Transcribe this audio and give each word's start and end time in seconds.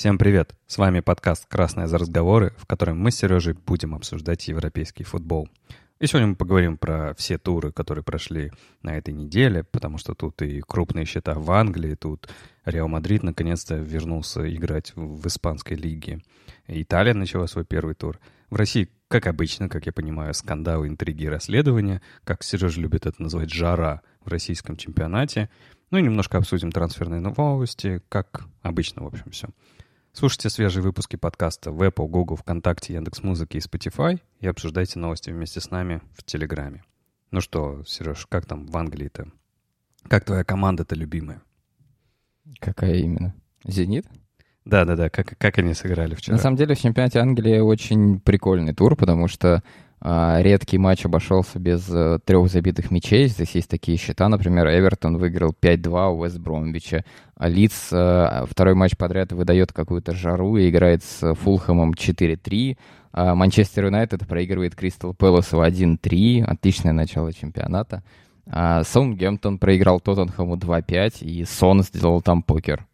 Всем 0.00 0.16
привет! 0.16 0.54
С 0.66 0.78
вами 0.78 1.00
подкаст 1.00 1.44
«Красные 1.44 1.86
за 1.86 1.98
разговоры», 1.98 2.54
в 2.56 2.64
котором 2.64 2.98
мы 2.98 3.10
с 3.10 3.16
Сережей 3.16 3.52
будем 3.52 3.94
обсуждать 3.94 4.48
европейский 4.48 5.04
футбол. 5.04 5.50
И 5.98 6.06
сегодня 6.06 6.28
мы 6.28 6.36
поговорим 6.36 6.78
про 6.78 7.12
все 7.18 7.36
туры, 7.36 7.70
которые 7.70 8.02
прошли 8.02 8.50
на 8.80 8.96
этой 8.96 9.12
неделе, 9.12 9.62
потому 9.62 9.98
что 9.98 10.14
тут 10.14 10.40
и 10.40 10.62
крупные 10.62 11.04
счета 11.04 11.34
в 11.34 11.50
Англии, 11.50 11.96
тут 11.96 12.30
Реал 12.64 12.88
Мадрид 12.88 13.22
наконец-то 13.22 13.74
вернулся 13.74 14.50
играть 14.50 14.94
в 14.96 15.26
испанской 15.26 15.76
лиге. 15.76 16.22
Италия 16.66 17.12
начала 17.12 17.46
свой 17.46 17.66
первый 17.66 17.94
тур. 17.94 18.18
В 18.48 18.56
России, 18.56 18.88
как 19.08 19.26
обычно, 19.26 19.68
как 19.68 19.84
я 19.84 19.92
понимаю, 19.92 20.32
скандалы, 20.32 20.88
интриги 20.88 21.24
и 21.24 21.28
расследования, 21.28 22.00
как 22.24 22.42
Сережа 22.42 22.80
любит 22.80 23.04
это 23.04 23.20
называть, 23.20 23.52
жара 23.52 24.00
в 24.24 24.28
российском 24.28 24.78
чемпионате. 24.78 25.50
Ну 25.90 25.98
и 25.98 26.02
немножко 26.02 26.38
обсудим 26.38 26.72
трансферные 26.72 27.20
новости, 27.20 28.00
как 28.08 28.46
обычно, 28.62 29.02
в 29.02 29.08
общем, 29.08 29.30
все. 29.30 29.48
Слушайте 30.20 30.50
свежие 30.50 30.82
выпуски 30.82 31.16
подкаста 31.16 31.72
в 31.72 31.82
Apple, 31.82 32.06
Google, 32.06 32.36
ВКонтакте, 32.36 32.92
Яндекс.Музыке 32.92 33.56
и 33.56 33.60
Spotify 33.62 34.20
и 34.40 34.46
обсуждайте 34.46 34.98
новости 34.98 35.30
вместе 35.30 35.62
с 35.62 35.70
нами 35.70 36.02
в 36.12 36.22
Телеграме. 36.24 36.84
Ну 37.30 37.40
что, 37.40 37.82
Сереж, 37.86 38.26
как 38.26 38.44
там 38.44 38.66
в 38.66 38.76
Англии-то? 38.76 39.28
Как 40.08 40.26
твоя 40.26 40.44
команда-то 40.44 40.94
любимая? 40.94 41.40
Какая 42.58 42.96
именно? 42.96 43.34
«Зенит»? 43.64 44.04
Да-да-да, 44.66 45.08
как, 45.08 45.38
как 45.38 45.56
они 45.56 45.72
сыграли 45.72 46.14
вчера? 46.14 46.36
На 46.36 46.42
самом 46.42 46.58
деле 46.58 46.74
в 46.74 46.78
чемпионате 46.78 47.18
Англии 47.18 47.58
очень 47.58 48.20
прикольный 48.20 48.74
тур, 48.74 48.96
потому 48.96 49.26
что 49.26 49.62
редкий 50.02 50.78
матч 50.78 51.04
обошелся 51.04 51.58
без 51.58 51.86
а, 51.90 52.18
трех 52.20 52.48
забитых 52.48 52.90
мячей. 52.90 53.28
Здесь 53.28 53.50
есть 53.54 53.68
такие 53.68 53.98
счета. 53.98 54.28
Например, 54.28 54.66
Эвертон 54.66 55.18
выиграл 55.18 55.54
5-2 55.60 56.14
у 56.14 56.24
Вест 56.24 56.38
Бромвича. 56.38 57.04
А 57.36 57.48
Лидс 57.48 57.90
а, 57.92 58.46
второй 58.48 58.74
матч 58.74 58.96
подряд 58.96 59.32
выдает 59.32 59.72
какую-то 59.72 60.14
жару 60.14 60.56
и 60.56 60.70
играет 60.70 61.04
с 61.04 61.34
Фулхэмом 61.34 61.92
4-3. 61.92 62.78
А 63.12 63.34
Манчестер 63.34 63.86
Юнайтед 63.86 64.26
проигрывает 64.26 64.74
Кристал 64.74 65.12
Пэласу 65.12 65.62
1-3. 65.62 66.44
Отличное 66.44 66.92
начало 66.92 67.32
чемпионата. 67.32 68.02
А 68.46 68.82
Саутгемптон 68.82 69.58
проиграл 69.58 70.00
Тоттенхэму 70.00 70.56
2-5, 70.56 71.22
и 71.24 71.44
Сон 71.44 71.82
сделал 71.82 72.20
там 72.20 72.42
покер. 72.42 72.86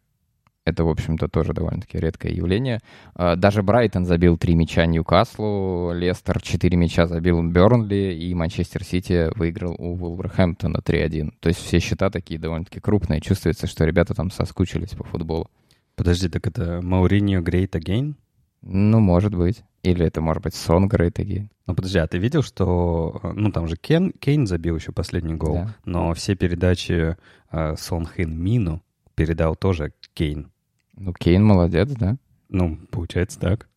Это, 0.67 0.83
в 0.83 0.89
общем-то, 0.89 1.29
тоже 1.29 1.53
довольно-таки 1.53 1.97
редкое 1.97 2.33
явление. 2.33 2.81
А, 3.15 3.37
даже 3.37 3.63
Брайтон 3.63 4.03
забил 4.05 4.37
три 4.37 4.53
мяча 4.53 4.85
Ньюкаслу, 4.85 5.93
Лестер 5.93 6.41
четыре 6.41 6.75
мяча 6.75 7.07
забил 7.07 7.41
Бернли, 7.41 8.13
и 8.13 8.33
Манчестер 8.33 8.83
Сити 8.83 9.29
выиграл 9.37 9.75
у 9.79 9.93
Вулверхэмптона 9.95 10.79
3-1. 10.79 11.31
То 11.39 11.47
есть 11.47 11.61
все 11.63 11.79
счета 11.79 12.09
такие 12.09 12.37
довольно-таки 12.37 12.81
крупные. 12.81 13.21
Чувствуется, 13.21 13.65
что 13.65 13.85
ребята 13.85 14.13
там 14.13 14.29
соскучились 14.29 14.89
по 14.89 15.05
футболу. 15.05 15.49
Подожди, 15.95 16.27
так 16.27 16.45
это 16.47 16.81
Мауриньо 16.83 17.39
Great 17.39 17.69
Again? 17.69 18.15
Ну, 18.61 18.99
может 18.99 19.33
быть. 19.33 19.63
Или 19.83 20.05
это, 20.05 20.19
может 20.19 20.43
быть, 20.43 20.53
Сон 20.53 20.89
Great 20.89 21.13
Again. 21.13 21.47
Ну, 21.65 21.75
подожди, 21.75 21.99
а 21.99 22.07
ты 22.07 22.17
видел, 22.17 22.43
что... 22.43 23.21
Ну, 23.35 23.53
там 23.53 23.67
же 23.69 23.77
Кен, 23.77 24.11
Кейн 24.19 24.47
забил 24.47 24.75
еще 24.75 24.91
последний 24.91 25.35
гол, 25.35 25.53
Да. 25.55 25.75
но 25.85 26.13
все 26.13 26.35
передачи 26.35 27.15
э, 27.51 27.75
Сон 27.77 28.05
Хэн 28.05 28.37
Мину 28.37 28.81
передал 29.15 29.55
тоже 29.55 29.93
Кейн. 30.13 30.51
Ну, 30.97 31.13
Кейн 31.13 31.43
молодец, 31.43 31.89
да? 31.91 32.17
Ну, 32.49 32.77
получается 32.91 33.39
так. 33.39 33.67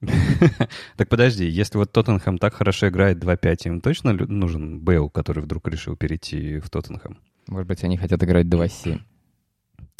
Так 0.96 1.08
подожди, 1.08 1.46
если 1.46 1.78
вот 1.78 1.92
Тоттенхэм 1.92 2.38
так 2.38 2.54
хорошо 2.54 2.88
играет 2.88 3.18
2-5, 3.22 3.56
им 3.64 3.80
точно 3.80 4.12
нужен 4.12 4.78
Бейл, 4.80 5.08
который 5.08 5.42
вдруг 5.42 5.66
решил 5.68 5.96
перейти 5.96 6.58
в 6.58 6.70
Тоттенхэм? 6.70 7.18
Может 7.48 7.68
быть, 7.68 7.82
они 7.84 7.96
хотят 7.96 8.22
играть 8.22 8.46
2-7. 8.46 9.00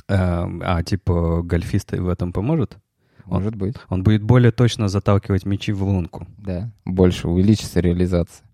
А, 0.09 0.49
а, 0.61 0.83
типа 0.83 1.43
гольфист 1.43 1.93
в 1.93 2.09
этом 2.09 2.33
поможет? 2.33 2.79
Может 3.25 3.57
быть, 3.57 3.75
Он 3.89 4.05
будет 4.05 4.23
более 4.23 4.53
точно 4.53 4.89
заталкивать 4.89 5.47
мячи 5.47 5.73
в 5.73 5.83
лунку. 5.83 6.29
да. 6.39 6.71
Больше 6.85 7.29
увеличится 7.29 7.81
реализация. 7.81 8.46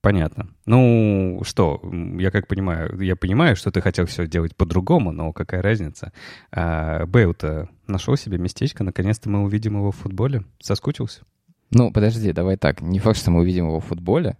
Понятно. 0.00 0.48
Ну, 0.64 1.40
что, 1.44 1.80
я 2.18 2.30
как 2.30 2.46
понимаю, 2.46 3.00
я 3.00 3.16
понимаю, 3.16 3.56
что 3.56 3.72
ты 3.72 3.80
хотел 3.80 4.06
все 4.06 4.28
делать 4.28 4.54
по-другому, 4.54 5.10
но 5.10 5.32
какая 5.32 5.60
разница? 5.60 6.12
А, 6.52 7.04
Бейл-то 7.06 7.68
нашел 7.88 8.16
себе 8.16 8.38
местечко, 8.38 8.84
наконец-то 8.84 9.28
мы 9.28 9.42
увидим 9.42 9.74
его 9.76 9.90
в 9.90 9.96
футболе. 9.96 10.44
Соскучился? 10.60 11.22
Ну, 11.70 11.90
подожди, 11.92 12.32
давай 12.32 12.56
так. 12.56 12.80
Не 12.80 13.00
факт, 13.00 13.18
что 13.18 13.30
мы 13.32 13.40
увидим 13.40 13.66
его 13.66 13.80
в 13.80 13.86
футболе. 13.86 14.36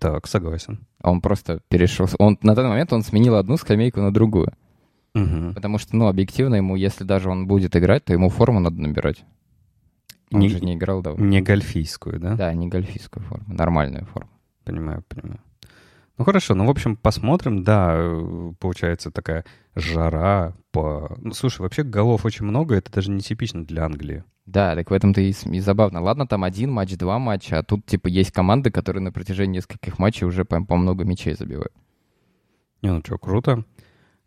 Так, 0.00 0.26
согласен. 0.26 0.86
Он 1.02 1.20
просто 1.20 1.60
перешел... 1.68 2.08
Он, 2.18 2.38
на 2.42 2.54
данный 2.54 2.70
момент 2.70 2.92
он 2.92 3.02
сменил 3.02 3.36
одну 3.36 3.56
скамейку 3.58 4.00
на 4.00 4.12
другую. 4.12 4.52
Мгм. 5.14 5.54
Потому 5.54 5.78
что, 5.78 5.94
ну, 5.94 6.08
объективно 6.08 6.56
ему, 6.56 6.74
если 6.74 7.04
даже 7.04 7.28
он 7.28 7.46
будет 7.46 7.76
играть, 7.76 8.04
то 8.06 8.12
ему 8.12 8.28
форму 8.30 8.60
надо 8.60 8.80
набирать. 8.80 9.24
Он 10.32 10.40
Не- 10.40 10.48
же 10.48 10.60
не 10.60 10.74
играл 10.74 11.02
давно. 11.02 11.24
Не 11.24 11.40
гольфийскую, 11.40 12.18
да? 12.18 12.34
Да, 12.34 12.52
не 12.54 12.66
гольфийскую 12.66 13.22
форму, 13.24 13.44
нормальную 13.46 14.06
форму. 14.06 14.30
Понимаю, 14.66 15.02
понимаю. 15.08 15.40
Ну 16.18 16.24
хорошо, 16.24 16.54
ну 16.54 16.66
в 16.66 16.70
общем 16.70 16.96
посмотрим, 16.96 17.62
да, 17.62 17.94
э, 17.94 18.52
получается 18.58 19.10
такая 19.10 19.44
жара 19.74 20.54
по... 20.72 21.16
Ну 21.18 21.32
слушай, 21.32 21.60
вообще 21.60 21.82
голов 21.82 22.24
очень 22.24 22.44
много, 22.44 22.74
это 22.74 22.90
даже 22.90 23.10
не 23.10 23.20
типично 23.20 23.64
для 23.64 23.84
Англии. 23.84 24.24
Да, 24.44 24.74
так 24.74 24.90
в 24.90 24.92
этом-то 24.92 25.20
и, 25.20 25.30
и 25.30 25.60
забавно. 25.60 26.00
Ладно, 26.02 26.26
там 26.26 26.44
один 26.44 26.72
матч, 26.72 26.96
два 26.96 27.18
матча, 27.18 27.58
а 27.58 27.62
тут, 27.62 27.86
типа, 27.86 28.08
есть 28.08 28.32
команды, 28.32 28.70
которые 28.70 29.02
на 29.02 29.12
протяжении 29.12 29.56
нескольких 29.56 29.98
матчей 29.98 30.26
уже 30.26 30.44
по, 30.44 30.62
по 30.64 30.76
много 30.76 31.04
мячей 31.04 31.34
забивают. 31.34 31.72
Не, 32.82 32.92
ну 32.92 33.00
что, 33.04 33.18
круто. 33.18 33.64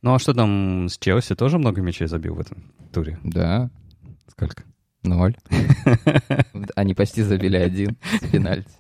Ну 0.02 0.14
а 0.14 0.20
что 0.20 0.34
там 0.34 0.88
с 0.88 0.98
Челси 0.98 1.36
тоже 1.36 1.58
много 1.58 1.82
мячей 1.82 2.08
забил 2.08 2.36
в 2.36 2.40
этом 2.40 2.72
туре? 2.94 3.20
Да, 3.24 3.70
Сколько? 4.28 4.64
ноль. 5.04 5.36
Они 6.76 6.94
почти 6.94 7.24
забили 7.24 7.58
один 7.58 7.98
с 8.22 8.28
пенальти. 8.28 8.72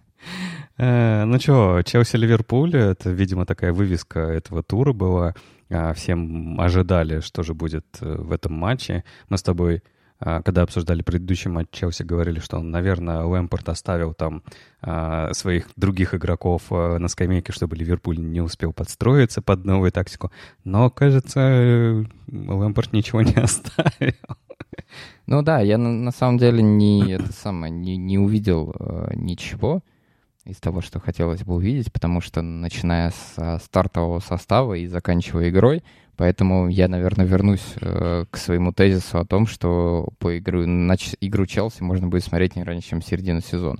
Э, 0.79 1.25
Ну 1.25 1.39
что, 1.39 1.81
Челси-Ливерпуль, 1.81 2.75
это, 2.77 3.09
видимо, 3.09 3.45
такая 3.45 3.73
вывеска 3.73 4.19
этого 4.19 4.63
тура 4.63 4.93
была. 4.93 5.35
А, 5.69 5.93
Всем 5.93 6.59
ожидали, 6.59 7.19
что 7.19 7.43
же 7.43 7.53
будет 7.53 7.85
э, 8.01 8.15
в 8.17 8.31
этом 8.31 8.53
матче. 8.53 9.03
Мы 9.27 9.37
с 9.37 9.43
тобой, 9.43 9.83
а, 10.21 10.41
когда 10.41 10.61
обсуждали 10.61 11.01
предыдущий 11.01 11.51
матч 11.51 11.67
Челси, 11.71 12.03
говорили, 12.03 12.39
что, 12.39 12.59
наверное, 12.61 13.23
Лэмпорт 13.23 13.67
оставил 13.67 14.13
там 14.13 14.41
а, 14.81 15.33
своих 15.33 15.67
других 15.75 16.15
игроков 16.15 16.63
э, 16.71 16.97
на 16.97 17.09
скамейке, 17.09 17.51
чтобы 17.51 17.75
Ливерпуль 17.75 18.17
не 18.17 18.39
успел 18.39 18.71
подстроиться 18.71 19.41
под 19.41 19.65
новую 19.65 19.91
тактику. 19.91 20.31
Но, 20.63 20.89
кажется, 20.89 22.05
Лэмпорт 22.27 22.93
ничего 22.93 23.21
не 23.21 23.33
оставил. 23.35 24.13
Ну 25.27 25.41
да, 25.41 25.59
я 25.59 25.77
на, 25.77 26.11
самом 26.11 26.37
деле 26.37 26.63
не 26.63 27.11
это 27.11 27.33
самое 27.33 27.69
не, 27.71 27.97
не 27.97 28.17
увидел 28.17 28.73
ничего 29.13 29.83
из 30.49 30.57
того, 30.57 30.81
что 30.81 30.99
хотелось 30.99 31.43
бы 31.43 31.55
увидеть, 31.55 31.91
потому 31.91 32.21
что 32.21 32.41
начиная 32.41 33.11
с 33.11 33.59
стартового 33.63 34.19
состава 34.19 34.73
и 34.75 34.87
заканчивая 34.87 35.49
игрой, 35.49 35.83
поэтому 36.17 36.67
я, 36.67 36.87
наверное, 36.87 37.25
вернусь 37.25 37.75
э, 37.79 38.25
к 38.29 38.37
своему 38.37 38.73
тезису 38.73 39.19
о 39.19 39.25
том, 39.25 39.47
что 39.47 40.09
по 40.19 40.37
игру, 40.37 40.65
нач- 40.65 41.17
игру 41.21 41.45
Челси 41.45 41.83
можно 41.83 42.07
будет 42.07 42.23
смотреть 42.23 42.55
не 42.55 42.63
раньше, 42.63 42.89
чем 42.89 43.01
середину 43.01 43.41
сезона. 43.41 43.79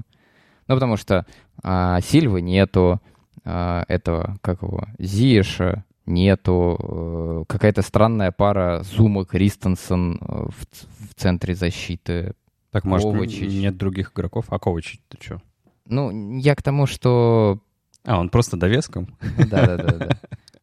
Ну, 0.67 0.75
потому 0.75 0.97
что 0.97 1.25
а, 1.63 1.99
Сильвы 2.01 2.41
нету, 2.41 3.01
а, 3.43 3.83
этого, 3.87 4.37
как 4.41 4.61
его, 4.61 4.85
Зиеша 4.99 5.83
нету, 6.05 6.77
э, 6.79 7.43
какая-то 7.47 7.81
странная 7.81 8.31
пара 8.31 8.83
Зума 8.83 9.25
Кристенсен 9.25 10.15
э, 10.15 10.47
в, 10.47 11.09
в 11.09 11.15
центре 11.15 11.55
защиты. 11.55 12.33
Так, 12.71 12.83
может, 12.83 13.11
Ковачич. 13.11 13.61
нет 13.61 13.77
других 13.77 14.11
игроков? 14.13 14.45
А 14.49 14.59
Ковачич, 14.59 14.99
ты 15.07 15.17
что? 15.21 15.41
Ну, 15.89 16.37
я 16.39 16.55
к 16.55 16.61
тому, 16.61 16.85
что... 16.85 17.59
А, 18.05 18.19
он 18.19 18.29
просто 18.29 18.55
довеском? 18.57 19.17
Да-да-да. 19.37 20.09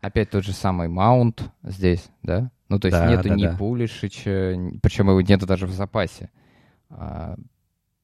Опять 0.01 0.31
тот 0.31 0.45
же 0.45 0.53
самый 0.53 0.89
Маунт 0.89 1.43
здесь, 1.63 2.09
да? 2.23 2.51
Ну, 2.69 2.79
то 2.79 2.87
есть 2.89 2.99
Да, 2.99 3.09
нету 3.09 3.29
да, 3.29 3.35
ни 3.35 3.43
да. 3.45 3.57
Пулишича, 3.57 4.57
причем 4.83 5.09
его 5.09 5.21
нету 5.21 5.47
даже 5.47 5.67
в 5.67 5.73
запасе. 5.73 6.31
А, 6.91 7.37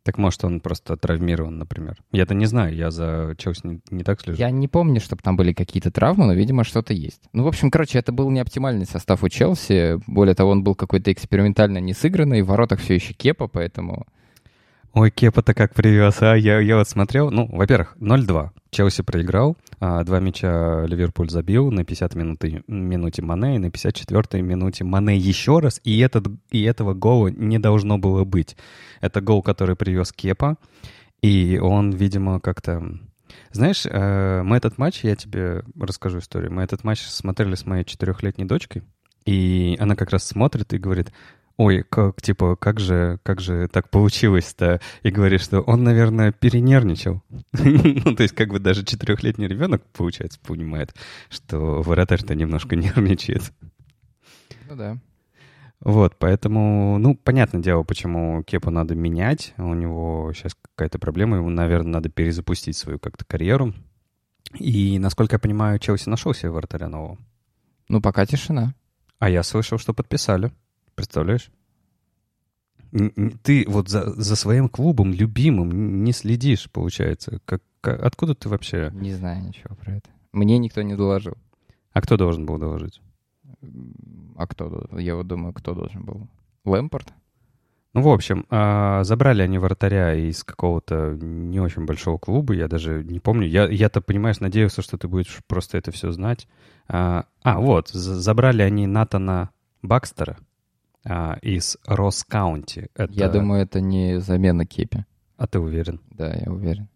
Так 0.05 0.19
может, 0.19 0.45
он 0.45 0.61
просто 0.61 0.97
травмирован, 0.97 1.59
например. 1.59 2.03
Я-то 2.11 2.35
не 2.35 2.47
знаю, 2.47 2.75
я 2.75 2.91
за 2.91 3.35
Челси 3.39 3.67
не, 3.67 3.81
не 3.91 4.03
так 4.05 4.21
слежу. 4.21 4.39
Я 4.39 4.51
не 4.51 4.67
помню, 4.67 5.01
чтобы 5.01 5.23
там 5.23 5.37
были 5.37 5.53
какие-то 5.53 5.93
травмы, 5.93 6.27
но, 6.27 6.33
видимо, 6.33 6.65
что-то 6.65 6.93
есть. 6.93 7.23
Ну, 7.33 7.45
в 7.45 7.47
общем, 7.47 7.71
короче, 7.71 7.99
это 7.99 8.11
был 8.11 8.29
не 8.31 8.41
оптимальный 8.41 8.87
состав 8.87 9.23
у 9.23 9.29
Челси. 9.29 10.01
Более 10.09 10.35
того, 10.35 10.51
он 10.51 10.65
был 10.65 10.75
какой-то 10.75 11.13
экспериментально 11.13 11.79
не 11.79 11.93
сыгранный. 11.95 12.43
В 12.43 12.49
воротах 12.49 12.81
все 12.81 12.95
еще 12.95 13.15
Кепа, 13.15 13.47
поэтому... 13.47 14.07
Ой, 14.95 15.11
Кепа-то 15.11 15.55
как 15.55 15.73
привез, 15.73 16.21
а? 16.21 16.35
Я, 16.35 16.61
я 16.61 16.77
вот 16.77 16.87
смотрел, 16.87 17.31
ну, 17.31 17.49
во-первых, 17.51 17.97
0-2. 17.99 18.51
Челси 18.71 19.03
проиграл, 19.03 19.57
а, 19.81 20.05
два 20.05 20.21
мяча 20.21 20.85
Ливерпуль 20.85 21.31
забил 21.31 21.71
на 21.71 21.83
50 21.83 22.15
минуты, 22.15 22.63
минуте 22.67 23.23
Мане 23.23 23.57
и 23.57 23.59
на 23.59 23.71
54 23.71 24.43
минуте 24.43 24.85
Мане 24.85 25.17
еще 25.17 25.61
раз, 25.61 25.81
и, 25.83 25.99
этот, 26.01 26.27
и 26.51 26.63
этого 26.65 26.93
гола 26.93 27.29
не 27.29 27.59
должно 27.59 27.97
было 27.97 28.25
быть. 28.25 28.55
Это 29.01 29.23
гол, 29.23 29.43
который 29.43 29.77
привез 29.77 30.13
Кепа, 30.13 30.59
и 31.23 31.59
он, 31.59 31.91
видимо, 31.93 32.39
как-то... 32.39 32.99
Знаешь, 33.51 33.87
э, 33.87 34.43
мы 34.43 34.59
этот 34.59 34.77
матч, 34.77 35.05
я 35.05 35.17
тебе 35.17 35.63
расскажу 35.81 36.19
историю, 36.19 36.53
мы 36.53 36.65
этот 36.65 36.85
матч 36.85 37.01
смотрели 37.01 37.55
с 37.55 37.65
моей 37.65 37.85
четырехлетней 37.85 38.45
дочкой, 38.45 38.83
и 39.25 39.75
она 39.81 39.97
как 39.97 40.11
раз 40.11 40.27
смотрит 40.27 40.75
и 40.75 40.79
говорит, 40.79 41.13
Ой, 41.57 41.85
как, 41.89 42.21
типа, 42.23 42.57
как 42.57 42.81
же, 42.81 43.19
как 43.23 43.41
же 43.41 43.69
так 43.69 43.91
получилось-то? 43.91 44.81
И 45.03 45.11
говоришь, 45.11 45.43
что 45.43 45.61
он, 45.61 45.85
наверное, 45.85 46.33
перенервничал. 46.33 47.23
ну, 47.53 48.15
то 48.15 48.23
есть, 48.23 48.35
как 48.35 48.49
бы 48.49 48.59
даже 48.59 48.85
четырехлетний 48.85 49.47
ребенок, 49.47 49.83
получается, 49.93 50.41
понимает, 50.41 50.95
что 51.29 51.83
вратарь-то 51.83 52.35
немножко 52.35 52.77
нервничает. 52.77 53.53
Ну 54.69 54.77
да. 54.77 54.99
Вот, 55.81 56.17
поэтому, 56.19 56.97
ну, 56.99 57.17
понятное 57.17 57.61
дело, 57.61 57.83
почему 57.83 58.43
Кепу 58.45 58.71
надо 58.71 58.95
менять. 58.95 59.53
У 59.59 59.75
него 59.75 60.33
сейчас 60.33 60.55
какая-то 60.55 60.99
проблема, 61.01 61.39
ему, 61.39 61.51
наверное, 61.51 61.95
надо 61.95 62.09
перезапустить 62.09 62.77
свою 62.77 63.01
как-то 63.01 63.25
карьеру. 63.25 63.75
И, 64.59 64.99
насколько 64.99 65.35
я 65.35 65.39
понимаю, 65.41 65.79
Челси 65.79 66.09
нашел 66.09 66.35
себе 66.35 66.51
вратаря 66.51 66.89
нового. 66.89 67.19
Ну, 67.89 68.01
пока 68.01 68.25
тишина. 68.27 68.75
А 69.19 69.29
я 69.29 69.43
слышал, 69.43 69.79
что 69.79 69.93
подписали. 69.93 70.53
Представляешь? 70.95 71.51
Ты 73.43 73.65
вот 73.69 73.89
за, 73.89 74.13
за 74.21 74.37
своим 74.37 74.69
клубом 74.69 75.13
любимым 75.13 76.05
не 76.05 76.13
следишь, 76.13 76.71
получается. 76.71 77.41
Как, 77.47 77.63
как, 77.81 78.03
откуда 78.03 78.35
ты 78.35 78.51
вообще? 78.51 78.91
Не 78.93 79.15
знаю 79.15 79.43
ничего 79.43 79.75
про 79.77 79.97
это. 79.97 80.11
Мне 80.33 80.59
никто 80.59 80.83
не 80.83 80.95
доложил. 80.95 81.35
А 81.93 82.03
кто 82.03 82.17
должен 82.17 82.45
был 82.45 82.59
доложить? 82.59 83.01
А 84.37 84.47
кто? 84.47 84.89
Я 84.99 85.17
вот 85.17 85.27
думаю, 85.27 85.55
кто 85.55 85.75
должен 85.75 86.05
был? 86.05 86.29
Лэмпорт? 86.65 87.13
Ну, 87.95 88.03
в 88.03 88.09
общем, 88.09 88.47
а, 88.49 89.05
забрали 89.05 89.43
они 89.43 89.59
вратаря 89.59 90.15
из 90.15 90.45
какого-то 90.45 91.15
не 91.21 91.61
очень 91.61 91.85
большого 91.85 92.17
клуба, 92.17 92.55
я 92.55 92.67
даже 92.67 93.05
не 93.05 93.21
помню. 93.21 93.47
Я, 93.47 93.69
я-то, 93.69 94.01
понимаешь, 94.01 94.41
надеялся, 94.41 94.81
что 94.81 94.97
ты 94.97 95.09
будешь 95.09 95.41
просто 95.47 95.77
это 95.77 95.93
все 95.93 96.11
знать. 96.11 96.49
А, 96.89 97.27
а 97.43 97.61
вот, 97.61 97.89
забрали 97.89 98.63
они 98.63 98.87
Натана 98.87 99.51
Бакстера 99.83 100.39
а, 101.05 101.39
из 101.43 101.77
Росс-Каунти. 101.87 102.89
Это... 102.95 103.13
Я 103.13 103.29
думаю, 103.29 103.63
это 103.63 103.81
не 103.81 104.21
замена 104.21 104.65
Кепи. 104.65 105.05
А 105.37 105.47
ты 105.47 105.59
уверен? 105.59 106.01
Да, 106.11 106.33
я 106.35 106.51
уверен. 106.53 106.89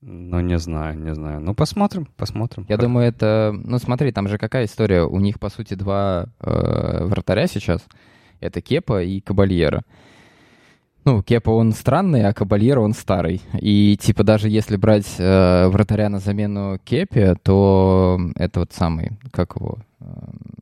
Ну, 0.00 0.40
не 0.40 0.58
знаю, 0.58 0.98
не 0.98 1.14
знаю. 1.14 1.40
Ну, 1.40 1.54
посмотрим, 1.54 2.08
посмотрим. 2.16 2.66
Я 2.68 2.76
думаю, 2.76 3.06
это... 3.06 3.52
Ну, 3.54 3.78
смотри, 3.78 4.10
там 4.10 4.26
же 4.26 4.36
какая 4.36 4.64
история. 4.64 5.04
У 5.04 5.20
них, 5.20 5.38
по 5.38 5.48
сути, 5.48 5.74
два 5.74 6.26
э, 6.40 7.04
вратаря 7.04 7.46
сейчас. 7.46 7.86
Это 8.40 8.60
Кепа 8.60 9.02
и 9.02 9.20
Кабальера. 9.20 9.84
Ну, 11.04 11.22
Кепа, 11.22 11.50
он 11.50 11.72
странный, 11.72 12.24
а 12.24 12.32
Кабальера, 12.32 12.80
он 12.80 12.92
старый. 12.92 13.42
И, 13.60 13.96
типа, 14.00 14.22
даже 14.22 14.48
если 14.48 14.76
брать 14.76 15.16
э, 15.18 15.66
вратаря 15.66 16.08
на 16.08 16.20
замену 16.20 16.78
Кепе, 16.84 17.34
то 17.42 18.20
это 18.36 18.60
вот 18.60 18.72
самый, 18.72 19.18
как 19.32 19.56
его... 19.56 19.78
Э, 20.00 20.04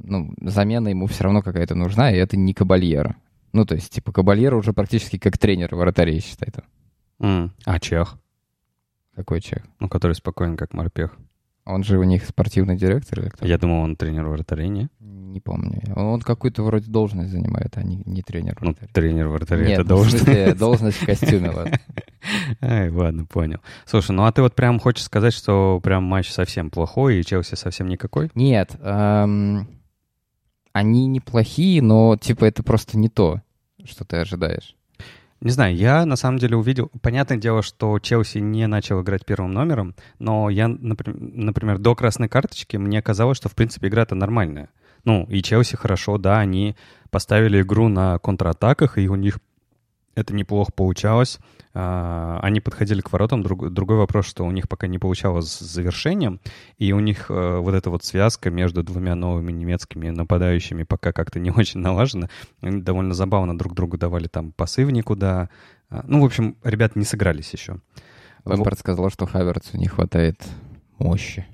ну, 0.03 0.33
замена 0.41 0.89
ему 0.89 1.07
все 1.07 1.25
равно 1.25 1.43
какая-то 1.43 1.75
нужна, 1.75 2.11
и 2.11 2.17
это 2.17 2.37
не 2.39 2.55
Кабальера. 2.55 3.17
Ну, 3.53 3.67
то 3.67 3.75
есть, 3.75 3.93
типа, 3.93 4.13
Кабальера 4.13 4.57
уже 4.57 4.73
практически 4.73 5.19
как 5.19 5.37
тренер 5.37 5.75
вратарей, 5.75 6.21
считай. 6.21 6.49
Mm. 7.21 7.51
А 7.67 7.79
Чех? 7.79 8.17
Какой 9.15 9.43
чех? 9.43 9.63
Ну, 9.81 9.89
который 9.89 10.15
спокойный, 10.15 10.57
как 10.57 10.73
морпех. 10.73 11.19
Он 11.70 11.84
же 11.84 11.99
у 11.99 12.02
них 12.02 12.25
спортивный 12.25 12.76
директор 12.76 13.20
или 13.20 13.28
кто? 13.28 13.46
Я 13.46 13.58
думал, 13.58 13.82
он 13.82 13.96
тренер 13.96 14.26
вратарей, 14.26 14.69
не? 14.69 14.88
Не 14.99 15.40
помню. 15.40 15.81
Он 15.94 16.20
какую-то 16.20 16.64
вроде 16.64 16.90
должность 16.90 17.31
занимает, 17.31 17.76
а 17.76 17.82
не, 17.82 18.02
не 18.05 18.22
тренер 18.22 18.56
вратарей. 18.61 18.78
Ну, 18.81 18.88
тренер 18.93 19.28
вратарей— 19.28 19.72
это 19.75 19.82
ну, 19.82 19.88
должность. 19.88 20.25
смысле, 20.25 20.55
должность 20.55 20.96
в 20.96 21.06
костюме, 21.06 21.50
ладно. 21.50 21.78
Ай, 22.61 22.90
ладно, 22.90 23.26
понял. 23.26 23.61
Слушай, 23.87 24.12
ну 24.12 24.25
а 24.25 24.32
ты 24.32 24.43
вот 24.43 24.55
прям 24.55 24.81
хочешь 24.81 25.05
сказать, 25.05 25.32
что 25.32 25.81
прям 25.82 26.02
матч 26.02 26.31
совсем 26.31 26.70
плохой 26.70 27.20
и 27.20 27.25
Челси 27.25 27.55
совсем 27.55 27.88
никакой? 27.88 28.31
Нет, 28.34 28.76
эм, 28.81 29.69
они 30.72 31.06
неплохие, 31.06 31.81
но 31.81 32.17
типа 32.17 32.44
это 32.44 32.62
просто 32.62 32.99
не 32.99 33.08
то, 33.08 33.40
что 33.84 34.05
ты 34.05 34.17
ожидаешь. 34.17 34.75
Не 35.41 35.51
знаю, 35.51 35.75
я 35.75 36.05
на 36.05 36.17
самом 36.17 36.39
деле 36.39 36.57
увидел... 36.57 36.91
Понятное 37.01 37.39
дело, 37.39 37.63
что 37.63 37.99
Челси 37.99 38.39
не 38.39 38.67
начал 38.67 39.01
играть 39.01 39.25
первым 39.25 39.53
номером, 39.53 39.95
но 40.19 40.51
я, 40.51 40.69
например, 40.69 41.79
до 41.79 41.95
красной 41.95 42.29
карточки 42.29 42.77
мне 42.77 43.01
казалось, 43.01 43.39
что, 43.39 43.49
в 43.49 43.55
принципе, 43.55 43.89
игра-то 43.89 44.15
нормальная. 44.15 44.69
Ну, 45.05 45.25
и 45.31 45.43
Челси 45.43 45.77
хорошо, 45.77 46.19
да, 46.19 46.41
они 46.41 46.77
поставили 47.11 47.63
игру 47.63 47.89
на 47.89 48.19
контратаках, 48.19 48.99
и 48.99 49.09
у 49.09 49.15
них 49.15 49.39
это 50.20 50.34
неплохо 50.34 50.72
получалось. 50.72 51.38
А, 51.72 52.40
они 52.43 52.61
подходили 52.61 53.00
к 53.00 53.12
воротам. 53.12 53.43
Друг, 53.43 53.70
другой 53.70 53.96
вопрос, 53.96 54.26
что 54.26 54.44
у 54.44 54.50
них 54.50 54.69
пока 54.69 54.87
не 54.87 54.99
получалось 54.99 55.50
с 55.50 55.61
завершением, 55.61 56.40
и 56.78 56.93
у 56.93 57.00
них 57.00 57.26
э, 57.31 57.58
вот 57.58 57.75
эта 57.75 57.90
вот 57.90 58.05
связка 58.05 58.50
между 58.50 58.82
двумя 58.82 59.14
новыми 59.14 59.52
немецкими 59.52 60.11
нападающими 60.11 60.82
пока 60.82 61.12
как-то 61.12 61.38
не 61.38 61.50
очень 61.56 61.81
налажена. 61.81 62.28
Они 62.61 62.81
довольно 62.82 63.14
забавно 63.14 63.56
друг 63.56 63.75
другу 63.75 63.99
давали 63.99 64.26
там 64.26 64.52
пасы 64.52 64.84
в 64.84 64.90
никуда. 64.90 65.49
А, 65.88 66.05
ну, 66.06 66.22
в 66.22 66.25
общем, 66.25 66.56
ребята 66.64 66.99
не 66.99 67.05
сыгрались 67.05 67.52
еще. 67.52 67.78
Лэмпорт 68.44 68.78
сказал, 68.78 69.11
что 69.11 69.26
Хаверцу 69.26 69.76
не 69.76 69.87
хватает 69.87 70.43
мощи 70.99 71.46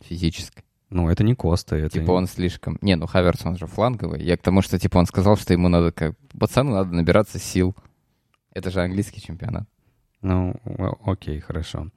физической. 0.00 0.64
Ну, 0.92 1.08
это 1.08 1.24
не 1.24 1.34
Коста. 1.34 1.76
Это 1.76 2.00
типа 2.00 2.10
он 2.12 2.26
слишком... 2.26 2.78
Не, 2.82 2.96
ну 2.96 3.06
Хаверс, 3.06 3.46
он 3.46 3.56
же 3.56 3.66
фланговый. 3.66 4.22
Я 4.22 4.36
к 4.36 4.42
тому, 4.42 4.60
что 4.60 4.78
типа 4.78 4.98
он 4.98 5.06
сказал, 5.06 5.36
что 5.36 5.54
ему 5.54 5.68
надо 5.68 5.90
как... 5.90 6.14
Пацану 6.38 6.72
надо 6.72 6.94
набираться 6.94 7.38
сил. 7.38 7.74
Это 8.52 8.70
же 8.70 8.82
английский 8.82 9.20
чемпионат. 9.20 9.64
Ну, 10.20 10.54
окей, 11.04 11.40
хорошо. 11.40 11.88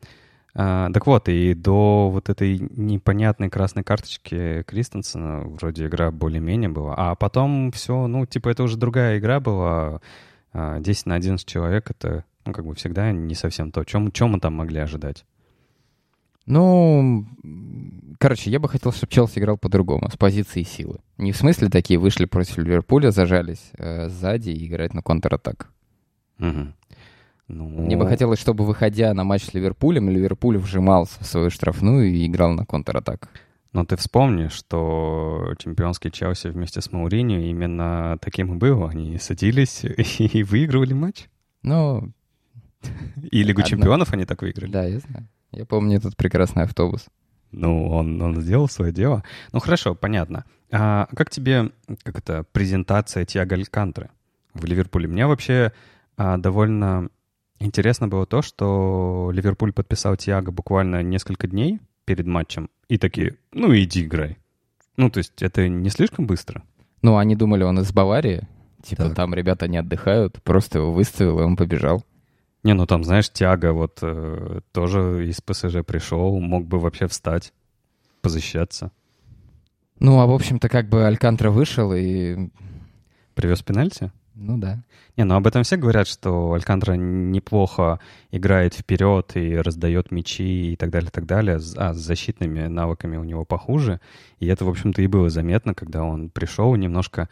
А, 0.57 0.89
так 0.91 1.05
вот, 1.05 1.27
и 1.27 1.53
до 1.53 2.09
вот 2.09 2.29
этой 2.29 2.57
непонятной 2.59 3.49
красной 3.49 3.83
карточки 3.83 4.63
Кристенсена 4.63 5.41
вроде 5.41 5.85
игра 5.85 6.11
более-менее 6.11 6.69
была. 6.69 6.95
А 6.97 7.15
потом 7.15 7.71
все, 7.73 8.07
ну, 8.07 8.25
типа, 8.25 8.49
это 8.49 8.63
уже 8.63 8.77
другая 8.77 9.19
игра 9.19 9.39
была. 9.39 10.01
10 10.53 11.05
а, 11.05 11.09
на 11.09 11.15
11 11.15 11.45
человек— 11.45 11.89
это, 11.91 12.23
ну, 12.45 12.53
как 12.53 12.65
бы 12.65 12.73
всегда 12.75 13.11
не 13.11 13.35
совсем 13.35 13.71
то. 13.71 13.83
Чем, 13.83 14.11
чем 14.11 14.31
мы 14.31 14.39
там 14.39 14.53
могли 14.53 14.79
ожидать? 14.79 15.25
Ну, 16.45 17.25
короче, 18.17 18.49
я 18.49 18.59
бы 18.59 18.69
хотел, 18.69 18.93
чтобы 18.93 19.11
Челси 19.11 19.39
играл 19.39 19.57
по-другому, 19.57 20.09
с 20.09 20.15
позиции 20.15 20.63
силы. 20.63 20.99
Не 21.17 21.33
в 21.33 21.37
смысле 21.37 21.69
такие 21.69 21.99
вышли 21.99 22.25
против 22.25 22.57
Ливерпуля, 22.57 23.11
зажались 23.11 23.71
э, 23.77 24.07
сзади 24.07 24.51
и 24.51 24.67
играть 24.67 24.93
на 24.93 25.01
контратак. 25.01 25.73
Угу. 26.39 26.73
Ну... 27.47 27.67
Мне 27.67 27.95
бы 27.95 28.07
хотелось, 28.07 28.39
чтобы, 28.39 28.65
выходя 28.65 29.13
на 29.13 29.23
матч 29.23 29.43
с 29.43 29.53
Ливерпулем, 29.53 30.09
Ливерпуль 30.09 30.57
вжимался 30.57 31.23
в 31.23 31.27
свою 31.27 31.49
штрафную 31.49 32.07
и 32.11 32.25
играл 32.25 32.53
на 32.53 32.65
контратак. 32.65 33.29
Но 33.71 33.85
ты 33.85 33.97
вспомни, 33.97 34.47
что 34.47 35.53
чемпионский 35.59 36.09
Челси 36.09 36.47
вместе 36.47 36.81
с 36.81 36.91
Мауриньо 36.91 37.39
именно 37.39 38.17
таким 38.21 38.53
и 38.53 38.57
был. 38.57 38.85
Они 38.87 39.17
садились 39.17 39.83
и 40.17 40.43
выигрывали 40.43 40.93
матч. 40.93 41.27
Ну... 41.61 42.11
И 43.31 43.43
Лигу 43.43 43.61
Одно... 43.61 43.69
чемпионов 43.69 44.13
они 44.13 44.25
так 44.25 44.41
выиграли. 44.41 44.71
Да, 44.71 44.85
я 44.85 44.99
знаю. 44.99 45.27
Я 45.51 45.65
помню 45.65 45.97
этот 45.97 46.15
прекрасный 46.15 46.63
автобус. 46.63 47.07
Ну, 47.51 47.89
он, 47.89 48.21
он 48.21 48.41
сделал 48.41 48.67
свое 48.67 48.91
дело. 48.91 49.23
Ну, 49.51 49.59
хорошо, 49.59 49.95
понятно. 49.95 50.45
А 50.71 51.07
как 51.15 51.29
тебе, 51.29 51.71
как 52.03 52.19
это, 52.19 52.45
презентация 52.51 53.25
Тиаго 53.25 53.55
Алькантры 53.55 54.09
в 54.53 54.65
Ливерпуле? 54.65 55.07
Мне 55.07 55.27
вообще 55.27 55.71
довольно 56.17 57.09
интересно 57.59 58.07
было 58.07 58.25
то, 58.25 58.41
что 58.41 59.31
Ливерпуль 59.33 59.73
подписал 59.73 60.15
Тиаго 60.17 60.51
буквально 60.51 61.03
несколько 61.03 61.47
дней 61.47 61.79
перед 62.05 62.27
матчем 62.27 62.69
и 62.87 62.97
такие, 62.97 63.37
ну 63.51 63.75
иди 63.75 64.03
играй. 64.03 64.37
Ну, 64.97 65.09
то 65.09 65.17
есть 65.17 65.41
это 65.41 65.67
не 65.67 65.89
слишком 65.89 66.25
быстро? 66.25 66.63
Ну, 67.01 67.17
они 67.17 67.35
думали, 67.35 67.63
он 67.63 67.79
из 67.79 67.91
Баварии. 67.91 68.47
Типа 68.81 69.05
так. 69.05 69.15
там 69.15 69.33
ребята 69.33 69.67
не 69.67 69.77
отдыхают, 69.77 70.41
просто 70.43 70.79
его 70.79 70.91
выставил, 70.91 71.39
и 71.39 71.43
он 71.43 71.55
побежал. 71.55 72.03
Не, 72.63 72.73
ну 72.73 72.85
там, 72.85 73.03
знаешь, 73.03 73.29
Тиаго 73.31 73.73
вот 73.73 73.99
э, 74.01 74.61
тоже 74.71 75.27
из 75.27 75.41
ПСЖ 75.41 75.83
пришел, 75.85 76.39
мог 76.39 76.65
бы 76.65 76.79
вообще 76.79 77.07
встать, 77.07 77.51
позащищаться. 78.21 78.91
Ну, 79.99 80.19
а 80.19 80.25
в 80.25 80.31
общем-то, 80.31 80.69
как 80.69 80.89
бы 80.89 81.05
Алькантра 81.05 81.49
вышел 81.49 81.93
и... 81.93 82.49
Привез 83.33 83.61
пенальти? 83.61 84.11
Ну 84.35 84.57
да. 84.57 84.83
Не, 85.15 85.23
ну 85.23 85.35
об 85.35 85.47
этом 85.47 85.63
все 85.63 85.77
говорят, 85.77 86.07
что 86.07 86.53
Алькантра 86.53 86.93
неплохо 86.93 87.99
играет 88.31 88.73
вперед 88.73 89.31
и 89.35 89.55
раздает 89.55 90.11
мячи 90.11 90.73
и 90.73 90.75
так 90.75 90.89
далее, 90.89 91.09
так 91.09 91.25
далее, 91.25 91.59
а 91.77 91.93
с 91.93 91.97
защитными 91.97 92.67
навыками 92.67 93.15
у 93.15 93.23
него 93.23 93.45
похуже. 93.45 94.01
И 94.39 94.47
это, 94.47 94.65
в 94.65 94.69
общем-то, 94.69 95.01
и 95.01 95.07
было 95.07 95.29
заметно, 95.29 95.73
когда 95.73 96.03
он 96.03 96.29
пришел 96.29 96.75
немножко... 96.75 97.29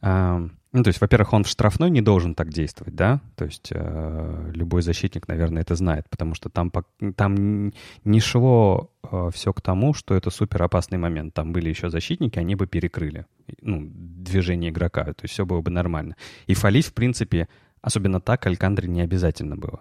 Э, 0.00 0.48
ну, 0.72 0.82
то 0.82 0.88
есть, 0.88 1.00
во-первых, 1.00 1.34
он 1.34 1.44
в 1.44 1.48
штрафной 1.48 1.90
не 1.90 2.00
должен 2.00 2.34
так 2.34 2.48
действовать, 2.48 2.94
да? 2.94 3.20
То 3.36 3.44
есть 3.44 3.68
э, 3.70 4.50
любой 4.54 4.80
защитник, 4.80 5.28
наверное, 5.28 5.62
это 5.62 5.74
знает, 5.74 6.08
потому 6.08 6.34
что 6.34 6.48
там, 6.48 6.72
там 7.14 7.72
не 8.04 8.20
шло 8.20 8.90
э, 9.02 9.30
все 9.34 9.52
к 9.52 9.60
тому, 9.60 9.92
что 9.92 10.14
это 10.14 10.30
супер 10.30 10.62
опасный 10.62 10.96
момент. 10.96 11.34
Там 11.34 11.52
были 11.52 11.68
еще 11.68 11.90
защитники, 11.90 12.38
они 12.38 12.54
бы 12.54 12.66
перекрыли 12.66 13.26
ну, 13.60 13.82
движение 13.92 14.70
игрока, 14.70 15.04
то 15.04 15.24
есть 15.24 15.34
все 15.34 15.44
было 15.44 15.60
бы 15.60 15.70
нормально. 15.70 16.16
И 16.46 16.54
фалить, 16.54 16.86
в 16.86 16.94
принципе, 16.94 17.48
особенно 17.82 18.20
так 18.20 18.46
Алькандре 18.46 18.88
не 18.88 19.02
обязательно 19.02 19.56
было. 19.56 19.80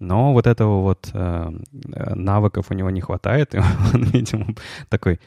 Но 0.00 0.32
вот 0.32 0.48
этого 0.48 0.80
вот 0.80 1.10
э, 1.12 1.50
навыков 1.70 2.66
у 2.70 2.74
него 2.74 2.90
не 2.90 3.00
хватает, 3.00 3.54
и 3.54 3.58
он, 3.58 4.04
видимо, 4.04 4.46
такой, 4.88 5.20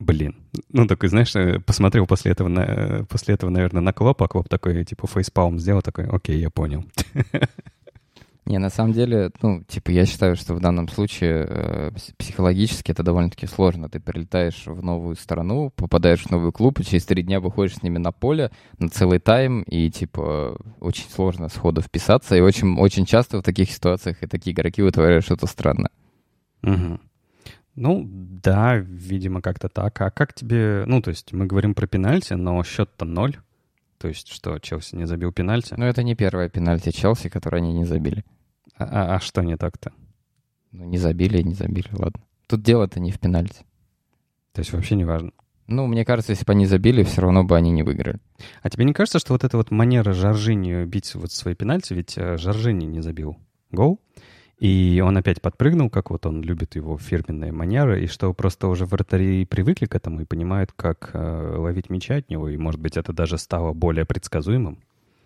Блин. 0.00 0.36
Ну, 0.70 0.86
такой, 0.86 1.08
знаешь, 1.08 1.34
э, 1.36 1.60
посмотрел 1.60 2.06
после 2.06 2.32
этого, 2.32 2.48
на, 2.48 2.60
э, 2.60 3.04
после 3.04 3.34
этого, 3.34 3.50
наверное, 3.50 3.80
на 3.82 3.92
Клоп, 3.92 4.22
а 4.22 4.28
Клоп 4.28 4.48
такой, 4.48 4.84
типа, 4.84 5.06
фейспалм 5.06 5.58
сделал, 5.58 5.82
такой, 5.82 6.06
окей, 6.06 6.38
я 6.40 6.50
понял. 6.50 6.84
Не, 8.46 8.58
на 8.58 8.68
самом 8.68 8.92
деле, 8.92 9.30
ну, 9.40 9.62
типа, 9.64 9.90
я 9.90 10.04
считаю, 10.04 10.36
что 10.36 10.54
в 10.54 10.60
данном 10.60 10.88
случае 10.88 11.46
э, 11.48 11.90
психологически 12.18 12.90
это 12.90 13.02
довольно-таки 13.02 13.46
сложно. 13.46 13.88
Ты 13.88 14.00
прилетаешь 14.00 14.64
в 14.66 14.82
новую 14.82 15.16
страну, 15.16 15.70
попадаешь 15.74 16.24
в 16.24 16.30
новый 16.30 16.52
клуб, 16.52 16.78
и 16.80 16.84
через 16.84 17.06
три 17.06 17.22
дня 17.22 17.40
выходишь 17.40 17.76
с 17.76 17.82
ними 17.82 17.96
на 17.96 18.12
поле 18.12 18.50
на 18.78 18.90
целый 18.90 19.18
тайм, 19.18 19.62
и, 19.62 19.90
типа, 19.90 20.58
очень 20.80 21.08
сложно 21.08 21.48
сходу 21.48 21.80
вписаться, 21.80 22.36
и 22.36 22.40
очень, 22.40 22.78
очень 22.78 23.06
часто 23.06 23.38
в 23.38 23.42
таких 23.42 23.70
ситуациях 23.70 24.22
и 24.22 24.26
такие 24.26 24.52
игроки 24.52 24.82
вытворяют 24.82 25.24
что-то 25.24 25.46
странное. 25.46 25.90
Угу. 26.62 27.00
Ну, 27.74 28.04
да, 28.08 28.76
видимо, 28.76 29.42
как-то 29.42 29.68
так. 29.68 30.00
А 30.00 30.10
как 30.10 30.32
тебе... 30.32 30.84
Ну, 30.86 31.02
то 31.02 31.10
есть 31.10 31.32
мы 31.32 31.46
говорим 31.46 31.74
про 31.74 31.86
пенальти, 31.86 32.34
но 32.34 32.62
счет-то 32.62 33.04
ноль. 33.04 33.36
То 33.98 34.08
есть 34.08 34.28
что, 34.28 34.58
Челси 34.58 34.96
не 34.96 35.06
забил 35.06 35.32
пенальти? 35.32 35.74
Ну, 35.76 35.84
это 35.84 36.02
не 36.02 36.14
первое 36.14 36.48
пенальти 36.48 36.90
Челси, 36.90 37.28
которое 37.28 37.58
они 37.58 37.72
не 37.72 37.84
забили. 37.84 38.24
А, 38.76 38.84
а, 38.84 39.14
а 39.16 39.20
что 39.20 39.42
не 39.42 39.56
так-то? 39.56 39.92
Ну, 40.72 40.84
не 40.84 40.98
забили 40.98 41.38
и 41.38 41.44
не 41.44 41.54
забили, 41.54 41.88
ладно. 41.92 42.22
Тут 42.46 42.62
дело-то 42.62 43.00
не 43.00 43.10
в 43.10 43.18
пенальти. 43.18 43.64
То 44.52 44.60
есть 44.60 44.72
вообще 44.72 44.94
не 44.94 45.04
важно? 45.04 45.32
Ну, 45.66 45.86
мне 45.86 46.04
кажется, 46.04 46.32
если 46.32 46.44
бы 46.44 46.52
они 46.52 46.66
забили, 46.66 47.02
все 47.02 47.22
равно 47.22 47.42
бы 47.42 47.56
они 47.56 47.70
не 47.70 47.82
выиграли. 47.82 48.18
А 48.62 48.70
тебе 48.70 48.84
не 48.84 48.92
кажется, 48.92 49.18
что 49.18 49.32
вот 49.32 49.44
эта 49.44 49.56
вот 49.56 49.70
манера 49.70 50.12
Жоржини 50.12 50.84
бить 50.84 51.14
вот 51.14 51.32
свои 51.32 51.54
пенальти, 51.54 51.94
ведь 51.94 52.18
э, 52.18 52.36
Жоржини 52.36 52.84
не 52.84 53.00
забил 53.00 53.38
гол, 53.70 54.00
и 54.58 55.02
он 55.04 55.16
опять 55.16 55.42
подпрыгнул, 55.42 55.90
как 55.90 56.10
вот 56.10 56.26
он 56.26 56.42
любит 56.42 56.76
его 56.76 56.96
фирменные 56.96 57.52
манеры, 57.52 58.04
и 58.04 58.06
что 58.06 58.32
просто 58.32 58.68
уже 58.68 58.86
вратари 58.86 59.44
привыкли 59.44 59.86
к 59.86 59.94
этому 59.94 60.20
и 60.20 60.24
понимают, 60.24 60.72
как 60.74 61.10
э, 61.12 61.56
ловить 61.58 61.90
мяча 61.90 62.16
от 62.16 62.30
него, 62.30 62.48
и, 62.48 62.56
может 62.56 62.80
быть, 62.80 62.96
это 62.96 63.12
даже 63.12 63.38
стало 63.38 63.72
более 63.72 64.04
предсказуемым. 64.04 64.78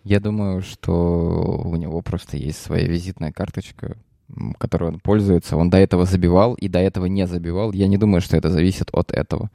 Я 0.03 0.19
думаю, 0.19 0.61
что 0.61 1.61
у 1.63 1.75
него 1.75 2.01
просто 2.01 2.37
есть 2.37 2.61
своя 2.61 2.87
визитная 2.87 3.31
карточка, 3.31 3.97
которой 4.57 4.89
он 4.89 4.99
пользуется. 4.99 5.57
Он 5.57 5.69
до 5.69 5.77
этого 5.77 6.05
забивал 6.05 6.53
и 6.53 6.67
до 6.67 6.79
этого 6.79 7.05
не 7.05 7.27
забивал. 7.27 7.73
Я 7.73 7.87
не 7.87 7.97
думаю, 7.97 8.21
что 8.21 8.37
это 8.37 8.49
зависит 8.49 8.89
от 8.93 9.11
этого 9.11 9.49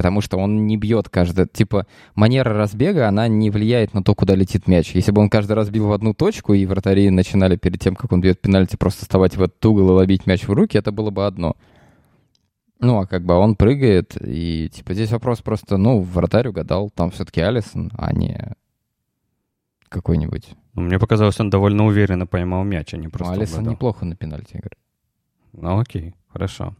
потому 0.00 0.22
что 0.22 0.38
он 0.38 0.66
не 0.66 0.78
бьет 0.78 1.10
каждый... 1.10 1.46
Типа, 1.46 1.86
манера 2.14 2.54
разбега, 2.54 3.06
она 3.06 3.28
не 3.28 3.50
влияет 3.50 3.92
на 3.92 4.02
то, 4.02 4.14
куда 4.14 4.34
летит 4.34 4.66
мяч. 4.66 4.94
Если 4.94 5.12
бы 5.12 5.20
он 5.20 5.28
каждый 5.28 5.52
раз 5.52 5.68
бил 5.68 5.88
в 5.88 5.92
одну 5.92 6.14
точку, 6.14 6.54
и 6.54 6.64
вратари 6.64 7.10
начинали 7.10 7.56
перед 7.56 7.80
тем, 7.80 7.94
как 7.94 8.10
он 8.10 8.22
бьет 8.22 8.40
пенальти, 8.40 8.76
просто 8.76 9.02
вставать 9.02 9.36
в 9.36 9.42
этот 9.42 9.62
угол 9.66 9.90
и 9.90 9.92
ловить 9.92 10.24
мяч 10.24 10.48
в 10.48 10.52
руки, 10.54 10.78
это 10.78 10.90
было 10.90 11.10
бы 11.10 11.26
одно. 11.26 11.54
Ну, 12.78 12.98
а 12.98 13.06
как 13.06 13.26
бы 13.26 13.34
он 13.34 13.56
прыгает, 13.56 14.16
и, 14.18 14.70
типа, 14.72 14.94
здесь 14.94 15.10
вопрос 15.10 15.42
просто, 15.42 15.76
ну, 15.76 16.00
вратарь 16.00 16.48
угадал, 16.48 16.88
там 16.88 17.10
все-таки 17.10 17.42
Алисон, 17.42 17.92
а 17.98 18.14
не 18.14 18.54
какой-нибудь. 19.90 20.48
Ну, 20.72 20.80
мне 20.80 20.98
показалось, 20.98 21.38
он 21.40 21.50
довольно 21.50 21.84
уверенно 21.84 22.26
поймал 22.26 22.64
мяч, 22.64 22.94
а 22.94 22.96
не 22.96 23.08
просто 23.08 23.34
ну, 23.34 23.38
Алисон 23.38 23.56
угадал. 23.56 23.72
неплохо 23.74 24.06
на 24.06 24.16
пенальти 24.16 24.52
играет. 24.52 24.78
Ну, 25.52 25.78
окей, 25.78 26.14
хорошо. 26.32 26.74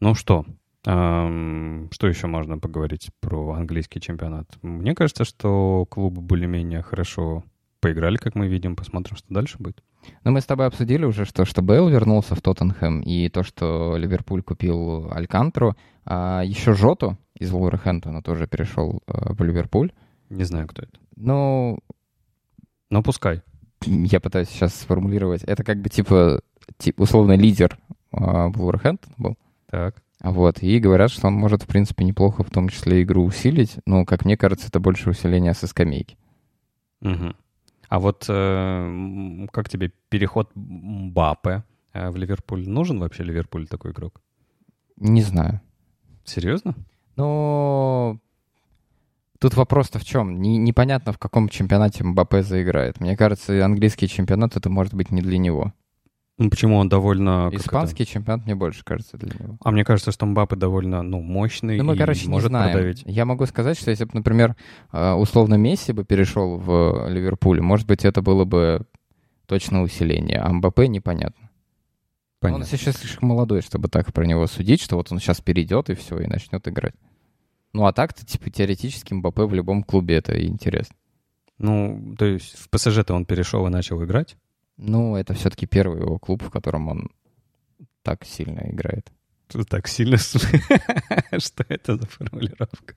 Ну 0.00 0.14
что, 0.14 0.46
что 0.84 2.08
еще 2.08 2.26
можно 2.26 2.58
поговорить 2.58 3.10
про 3.20 3.52
английский 3.52 4.00
чемпионат? 4.00 4.48
Мне 4.62 4.94
кажется, 4.94 5.24
что 5.24 5.86
клубы 5.88 6.20
более-менее 6.20 6.82
хорошо 6.82 7.44
поиграли, 7.80 8.16
как 8.16 8.34
мы 8.34 8.48
видим. 8.48 8.76
Посмотрим, 8.76 9.16
что 9.16 9.32
дальше 9.32 9.58
будет. 9.58 9.82
Ну, 10.24 10.32
мы 10.32 10.40
с 10.40 10.46
тобой 10.46 10.66
обсудили 10.66 11.04
уже, 11.04 11.24
что, 11.24 11.44
что 11.44 11.62
Бейл 11.62 11.88
вернулся 11.88 12.34
в 12.34 12.40
Тоттенхэм, 12.40 13.02
и 13.02 13.28
то, 13.28 13.42
что 13.42 13.96
Ливерпуль 13.96 14.42
купил 14.42 15.12
Алькантру. 15.12 15.76
А 16.04 16.42
еще 16.44 16.74
Жоту 16.74 17.18
из 17.38 17.50
Вулверхэмптона 17.50 18.22
тоже 18.22 18.46
перешел 18.46 19.02
э, 19.06 19.32
в 19.32 19.42
Ливерпуль. 19.42 19.92
Не 20.30 20.44
знаю, 20.44 20.66
кто 20.66 20.82
это. 20.82 20.98
Ну... 21.16 21.78
Ну, 22.90 23.02
пускай. 23.02 23.42
Я 23.84 24.20
пытаюсь 24.20 24.48
сейчас 24.48 24.74
сформулировать. 24.74 25.42
Это 25.44 25.64
как 25.64 25.80
бы 25.80 25.88
типа, 25.88 26.40
типа 26.78 27.02
условно 27.02 27.36
лидер 27.36 27.78
э, 28.12 28.48
Вулверхэмптона 28.48 29.14
был. 29.18 29.38
Так. 29.70 30.01
Вот, 30.22 30.62
и 30.62 30.78
говорят, 30.78 31.10
что 31.10 31.26
он 31.26 31.34
может, 31.34 31.64
в 31.64 31.66
принципе, 31.66 32.04
неплохо 32.04 32.44
в 32.44 32.50
том 32.50 32.68
числе 32.68 33.02
игру 33.02 33.24
усилить, 33.24 33.78
но, 33.86 34.04
как 34.04 34.24
мне 34.24 34.36
кажется, 34.36 34.68
это 34.68 34.78
больше 34.78 35.10
усиление 35.10 35.52
со 35.52 35.66
скамейки. 35.66 36.16
Угу. 37.00 37.34
А 37.88 37.98
вот 37.98 38.26
э, 38.28 39.46
как 39.50 39.68
тебе 39.68 39.92
переход 40.08 40.50
Мбаппе 40.54 41.64
э, 41.92 42.08
в 42.08 42.16
Ливерпуль? 42.16 42.68
Нужен 42.68 43.00
вообще 43.00 43.24
Ливерпуль 43.24 43.66
такой 43.66 43.90
игрок? 43.90 44.20
Не 44.96 45.22
знаю. 45.22 45.60
Серьезно? 46.24 46.76
Ну, 47.16 48.20
тут 49.40 49.54
вопрос-то 49.54 49.98
в 49.98 50.04
чем? 50.04 50.40
Не, 50.40 50.56
непонятно, 50.56 51.12
в 51.12 51.18
каком 51.18 51.48
чемпионате 51.48 52.04
Мбаппе 52.04 52.42
заиграет. 52.42 53.00
Мне 53.00 53.16
кажется, 53.16 53.64
английский 53.64 54.06
чемпионат 54.06 54.56
это 54.56 54.70
может 54.70 54.94
быть 54.94 55.10
не 55.10 55.20
для 55.20 55.38
него. 55.38 55.74
Ну, 56.42 56.50
почему 56.50 56.76
он 56.76 56.88
довольно... 56.88 57.50
Испанский 57.52 58.04
чемпионат 58.04 58.46
мне 58.46 58.56
больше 58.56 58.82
кажется 58.84 59.16
для 59.16 59.30
него. 59.38 59.58
А 59.62 59.70
мне 59.70 59.84
кажется, 59.84 60.10
что 60.10 60.26
Мбаппе 60.26 60.56
довольно, 60.56 61.02
ну, 61.02 61.20
мощный 61.20 61.78
ну, 61.78 61.84
мы, 61.84 61.94
и 61.94 61.98
короче, 61.98 62.28
может 62.28 62.50
не 62.50 62.56
знаем. 62.56 62.72
продавить. 62.72 63.02
Я 63.06 63.24
могу 63.24 63.46
сказать, 63.46 63.78
что 63.78 63.90
если 63.90 64.06
бы, 64.06 64.10
например, 64.14 64.56
э, 64.90 65.12
условно 65.12 65.54
Месси 65.54 65.92
бы 65.92 66.04
перешел 66.04 66.56
в 66.56 67.08
Ливерпуль, 67.08 67.60
может 67.60 67.86
быть, 67.86 68.04
это 68.04 68.22
было 68.22 68.44
бы 68.44 68.82
точно 69.46 69.82
усиление, 69.82 70.38
а 70.38 70.52
Мбаппе 70.52 70.88
непонятно. 70.88 71.48
Понятно. 72.40 72.64
Он 72.64 72.68
сейчас 72.68 72.96
слишком 72.96 73.28
молодой, 73.28 73.62
чтобы 73.62 73.88
так 73.88 74.12
про 74.12 74.24
него 74.24 74.48
судить, 74.48 74.80
что 74.80 74.96
вот 74.96 75.12
он 75.12 75.20
сейчас 75.20 75.40
перейдет 75.40 75.90
и 75.90 75.94
все, 75.94 76.18
и 76.18 76.26
начнет 76.26 76.66
играть. 76.66 76.94
Ну, 77.72 77.86
а 77.86 77.92
так-то, 77.92 78.26
типа, 78.26 78.50
теоретически 78.50 79.14
Мбаппе 79.14 79.44
в 79.44 79.54
любом 79.54 79.84
клубе 79.84 80.16
это 80.16 80.44
интересно. 80.44 80.96
Ну, 81.58 82.16
то 82.18 82.24
есть 82.24 82.58
в 82.58 82.68
ПСЖ-то 82.68 83.14
он 83.14 83.26
перешел 83.26 83.64
и 83.68 83.70
начал 83.70 84.02
играть? 84.02 84.36
Ну, 84.76 85.16
это 85.16 85.34
все-таки 85.34 85.66
первый 85.66 86.00
его 86.00 86.18
клуб, 86.18 86.42
в 86.42 86.50
котором 86.50 86.88
он 86.88 87.10
так 88.02 88.24
сильно 88.24 88.60
играет. 88.70 89.10
Так 89.68 89.86
сильно? 89.86 90.16
Что 91.38 91.64
это 91.68 91.96
за 91.96 92.06
формулировка? 92.06 92.94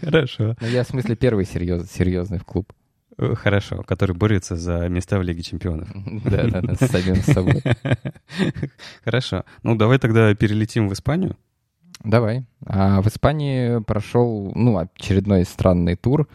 Хорошо. 0.00 0.56
Ну, 0.60 0.66
я 0.66 0.84
в 0.84 0.88
смысле 0.88 1.16
первый 1.16 1.44
серьез, 1.44 1.90
серьезный 1.90 2.38
в 2.38 2.44
клуб. 2.44 2.72
Э, 3.18 3.34
хорошо, 3.34 3.82
который 3.82 4.16
борется 4.16 4.56
за 4.56 4.88
места 4.88 5.18
в 5.18 5.22
Лиге 5.22 5.42
Чемпионов. 5.42 5.88
Да, 6.24 6.46
да, 6.48 6.60
да, 6.62 6.74
с 6.74 6.90
самим 6.90 7.16
собой. 7.16 7.62
Хорошо. 9.04 9.44
Ну, 9.62 9.76
давай 9.76 9.98
тогда 9.98 10.34
перелетим 10.34 10.88
в 10.88 10.92
Испанию. 10.92 11.36
Давай. 12.04 12.46
А 12.64 13.00
в 13.02 13.08
Испании 13.08 13.80
прошел, 13.82 14.52
ну, 14.54 14.78
очередной 14.78 15.44
странный 15.44 15.96
тур. 15.96 16.26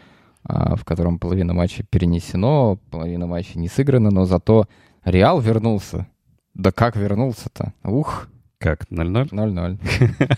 А, 0.50 0.78
в 0.78 0.86
котором 0.86 1.20
половина 1.20 1.54
матча 1.54 1.84
перенесено, 1.84 2.80
половина 2.90 3.28
матча 3.28 3.60
не 3.60 3.68
сыграна, 3.68 4.12
но 4.12 4.26
зато 4.26 4.68
Реал 5.04 5.42
вернулся. 5.42 6.08
Да 6.54 6.72
как 6.72 6.96
вернулся-то? 6.96 7.74
Ух. 7.84 8.30
Как, 8.58 8.86
0-0? 8.90 9.30
0-0. 9.30 9.78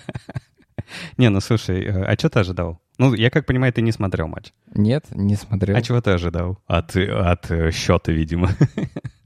Не, 1.17 1.29
ну 1.29 1.39
слушай, 1.41 1.83
э, 1.83 2.03
а 2.03 2.13
что 2.15 2.29
ты 2.29 2.39
ожидал? 2.39 2.79
Ну, 2.97 3.13
я 3.13 3.29
как 3.29 3.45
понимаю, 3.45 3.71
ты 3.71 3.81
не 3.83 3.91
смотрел 3.91 4.27
матч. 4.27 4.51
Нет, 4.73 5.05
не 5.11 5.35
смотрел. 5.35 5.77
А 5.77 5.81
чего 5.83 6.01
ты 6.01 6.11
ожидал? 6.11 6.57
От, 6.65 6.95
от 6.95 7.51
э, 7.51 7.71
счета, 7.71 8.11
видимо. 8.11 8.49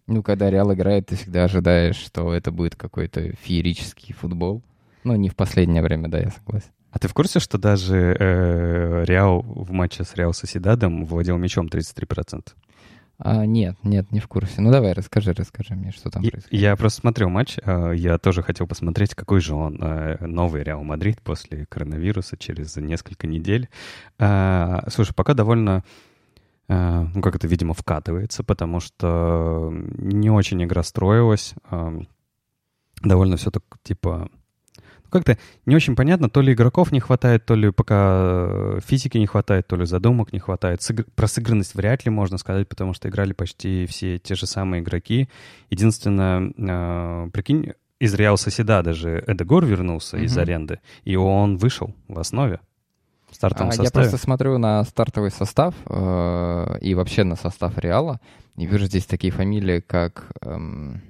Ну, 0.06 0.22
когда 0.22 0.52
Реал 0.52 0.74
играет, 0.74 1.08
ты 1.08 1.16
всегда 1.16 1.46
ожидаешь, 1.46 1.96
что 1.96 2.34
это 2.34 2.52
будет 2.52 2.76
какой-то 2.76 3.32
феерический 3.38 4.14
футбол. 4.14 4.62
Ну, 5.06 5.16
не 5.16 5.30
в 5.30 5.36
последнее 5.38 5.82
время, 5.82 6.10
да, 6.10 6.20
я 6.20 6.30
согласен. 6.30 6.72
А 6.94 7.00
ты 7.00 7.08
в 7.08 7.14
курсе, 7.16 7.40
что 7.40 7.58
даже 7.58 8.16
э, 8.20 9.04
Реал 9.06 9.42
в 9.42 9.72
матче 9.72 10.04
с 10.04 10.14
Реал 10.14 10.32
Соседадом 10.32 11.06
владел 11.06 11.38
мячом 11.38 11.66
33%? 11.66 12.54
А, 13.18 13.48
нет, 13.48 13.76
нет, 13.84 14.12
не 14.12 14.20
в 14.20 14.28
курсе. 14.28 14.62
Ну 14.62 14.72
давай, 14.72 14.94
расскажи, 14.94 15.34
расскажи 15.34 15.74
мне, 15.74 15.92
что 15.92 16.12
там 16.12 16.22
я, 16.22 16.30
происходит. 16.30 16.62
Я 16.62 16.76
просто 16.76 17.02
смотрел 17.02 17.30
матч, 17.30 17.58
э, 17.64 17.94
я 17.96 18.20
тоже 18.20 18.44
хотел 18.44 18.68
посмотреть, 18.68 19.16
какой 19.16 19.42
же 19.42 19.56
он 19.56 19.80
э, 19.82 20.24
новый 20.24 20.62
Реал 20.64 20.84
Мадрид 20.84 21.20
после 21.24 21.66
коронавируса 21.66 22.38
через 22.38 22.76
несколько 22.76 23.26
недель. 23.26 23.70
Э, 24.20 24.82
слушай, 24.90 25.16
пока 25.16 25.34
довольно 25.34 25.84
э, 26.68 27.08
ну, 27.16 27.22
как 27.24 27.36
это, 27.36 27.48
видимо, 27.48 27.74
вкатывается, 27.74 28.44
потому 28.44 28.80
что 28.80 29.72
не 29.72 30.30
очень 30.30 30.64
игра 30.64 30.84
строилась. 30.84 31.56
Довольно 33.02 33.36
все 33.38 33.50
так, 33.50 33.64
типа, 33.82 34.30
как-то 35.14 35.38
не 35.66 35.76
очень 35.76 35.96
понятно, 35.96 36.30
то 36.30 36.42
ли 36.42 36.54
игроков 36.54 36.92
не 36.92 37.00
хватает, 37.00 37.46
то 37.46 37.56
ли 37.56 37.72
пока 37.72 38.48
э, 38.50 38.80
физики 38.86 39.18
не 39.18 39.28
хватает, 39.28 39.68
то 39.68 39.76
ли 39.76 39.86
задумок 39.86 40.34
не 40.34 40.40
хватает. 40.40 40.82
Сыгр... 40.82 41.06
Про 41.16 41.28
сыгранность 41.28 41.76
вряд 41.76 42.04
ли 42.06 42.12
можно 42.12 42.38
сказать, 42.38 42.68
потому 42.68 42.94
что 42.94 43.08
играли 43.08 43.34
почти 43.34 43.86
все 43.86 44.18
те 44.18 44.36
же 44.36 44.46
самые 44.48 44.82
игроки. 44.82 45.30
Единственное, 45.70 46.52
э, 46.58 47.30
прикинь, 47.32 47.74
из 48.00 48.14
Реал 48.16 48.38
Сосьедада 48.38 48.82
даже 48.82 49.24
Эдегор 49.28 49.64
вернулся 49.66 50.18
угу. 50.18 50.26
из 50.26 50.38
аренды, 50.38 50.80
и 51.06 51.16
он 51.16 51.58
вышел 51.58 51.96
в 52.08 52.20
основе. 52.20 52.60
В 53.30 53.36
стартовом 53.36 53.70
а, 53.70 53.72
составе. 53.72 53.88
Я 53.88 54.10
просто 54.10 54.18
смотрю 54.24 54.58
на 54.58 54.84
стартовый 54.84 55.32
состав 55.32 55.74
э, 55.86 56.78
и 56.82 56.96
вообще 56.96 57.24
на 57.24 57.36
состав 57.36 57.78
Реала, 57.78 58.20
и 58.58 58.66
вижу 58.66 58.86
здесь 58.86 59.06
такие 59.06 59.32
фамилии, 59.32 59.80
как... 59.80 60.32
Эм... 60.42 61.02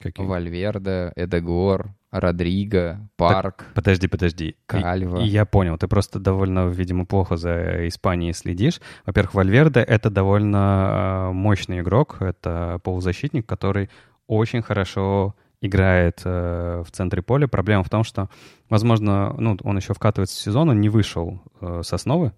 Какие? 0.00 0.26
Вальверде, 0.26 1.12
Эдегор, 1.16 1.94
Родриго, 2.14 3.08
Парк. 3.16 3.56
Так, 3.56 3.74
подожди, 3.74 4.06
подожди. 4.06 4.56
Карва. 4.66 5.18
И, 5.18 5.26
я 5.26 5.44
понял, 5.44 5.76
ты 5.76 5.88
просто 5.88 6.20
довольно, 6.20 6.68
видимо, 6.68 7.06
плохо 7.06 7.36
за 7.36 7.88
Испанией 7.88 8.32
следишь. 8.32 8.80
Во-первых, 9.04 9.34
Вальверде— 9.34 9.80
это 9.88 10.10
довольно 10.10 11.30
мощный 11.32 11.80
игрок, 11.80 12.18
это 12.20 12.78
полузащитник, 12.84 13.46
который 13.46 13.90
очень 14.28 14.62
хорошо 14.62 15.34
играет 15.60 16.22
э, 16.24 16.84
в 16.86 16.90
центре 16.92 17.20
поля. 17.20 17.48
Проблема 17.48 17.82
в 17.82 17.90
том, 17.90 18.04
что, 18.04 18.30
возможно, 18.70 19.34
ну, 19.36 19.58
он 19.64 19.76
еще 19.76 19.92
вкатывается 19.92 20.36
в 20.36 20.40
сезон, 20.40 20.70
он 20.70 20.80
не 20.80 20.88
вышел 20.88 21.42
э, 21.60 21.80
с 21.82 21.92
основы, 21.92 22.32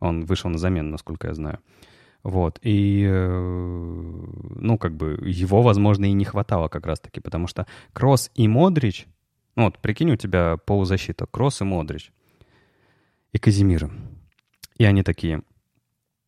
он 0.00 0.24
вышел 0.24 0.50
на 0.50 0.58
замену, 0.58 0.90
насколько 0.90 1.28
я 1.28 1.34
знаю. 1.34 1.60
Вот, 2.24 2.58
и, 2.62 3.04
э, 3.06 4.24
ну, 4.56 4.78
как 4.78 4.96
бы, 4.96 5.18
его, 5.22 5.60
возможно, 5.60 6.06
и 6.06 6.12
не 6.12 6.24
хватало 6.24 6.68
как 6.68 6.86
раз-таки, 6.86 7.20
потому 7.20 7.46
что 7.46 7.66
Кросс 7.92 8.30
и 8.34 8.48
Модрич, 8.48 9.06
ну, 9.56 9.64
вот, 9.64 9.78
прикинь, 9.78 10.10
у 10.10 10.16
тебя 10.16 10.56
полузащита, 10.56 11.26
Кросс 11.26 11.60
и 11.60 11.64
Модрич, 11.64 12.12
и 13.32 13.38
Казимира. 13.38 13.90
И 14.78 14.84
они 14.84 15.02
такие, 15.02 15.42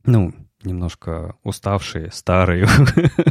ну, 0.05 0.35
немножко 0.67 1.37
уставшие, 1.43 2.11
старые, 2.13 2.67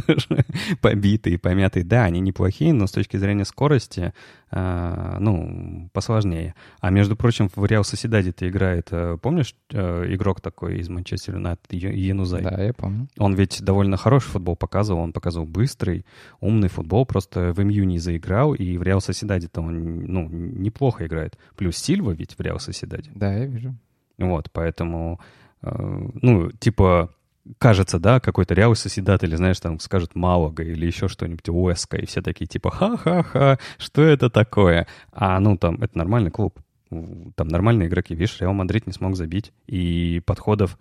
побитые, 0.80 1.38
помятые. 1.38 1.84
Да, 1.84 2.04
они 2.04 2.20
неплохие, 2.20 2.72
но 2.72 2.86
с 2.86 2.92
точки 2.92 3.16
зрения 3.16 3.44
скорости, 3.44 4.12
э, 4.50 5.16
ну, 5.20 5.88
посложнее. 5.92 6.54
А 6.80 6.90
между 6.90 7.16
прочим, 7.16 7.48
в 7.54 7.64
Реал 7.64 7.84
Соседаде-то 7.84 8.48
играет, 8.48 8.88
э, 8.90 9.18
помнишь, 9.20 9.54
э, 9.72 10.06
игрок 10.14 10.40
такой 10.40 10.78
из 10.78 10.88
Манчестер 10.88 11.34
Юнайтед, 11.34 11.72
Янузай? 11.72 12.42
Да, 12.42 12.62
я 12.62 12.72
помню. 12.72 13.08
Он 13.18 13.34
ведь 13.34 13.62
довольно 13.62 13.96
хороший 13.96 14.30
футбол 14.30 14.56
показывал, 14.56 15.00
он 15.00 15.12
показывал 15.12 15.46
быстрый, 15.46 16.04
умный 16.40 16.68
футбол, 16.68 17.06
просто 17.06 17.52
в 17.52 17.62
МЮ 17.62 17.84
не 17.84 17.98
заиграл, 17.98 18.54
и 18.54 18.78
в 18.78 18.82
Реал 18.82 19.00
Соседаде-то 19.00 19.60
он, 19.60 20.04
ну, 20.04 20.28
неплохо 20.28 21.06
играет. 21.06 21.38
Плюс 21.56 21.76
Сильва 21.76 22.12
ведь 22.12 22.36
в 22.36 22.40
Реал 22.40 22.58
Соседаде. 22.58 23.10
Да, 23.14 23.32
я 23.32 23.46
вижу. 23.46 23.74
Вот, 24.18 24.50
поэтому, 24.50 25.20
ну, 25.60 26.50
типа, 26.52 27.10
кажется, 27.58 27.98
да, 27.98 28.20
какой-то 28.20 28.54
Реал 28.54 28.74
Сосьедад 28.74 29.22
или, 29.24 29.36
знаешь, 29.36 29.60
там 29.60 29.78
скажут 29.80 30.14
Малага 30.14 30.62
или 30.62 30.86
еще 30.86 31.08
что-нибудь, 31.08 31.48
Уэска, 31.48 31.96
и 31.96 32.06
все 32.06 32.22
такие 32.22 32.46
типа 32.46 32.70
ха-ха-ха, 32.70 33.58
что 33.78 34.02
это 34.02 34.30
такое? 34.30 34.86
А 35.12 35.38
ну 35.40 35.56
там, 35.56 35.82
это 35.82 35.96
нормальный 35.98 36.30
клуб, 36.30 36.58
там 36.90 37.48
нормальные 37.48 37.88
игроки. 37.88 38.14
Видишь, 38.14 38.40
Реал 38.40 38.52
Мадрид 38.52 38.86
не 38.86 38.92
смог 38.92 39.16
забить, 39.16 39.52
и 39.66 40.20
подходов, 40.24 40.78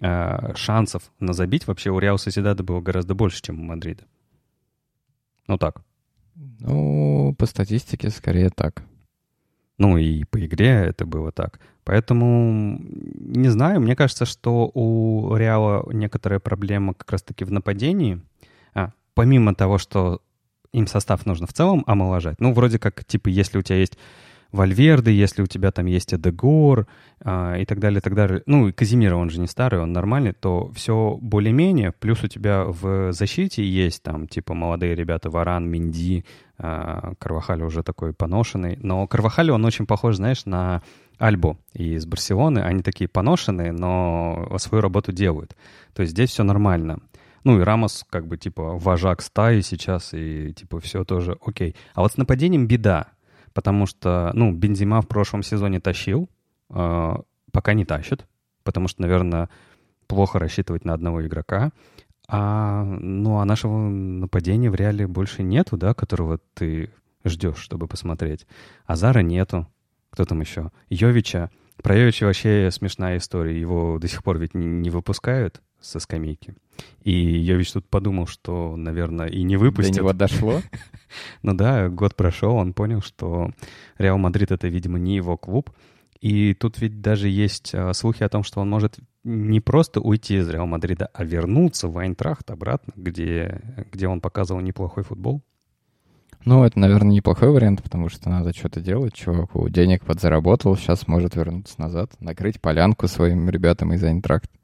э, 0.00 0.54
шансов 0.54 1.10
на 1.20 1.32
забить 1.32 1.66
вообще 1.66 1.90
у 1.90 1.98
Реал 1.98 2.18
Сосьедада 2.18 2.62
было 2.62 2.80
гораздо 2.80 3.14
больше, 3.14 3.42
чем 3.42 3.60
у 3.60 3.64
Мадрида. 3.64 4.04
Ну 5.46 5.58
так. 5.58 5.82
Ну, 6.34 7.34
по 7.38 7.46
статистике 7.46 8.10
скорее 8.10 8.50
так. 8.50 8.84
Ну 9.80 9.96
и 9.96 10.24
по 10.24 10.44
игре 10.44 10.68
это 10.68 11.06
было 11.06 11.32
так. 11.32 11.58
Поэтому, 11.84 12.78
не 12.82 13.48
знаю, 13.48 13.80
мне 13.80 13.96
кажется, 13.96 14.26
что 14.26 14.70
у 14.74 15.34
Реала 15.34 15.90
некоторая 15.90 16.38
проблема 16.38 16.92
как 16.92 17.10
раз-таки 17.10 17.46
в 17.46 17.50
нападении. 17.50 18.20
А, 18.74 18.90
помимо 19.14 19.54
того, 19.54 19.78
что 19.78 20.20
им 20.74 20.86
состав 20.86 21.24
нужно 21.24 21.46
в 21.46 21.54
целом 21.54 21.82
омоложать. 21.86 22.38
Ну, 22.40 22.52
вроде 22.52 22.78
как, 22.78 23.06
типа, 23.06 23.28
если 23.28 23.56
у 23.56 23.62
тебя 23.62 23.78
есть 23.78 23.96
Вальверды, 24.52 25.12
если 25.12 25.42
у 25.42 25.46
тебя 25.46 25.70
там 25.70 25.86
есть 25.86 26.12
Эдегор 26.12 26.86
а, 27.22 27.56
и 27.56 27.64
так 27.64 27.78
далее, 27.78 27.98
и 27.98 28.00
так 28.00 28.14
далее. 28.14 28.42
Ну, 28.46 28.68
и 28.68 28.72
Казимира, 28.72 29.16
он 29.16 29.30
же 29.30 29.40
не 29.40 29.46
старый, 29.46 29.80
он 29.80 29.92
нормальный, 29.92 30.32
то 30.32 30.70
все 30.74 31.18
более-менее. 31.20 31.92
Плюс 31.92 32.24
у 32.24 32.28
тебя 32.28 32.64
в 32.64 33.12
защите 33.12 33.64
есть 33.64 34.02
там, 34.02 34.26
типа, 34.26 34.54
молодые 34.54 34.94
ребята 34.94 35.30
Варан, 35.30 35.68
Минди, 35.68 36.24
а, 36.58 37.14
Карвахаль 37.18 37.62
уже 37.62 37.82
такой 37.82 38.12
поношенный. 38.12 38.76
Но 38.82 39.06
Карвахаль, 39.06 39.50
он 39.50 39.64
очень 39.64 39.86
похож, 39.86 40.16
знаешь, 40.16 40.44
на 40.46 40.82
Альбу 41.18 41.58
из 41.72 42.06
Барселоны. 42.06 42.60
Они 42.60 42.82
такие 42.82 43.08
поношенные, 43.08 43.72
но 43.72 44.56
свою 44.58 44.82
работу 44.82 45.12
делают. 45.12 45.54
То 45.94 46.02
есть 46.02 46.12
здесь 46.12 46.30
все 46.30 46.42
нормально. 46.42 46.98
Ну 47.44 47.58
и 47.58 47.62
Рамос 47.62 48.04
как 48.10 48.26
бы 48.26 48.36
типа 48.36 48.76
вожак 48.76 49.22
стаи 49.22 49.60
сейчас, 49.60 50.12
и 50.12 50.52
типа 50.52 50.80
все 50.80 51.04
тоже 51.04 51.38
окей. 51.44 51.74
А 51.94 52.02
вот 52.02 52.12
с 52.12 52.16
нападением 52.16 52.66
беда 52.66 53.08
потому 53.54 53.86
что, 53.86 54.30
ну, 54.34 54.52
Бензима 54.52 55.00
в 55.02 55.08
прошлом 55.08 55.42
сезоне 55.42 55.80
тащил, 55.80 56.28
э, 56.70 57.14
пока 57.52 57.74
не 57.74 57.84
тащит, 57.84 58.26
потому 58.64 58.88
что, 58.88 59.02
наверное, 59.02 59.48
плохо 60.06 60.38
рассчитывать 60.38 60.84
на 60.84 60.94
одного 60.94 61.26
игрока. 61.26 61.72
А, 62.28 62.84
ну, 62.84 63.38
а 63.38 63.44
нашего 63.44 63.76
нападения 63.78 64.70
в 64.70 64.74
реале 64.74 65.06
больше 65.06 65.42
нету, 65.42 65.76
да, 65.76 65.94
которого 65.94 66.38
ты 66.54 66.90
ждешь, 67.24 67.58
чтобы 67.58 67.88
посмотреть. 67.88 68.46
Азара 68.86 69.20
нету. 69.20 69.66
Кто 70.10 70.24
там 70.24 70.40
еще? 70.40 70.70
Йовича. 70.88 71.50
Про 71.82 71.96
Йовича 71.96 72.26
вообще 72.26 72.70
смешная 72.70 73.18
история. 73.18 73.58
Его 73.58 73.98
до 73.98 74.08
сих 74.08 74.22
пор 74.22 74.38
ведь 74.38 74.54
не, 74.54 74.66
не 74.66 74.90
выпускают 74.90 75.60
со 75.80 76.00
скамейки. 76.00 76.54
И 77.02 77.12
я 77.12 77.56
ведь 77.56 77.72
тут 77.72 77.88
подумал, 77.88 78.26
что, 78.26 78.76
наверное, 78.76 79.28
и 79.28 79.42
не 79.42 79.56
выпустят. 79.56 79.94
До 79.94 80.00
него 80.00 80.12
дошло? 80.12 80.60
ну 81.42 81.54
да, 81.54 81.88
год 81.88 82.16
прошел, 82.16 82.54
он 82.56 82.72
понял, 82.72 83.02
что 83.02 83.50
Реал 83.98 84.18
Мадрид— 84.18 84.50
это, 84.52 84.68
видимо, 84.68 84.98
не 84.98 85.16
его 85.16 85.36
клуб. 85.36 85.70
И 86.20 86.52
тут 86.54 86.80
ведь 86.80 87.00
даже 87.00 87.28
есть 87.28 87.74
а, 87.74 87.92
слухи 87.94 88.22
о 88.22 88.28
том, 88.28 88.42
что 88.42 88.60
он 88.60 88.68
может 88.68 88.98
не 89.24 89.60
просто 89.60 90.00
уйти 90.00 90.36
из 90.36 90.48
Реал 90.48 90.66
Мадрида, 90.66 91.08
а 91.12 91.24
вернуться 91.24 91.88
в 91.88 91.96
Айнтрахт 91.98 92.50
обратно, 92.50 92.92
где, 92.96 93.62
где 93.92 94.06
он 94.06 94.20
показывал 94.20 94.60
неплохой 94.60 95.02
футбол. 95.02 95.42
Ну, 96.44 96.64
это, 96.64 96.78
наверное, 96.78 97.12
неплохой 97.12 97.50
вариант, 97.50 97.82
потому 97.82 98.08
что 98.08 98.30
надо 98.30 98.54
что-то 98.54 98.80
делать. 98.80 99.12
Чуваку 99.12 99.68
денег 99.68 100.04
подзаработал, 100.04 100.74
сейчас 100.76 101.06
может 101.06 101.36
вернуться 101.36 101.78
назад, 101.78 102.12
накрыть 102.18 102.60
полянку 102.60 103.08
своим 103.08 103.48
ребятам 103.50 103.92
из 103.92 104.02
Айнтрахта. 104.02 104.59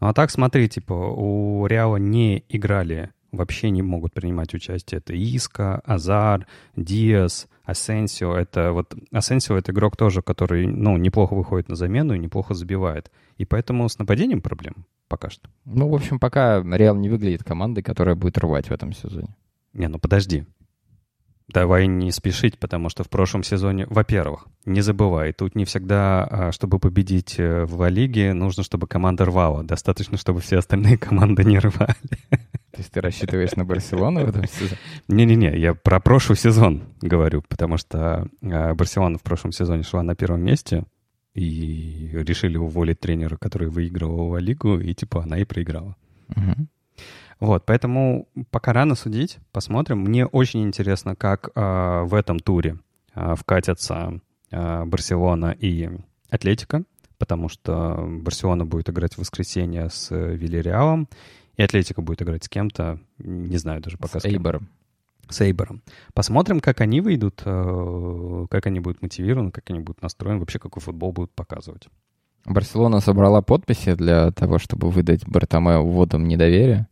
Ну 0.00 0.06
а 0.08 0.14
так, 0.14 0.30
смотри, 0.30 0.68
типа, 0.68 0.92
у 0.92 1.66
Реала 1.66 1.96
не 1.96 2.44
играли, 2.48 3.10
вообще 3.32 3.70
не 3.70 3.82
могут 3.82 4.14
принимать 4.14 4.54
участие. 4.54 4.98
Это 4.98 5.12
Иска, 5.14 5.80
Азар, 5.84 6.46
Диас, 6.76 7.48
Асенсио. 7.64 8.34
Это 8.34 8.72
вот 8.72 8.94
Асенсио— 9.12 9.56
это 9.58 9.72
игрок 9.72 9.96
тоже, 9.96 10.22
который, 10.22 10.66
ну, 10.66 10.96
неплохо 10.96 11.34
выходит 11.34 11.68
на 11.68 11.74
замену 11.74 12.14
и 12.14 12.18
неплохо 12.18 12.54
забивает. 12.54 13.10
И 13.36 13.44
поэтому 13.44 13.88
с 13.88 13.98
нападением 13.98 14.40
проблем 14.40 14.86
пока 15.08 15.30
что. 15.30 15.48
Ну, 15.64 15.88
в 15.88 15.94
общем, 15.94 16.18
пока 16.18 16.62
Реал 16.62 16.96
не 16.96 17.08
выглядит 17.08 17.44
командой, 17.44 17.82
которая 17.82 18.14
будет 18.14 18.38
рвать 18.38 18.68
в 18.68 18.72
этом 18.72 18.92
сезоне. 18.92 19.34
Не, 19.72 19.88
ну 19.88 19.98
подожди. 19.98 20.46
Давай 21.48 21.86
не 21.86 22.12
спешить, 22.12 22.58
потому 22.58 22.90
что 22.90 23.04
в 23.04 23.08
прошлом 23.08 23.42
сезоне, 23.42 23.86
во-первых, 23.88 24.46
не 24.66 24.82
забывай, 24.82 25.32
тут 25.32 25.54
не 25.54 25.64
всегда, 25.64 26.24
а, 26.24 26.52
чтобы 26.52 26.78
победить 26.78 27.36
э, 27.38 27.64
в 27.64 27.78
Ла 27.78 27.88
Лиге, 27.88 28.34
нужно, 28.34 28.62
чтобы 28.62 28.86
команда 28.86 29.24
рвала. 29.24 29.62
Достаточно, 29.64 30.18
чтобы 30.18 30.40
все 30.40 30.58
остальные 30.58 30.98
команды 30.98 31.44
не 31.44 31.58
рвали. 31.58 31.96
То 32.30 32.78
есть 32.78 32.92
ты 32.92 33.00
рассчитываешь 33.00 33.56
на 33.56 33.64
Барселону 33.64 34.26
в 34.26 34.28
этом 34.28 34.46
сезоне? 34.46 34.78
Не-не-не, 35.08 35.58
я 35.58 35.72
про 35.72 36.00
прошлый 36.00 36.36
сезон 36.36 36.82
говорю, 37.00 37.42
потому 37.48 37.78
что 37.78 38.28
а, 38.42 38.74
Барселона 38.74 39.16
в 39.16 39.22
прошлом 39.22 39.52
сезоне 39.52 39.84
шла 39.84 40.02
на 40.02 40.14
первом 40.14 40.42
месте, 40.42 40.84
и 41.34 42.10
решили 42.12 42.56
уволить 42.56 43.00
тренера, 43.00 43.36
который 43.36 43.68
выигрывал 43.68 44.36
Лигу, 44.36 44.78
и 44.80 44.92
типа 44.92 45.22
она 45.22 45.38
и 45.38 45.44
проиграла. 45.44 45.96
Угу. 46.30 46.66
Вот, 47.40 47.64
поэтому 47.66 48.28
пока 48.50 48.72
рано 48.72 48.94
судить, 48.94 49.38
посмотрим. 49.52 50.00
Мне 50.00 50.26
очень 50.26 50.62
интересно, 50.64 51.14
как 51.14 51.50
э, 51.54 52.02
в 52.04 52.14
этом 52.14 52.40
туре 52.40 52.78
э, 53.14 53.34
вкатятся 53.36 54.20
э, 54.50 54.84
Барселона 54.84 55.54
и 55.58 55.88
Атлетика, 56.30 56.82
потому 57.16 57.48
что 57.48 58.04
Барселона 58.08 58.64
будет 58.66 58.90
играть 58.90 59.14
в 59.14 59.18
воскресенье 59.18 59.88
с 59.88 60.10
Вильяреалом, 60.14 61.08
и 61.56 61.62
Атлетика 61.62 62.02
будет 62.02 62.22
играть 62.22 62.44
с 62.44 62.48
кем-то, 62.48 62.98
не 63.18 63.56
знаю 63.56 63.80
даже 63.82 63.98
пока 63.98 64.18
с, 64.18 64.22
с 64.22 64.26
Эйбором. 64.26 64.68
С 65.28 65.40
Эйбором. 65.40 65.82
Посмотрим, 66.14 66.58
как 66.58 66.80
они 66.80 67.00
выйдут, 67.00 67.42
э, 67.44 68.46
как 68.50 68.66
они 68.66 68.80
будут 68.80 69.00
мотивированы, 69.00 69.52
как 69.52 69.70
они 69.70 69.78
будут 69.78 70.02
настроены, 70.02 70.40
вообще 70.40 70.58
какой 70.58 70.82
футбол 70.82 71.12
будут 71.12 71.32
показывать. 71.32 71.86
Барселона 72.46 73.00
собрала 73.00 73.42
подписи 73.42 73.94
для 73.94 74.32
того, 74.32 74.58
чтобы 74.58 74.90
выдать 74.90 75.26
Бартомео 75.26 75.82
вводом 75.82 76.26
недоверия. 76.26 76.88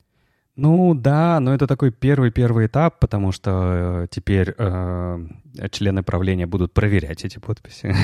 Ну 0.56 0.94
да, 0.94 1.38
но 1.38 1.52
это 1.54 1.66
такой 1.66 1.90
первый-первый 1.90 2.66
этап, 2.66 2.98
потому 2.98 3.30
что 3.30 4.04
э, 4.04 4.06
теперь 4.10 4.54
э, 4.56 5.26
члены 5.70 6.02
правления 6.02 6.46
будут 6.46 6.72
проверять 6.72 7.26
эти 7.26 7.38
подписи. 7.38 7.94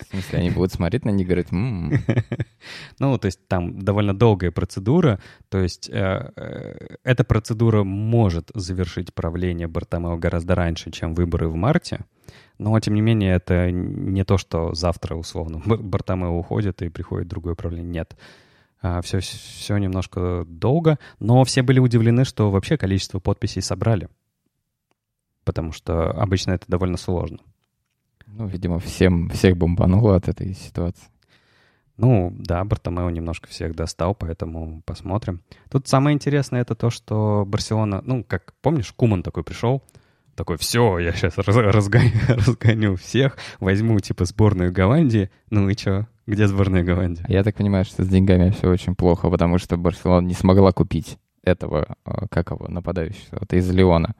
В 0.00 0.06
смысле, 0.10 0.38
они 0.38 0.50
будут 0.50 0.72
смотреть 0.72 1.04
на 1.04 1.10
них 1.10 1.26
и 1.26 1.28
говорить, 1.28 1.52
м-м". 1.52 2.00
Ну, 2.98 3.18
то 3.18 3.26
есть 3.26 3.46
там 3.46 3.78
довольно 3.78 4.14
долгая 4.14 4.52
процедура, 4.52 5.20
то 5.50 5.58
есть 5.58 5.90
э, 5.90 6.30
э, 6.34 6.96
эта 7.04 7.24
процедура 7.24 7.84
может 7.84 8.50
завершить 8.54 9.12
правление 9.12 9.68
Бартомео 9.68 10.16
гораздо 10.16 10.54
раньше, 10.54 10.90
чем 10.92 11.12
выборы 11.12 11.48
в 11.48 11.56
марте, 11.56 12.06
но, 12.56 12.80
тем 12.80 12.94
не 12.94 13.02
менее, 13.02 13.34
это 13.34 13.70
не 13.70 14.24
то, 14.24 14.38
что 14.38 14.72
завтра, 14.72 15.14
условно, 15.14 15.60
Бартомео 15.66 16.38
уходит 16.38 16.80
и 16.80 16.88
приходит 16.88 17.28
другое 17.28 17.54
правление. 17.54 17.90
Нет 17.90 18.16
все, 19.02 19.18
а, 19.18 19.20
все 19.20 19.76
немножко 19.78 20.44
долго, 20.46 20.98
но 21.18 21.44
все 21.44 21.62
были 21.62 21.78
удивлены, 21.78 22.24
что 22.24 22.50
вообще 22.50 22.76
количество 22.76 23.18
подписей 23.18 23.62
собрали. 23.62 24.08
потому 25.44 25.72
что 25.72 26.10
обычно 26.10 26.52
это 26.52 26.64
довольно 26.68 26.96
сложно. 26.96 27.38
Ну, 28.26 28.46
видимо, 28.46 28.78
всем, 28.78 29.28
всех 29.30 29.56
бомбануло 29.56 30.16
от 30.16 30.28
этой 30.28 30.54
ситуации. 30.54 31.08
Ну, 31.96 32.34
да, 32.36 32.64
Бартомео 32.64 33.08
немножко 33.10 33.46
всех 33.48 33.76
достал, 33.76 34.14
поэтому 34.14 34.82
посмотрим. 34.84 35.42
Тут 35.70 35.86
самое 35.86 36.14
интересное 36.14 36.62
это 36.62 36.74
то, 36.74 36.90
что 36.90 37.44
Барселона, 37.46 38.02
ну, 38.04 38.24
как 38.24 38.54
помнишь, 38.62 38.92
Куман 38.92 39.22
такой 39.22 39.44
пришел, 39.44 39.82
такой, 40.34 40.56
все, 40.56 40.98
я 40.98 41.12
сейчас 41.12 41.38
раз, 41.38 41.54
разгоню, 41.56 42.10
разгоню 42.28 42.96
всех, 42.96 43.38
возьму, 43.60 44.00
типа, 44.00 44.24
сборную 44.24 44.72
Голландии. 44.72 45.30
Ну 45.50 45.68
и 45.68 45.76
что? 45.76 46.08
Где 46.26 46.46
сборная 46.46 46.82
Голландии? 46.82 47.24
Я 47.28 47.44
так 47.44 47.56
понимаю, 47.56 47.84
что 47.84 48.04
с 48.04 48.08
деньгами 48.08 48.50
все 48.50 48.68
очень 48.70 48.94
плохо, 48.94 49.28
потому 49.28 49.58
что 49.58 49.76
Барселона 49.76 50.26
не 50.26 50.34
смогла 50.34 50.72
купить 50.72 51.18
этого, 51.42 51.96
э, 52.06 52.26
как 52.30 52.50
его, 52.50 52.66
нападающего, 52.68 53.40
это 53.42 53.56
из 53.56 53.70
Леона. 53.70 54.14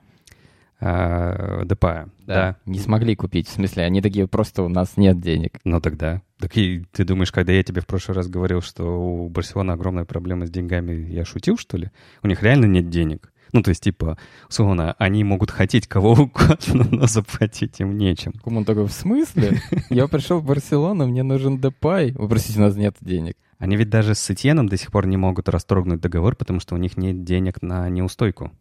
А, 0.79 1.63
Депая, 1.63 2.09
да. 2.19 2.33
да. 2.33 2.57
Не 2.65 2.79
смогли 2.79 3.15
купить, 3.15 3.47
в 3.47 3.51
смысле, 3.51 3.83
они 3.83 4.01
такие, 4.01 4.27
просто 4.27 4.61
у 4.61 4.67
нас 4.69 4.97
нет 4.97 5.19
денег. 5.19 5.59
Ну 5.63 5.79
тогда. 5.79 6.21
Так 6.37 6.57
и 6.57 6.83
ты 6.91 7.05
думаешь, 7.05 7.31
когда 7.31 7.53
я 7.53 7.63
тебе 7.63 7.81
в 7.81 7.87
прошлый 7.87 8.15
раз 8.15 8.27
говорил, 8.27 8.61
что 8.61 8.83
у 8.83 9.29
Барселоны 9.29 9.71
огромная 9.71 10.05
проблема 10.05 10.45
с 10.45 10.51
деньгами, 10.51 10.93
я 11.09 11.23
шутил, 11.23 11.57
что 11.57 11.77
ли? 11.77 11.91
У 12.23 12.27
них 12.27 12.43
реально 12.43 12.65
нет 12.65 12.89
денег. 12.89 13.31
Ну, 13.55 13.63
то 13.63 13.69
есть, 13.69 13.83
типа, 13.83 14.17
условно, 14.49 14.97
они 14.99 15.23
могут 15.23 15.49
хотеть 15.49 15.87
кого 15.87 16.11
угодно, 16.11 16.85
но 16.91 17.07
заплатить 17.07 17.79
им 17.79 17.97
нечем. 17.97 18.33
Куман 18.33 18.65
такой, 18.65 18.85
в 18.85 18.91
смысле? 18.91 19.61
Я 19.89 20.09
пришел 20.09 20.39
в 20.39 20.45
Барселону, 20.45 21.07
мне 21.07 21.23
нужен 21.23 21.61
Депай. 21.61 22.11
Вы 22.11 22.27
простите, 22.27 22.59
у 22.59 22.63
нас 22.63 22.75
нет 22.75 22.97
денег. 22.99 23.37
Они 23.57 23.77
ведь 23.77 23.89
даже 23.89 24.13
с 24.13 24.29
Этьеном 24.29 24.67
до 24.67 24.75
сих 24.75 24.91
пор 24.91 25.07
не 25.07 25.15
могут 25.15 25.47
расторгнуть 25.47 26.01
договор, 26.01 26.35
потому 26.35 26.59
что 26.59 26.75
у 26.75 26.77
них 26.77 26.97
нет 26.97 27.23
денег 27.23 27.61
на 27.61 27.87
неустойку. 27.87 28.51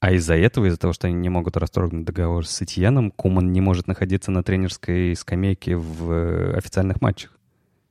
А 0.00 0.12
из-за 0.12 0.34
этого, 0.34 0.66
из-за 0.66 0.76
того, 0.76 0.92
что 0.92 1.06
они 1.06 1.16
не 1.16 1.30
могут 1.30 1.56
расторгнуть 1.56 2.04
договор 2.04 2.46
с 2.46 2.60
Этьеном, 2.60 3.10
Куман 3.10 3.52
не 3.52 3.62
может 3.62 3.86
находиться 3.86 4.30
на 4.30 4.42
тренерской 4.42 5.16
скамейке 5.16 5.78
в 5.78 6.10
э, 6.12 6.58
официальных 6.58 7.00
матчах. 7.00 7.32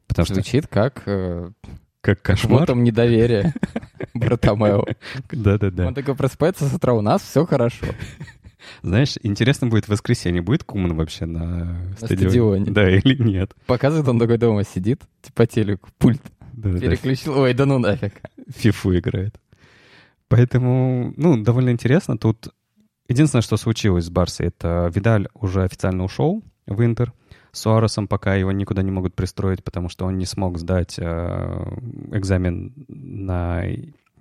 Потому 0.06 0.28
Звучит 0.28 0.66
что... 0.66 0.72
как... 0.72 1.02
Э, 1.08 1.50
как 2.06 2.22
кошмар. 2.22 2.60
Вот 2.60 2.68
там 2.68 2.84
недоверие 2.84 3.52
Братомео. 4.14 4.86
Да-да-да. 5.32 5.88
Он 5.88 5.96
такой 5.96 6.16
просыпается 6.16 6.66
с 6.70 6.74
утра, 6.74 6.94
у 6.94 7.02
нас 7.02 7.24
все 7.24 7.46
хорошо. 7.48 7.88
Знаешь, 8.84 9.16
интересно 9.24 9.68
будет 9.68 9.86
в 9.86 9.90
воскресенье, 9.90 10.44
будет 10.44 10.64
Куман 10.64 10.96
вообще 10.96 11.26
на, 11.26 11.46
на 11.66 11.96
стадионе? 11.98 12.30
стадионе? 12.30 12.66
Да, 12.72 12.90
или 12.90 13.22
нет? 13.24 13.56
Показывает, 13.66 14.08
он 14.08 14.20
такой 14.20 14.38
дома 14.38 14.64
сидит, 14.64 15.02
типа 15.24 15.48
телеку, 15.48 15.90
пульт. 15.98 16.22
Да, 16.54 16.72
Переключил, 16.78 17.34
да. 17.34 17.42
ой, 17.42 17.54
да 17.56 17.66
ну 17.66 17.80
нафиг. 17.80 18.14
Фифу 18.56 18.96
играет. 18.96 19.36
Поэтому, 20.28 21.14
ну, 21.18 21.38
довольно 21.38 21.72
интересно. 21.72 22.18
Тут 22.20 22.50
единственное, 23.10 23.42
что 23.42 23.58
случилось 23.58 24.06
с 24.06 24.10
Барсой, 24.10 24.48
это 24.48 24.92
Видаль 24.94 25.28
уже 25.34 25.64
официально 25.64 26.04
ушел 26.04 26.44
в 26.68 26.84
Интер. 26.86 27.14
Суаресом 27.56 28.08
пока 28.08 28.36
его 28.36 28.52
никуда 28.52 28.82
не 28.82 28.92
могут 28.92 29.16
пристроить, 29.16 29.64
потому 29.64 29.90
что 29.90 30.06
он 30.06 30.18
не 30.18 30.26
смог 30.26 30.58
сдать 30.58 30.96
э, 30.98 31.78
экзамен 32.12 32.74
на 32.88 33.64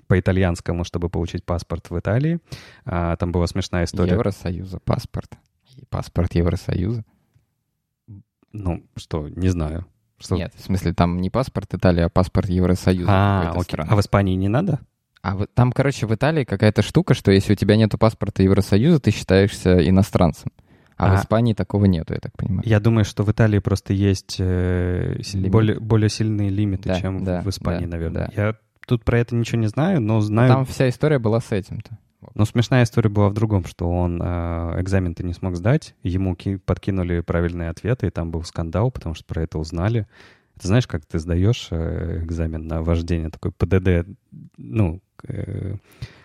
по 0.07 0.21
итальянскому, 0.21 0.85
чтобы 0.85 1.09
получить 1.09 1.45
паспорт 1.45 1.91
в 1.91 1.99
Италии. 1.99 2.39
А, 2.85 3.17
там 3.17 3.33
была 3.33 3.47
смешная 3.47 3.85
история. 3.85 4.13
Евросоюза 4.13 4.79
паспорт. 4.81 5.33
Паспорт 5.89 6.35
Евросоюза. 6.35 7.05
Ну, 8.53 8.85
что, 8.97 9.29
не 9.29 9.49
знаю. 9.49 9.87
Что... 10.19 10.37
Нет, 10.37 10.53
в 10.55 10.61
смысле, 10.63 10.95
там 10.95 11.21
не 11.21 11.31
паспорт 11.31 11.75
Италии, 11.75 12.03
а 12.03 12.09
паспорт 12.09 12.49
Евросоюза. 12.49 13.11
А, 13.11 13.51
окей. 13.51 13.63
Страны. 13.63 13.89
а 13.91 13.97
в 13.97 14.01
Испании 14.01 14.37
не 14.37 14.49
надо? 14.49 14.79
А 15.23 15.37
вот 15.37 15.53
там, 15.55 15.73
короче, 15.73 16.07
в 16.07 16.15
Италии 16.15 16.45
какая-то 16.45 16.83
штука, 16.83 17.15
что 17.15 17.33
если 17.33 17.55
у 17.55 17.57
тебя 17.57 17.77
нет 17.77 17.93
паспорта 17.99 18.43
Евросоюза, 18.43 19.01
ты 19.01 19.11
считаешься 19.11 19.89
иностранцем. 19.89 20.53
А, 20.97 21.13
а 21.13 21.17
в 21.17 21.21
Испании 21.21 21.55
такого 21.55 21.87
нету, 21.87 22.15
я 22.15 22.21
так 22.21 22.37
понимаю. 22.37 22.63
Я 22.65 22.81
думаю, 22.81 23.05
что 23.05 23.25
в 23.25 23.31
Италии 23.31 23.59
просто 23.59 23.93
есть 23.93 24.37
э, 24.39 25.17
более, 25.35 25.81
более 25.81 26.09
сильные 26.09 26.51
лимиты, 26.51 26.89
да, 26.89 27.01
чем 27.01 27.25
да, 27.25 27.43
в 27.43 27.49
Испании, 27.49 27.87
да, 27.87 27.93
наверное. 27.93 28.31
Да. 28.35 28.43
Я 28.43 28.55
тут 28.87 29.05
про 29.05 29.19
это 29.19 29.35
ничего 29.35 29.61
не 29.61 29.67
знаю, 29.67 30.01
но 30.01 30.21
знаю... 30.21 30.49
Там 30.49 30.65
вся 30.65 30.89
история 30.89 31.19
была 31.19 31.41
с 31.41 31.51
этим-то. 31.53 31.99
Но 32.35 32.45
смешная 32.45 32.85
история 32.85 33.11
была 33.11 33.29
в 33.29 33.35
другом, 33.35 33.65
что 33.65 33.91
он 33.91 34.21
э, 34.23 34.81
экзамен-то 34.81 35.23
не 35.25 35.35
смог 35.35 35.57
сдать, 35.57 35.95
ему 36.03 36.37
подкинули 36.65 37.21
правильные 37.21 37.71
ответы, 37.71 38.07
и 38.07 38.11
там 38.11 38.31
был 38.31 38.43
скандал, 38.45 38.91
потому 38.91 39.15
что 39.15 39.25
про 39.25 39.43
это 39.43 39.59
узнали. 39.59 40.07
Ты 40.61 40.69
знаешь, 40.69 40.87
как 40.87 41.05
ты 41.05 41.19
сдаешь 41.19 41.69
э, 41.71 42.21
экзамен 42.23 42.67
на 42.67 42.83
вождение, 42.83 43.31
такой 43.31 43.53
ПДД, 43.53 44.09
ну, 44.57 45.01
э, 45.27 45.75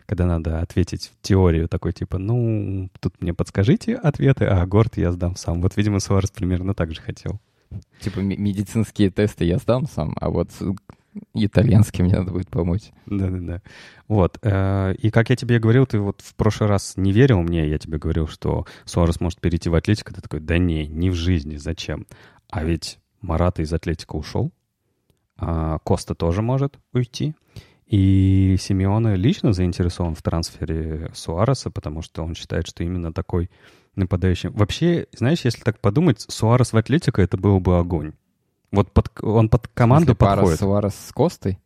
когда 0.10 0.26
надо 0.26 0.60
ответить 0.60 1.12
в 1.14 1.22
теорию, 1.22 1.70
такой 1.70 1.94
типа, 1.94 2.18
ну, 2.18 2.90
тут 3.00 3.22
мне 3.22 3.32
подскажите 3.32 3.94
ответы, 3.94 4.46
а 4.46 4.66
Горд 4.66 4.98
я 4.98 5.12
сдам 5.12 5.36
сам. 5.36 5.62
Вот, 5.62 5.78
видимо, 5.78 6.00
Суарес 6.00 6.32
примерно 6.32 6.74
так 6.74 6.96
же 6.96 7.00
хотел. 7.00 7.40
Типа 8.00 8.18
медицинские 8.18 9.12
тесты 9.12 9.46
я 9.46 9.60
сдам 9.60 9.86
сам, 9.86 10.16
а 10.20 10.32
вот 10.32 10.50
итальянский 11.36 12.04
мне 12.04 12.18
надо 12.18 12.32
будет 12.32 12.50
помочь. 12.50 12.90
Да-да-да. 13.06 13.62
Вот. 14.08 14.40
Э, 14.42 14.96
и 14.98 15.12
как 15.12 15.30
я 15.30 15.36
тебе 15.36 15.60
говорил, 15.60 15.86
ты 15.86 16.00
вот 16.00 16.22
в 16.22 16.34
прошлый 16.34 16.70
раз 16.70 16.94
не 16.98 17.12
верил 17.12 17.44
мне, 17.44 17.70
я 17.70 17.78
тебе 17.78 18.00
говорил, 18.00 18.28
что 18.28 18.66
Суарес 18.86 19.20
может 19.20 19.40
перейти 19.40 19.70
в 19.70 19.76
Атлетико. 19.76 20.12
Ты 20.12 20.22
такой, 20.22 20.40
да 20.40 20.58
не, 20.58 20.88
не 20.88 21.12
в 21.12 21.14
жизни, 21.14 21.58
зачем? 21.58 22.08
А 22.50 22.64
ведь 22.64 22.98
Марата 23.22 23.62
из 23.62 23.72
Атлетика 23.72 24.16
ушел. 24.16 24.52
А 25.38 25.78
Коста 25.84 26.16
тоже 26.16 26.42
может 26.42 26.80
уйти. 26.94 27.36
И 27.90 28.56
Симеона 28.60 29.16
лично 29.16 29.52
заинтересован 29.52 30.14
в 30.14 30.22
трансфере 30.22 31.10
Суареса, 31.16 31.72
потому 31.72 32.04
что 32.04 32.24
он 32.24 32.36
считает, 32.36 32.68
что 32.68 32.84
именно 32.84 33.12
такой 33.12 33.50
нападающий... 33.96 34.50
Вообще, 34.50 35.08
знаешь, 35.12 35.42
если 35.44 35.64
так 35.64 35.80
подумать, 35.80 36.24
Суарес 36.28 36.72
в 36.72 36.78
Атлетико— 36.78 37.22
это 37.24 37.36
был 37.36 37.60
бы 37.60 37.80
огонь. 37.80 38.14
Вот 38.72 38.92
под, 38.92 39.12
он 39.24 39.50
под 39.50 39.68
команду 39.70 40.16
подходит. 40.16 40.60
Пара 40.60 40.70
Суарес 40.70 40.94
с 40.94 41.12
Костой? 41.12 41.58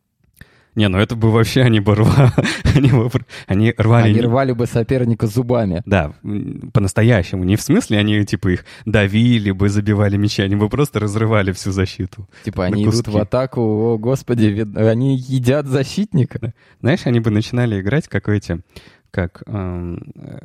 Не, 0.74 0.88
ну 0.88 0.98
это 0.98 1.14
бы 1.14 1.30
вообще 1.30 1.62
они 1.62 1.80
бы 1.80 1.94
рвали. 1.94 2.32
они, 2.74 2.90
бы, 2.90 3.10
они 3.46 3.74
рвали... 3.76 4.10
Они 4.10 4.20
рвали 4.20 4.52
бы 4.52 4.66
соперника 4.66 5.26
зубами. 5.26 5.82
Да, 5.86 6.14
по-настоящему. 6.72 7.44
Не 7.44 7.56
в 7.56 7.62
смысле 7.62 7.98
они, 7.98 8.24
типа, 8.24 8.48
их 8.48 8.64
давили 8.84 9.52
бы, 9.52 9.68
забивали 9.68 10.16
мячи, 10.16 10.42
они 10.42 10.56
бы 10.56 10.68
просто 10.68 11.00
разрывали 11.00 11.52
всю 11.52 11.70
защиту. 11.70 12.28
Типа 12.44 12.64
они 12.64 12.84
куски. 12.84 13.02
идут 13.02 13.14
в 13.14 13.18
атаку, 13.18 13.60
о, 13.60 13.98
господи, 13.98 14.66
они 14.76 15.16
едят 15.16 15.66
защитника. 15.66 16.38
Да. 16.40 16.52
Знаешь, 16.80 17.00
они 17.04 17.20
бы 17.20 17.30
начинали 17.30 17.80
играть, 17.80 18.08
как 18.08 18.28
эти, 18.28 18.60
как 19.10 19.42
эм, 19.46 20.12
э, 20.16 20.38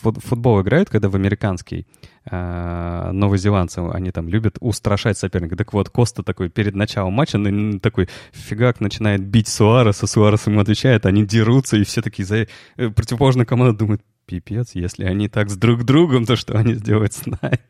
футбол 0.00 0.60
играют, 0.62 0.90
когда 0.90 1.08
в 1.08 1.16
американский, 1.16 1.86
э, 2.30 3.10
новозеландцы, 3.12 3.78
они 3.78 4.10
там 4.10 4.28
любят 4.28 4.56
устрашать 4.60 5.18
соперника. 5.18 5.56
Так 5.56 5.72
вот, 5.72 5.90
Коста 5.90 6.22
такой 6.22 6.48
перед 6.48 6.74
началом 6.74 7.12
матча 7.12 7.38
такой 7.80 8.08
фигак 8.32 8.80
начинает 8.80 9.24
бить 9.24 9.48
Суареса, 9.48 10.06
Суарес 10.06 10.46
ему 10.46 10.60
отвечает, 10.60 11.06
они 11.06 11.26
дерутся, 11.26 11.76
и 11.76 11.84
все 11.84 12.02
такие 12.02 12.24
за... 12.24 12.46
Э, 12.76 12.90
противоположная 12.90 13.46
команда 13.46 13.76
думает, 13.76 14.02
пипец, 14.26 14.74
если 14.74 15.04
они 15.04 15.28
так 15.28 15.50
с 15.50 15.56
друг 15.56 15.84
другом, 15.84 16.26
то 16.26 16.36
что 16.36 16.56
они 16.56 16.74
сделают 16.74 17.14
с 17.14 17.26
нами? 17.26 17.60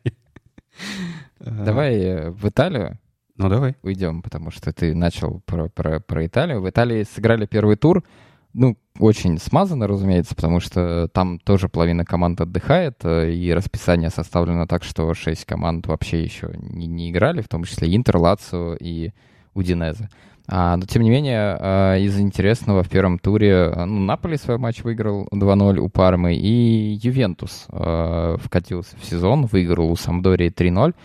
Давай 1.39 1.95
э, 1.95 2.29
в 2.31 2.47
Италию. 2.47 2.99
Ну, 3.37 3.47
давай. 3.47 3.77
Уйдем, 3.83 4.21
потому 4.21 4.51
что 4.51 4.73
ты 4.73 4.93
начал 4.93 5.41
про, 5.45 5.69
про, 5.69 6.01
про 6.01 6.25
Италию. 6.25 6.61
В 6.61 6.69
Италии 6.69 7.03
сыграли 7.03 7.45
первый 7.45 7.77
тур. 7.77 8.03
Ну, 8.53 8.77
очень 8.97 9.37
смазано, 9.37 9.87
разумеется, 9.87 10.35
потому 10.35 10.59
что 10.59 11.07
там 11.13 11.39
тоже 11.39 11.69
половина 11.69 12.03
команд 12.03 12.41
отдыхает, 12.41 12.95
э, 13.03 13.31
и 13.31 13.53
расписание 13.53 14.09
составлено 14.09 14.65
так, 14.65 14.83
что 14.83 15.13
шесть 15.13 15.45
команд 15.45 15.85
вообще 15.85 16.23
еще 16.23 16.51
не, 16.57 16.87
не 16.87 17.11
играли, 17.11 17.41
в 17.41 17.47
том 17.47 17.63
числе 17.63 17.95
Интер, 17.95 18.17
Лацио 18.17 18.75
и 18.75 19.11
Удинезе. 19.53 20.09
А, 20.51 20.77
но, 20.77 20.85
тем 20.85 21.03
не 21.03 21.11
менее, 21.11 21.57
а, 21.59 21.95
из 21.97 22.19
интересного 22.19 22.81
в 22.81 22.89
первом 22.89 23.19
туре 23.19 23.71
а, 23.71 23.85
ну, 23.85 23.99
Наполи 23.99 24.35
свой 24.35 24.57
матч 24.57 24.83
выиграл 24.83 25.27
2-0 25.31 25.77
у 25.77 25.89
Пармы, 25.89 26.33
и 26.35 26.97
Ювентус 27.03 27.67
а, 27.69 28.35
вкатился 28.37 28.97
в 28.97 29.05
сезон, 29.05 29.45
выиграл 29.45 29.91
у 29.91 29.95
Самдории 29.95 30.51
3-0. 30.51 30.95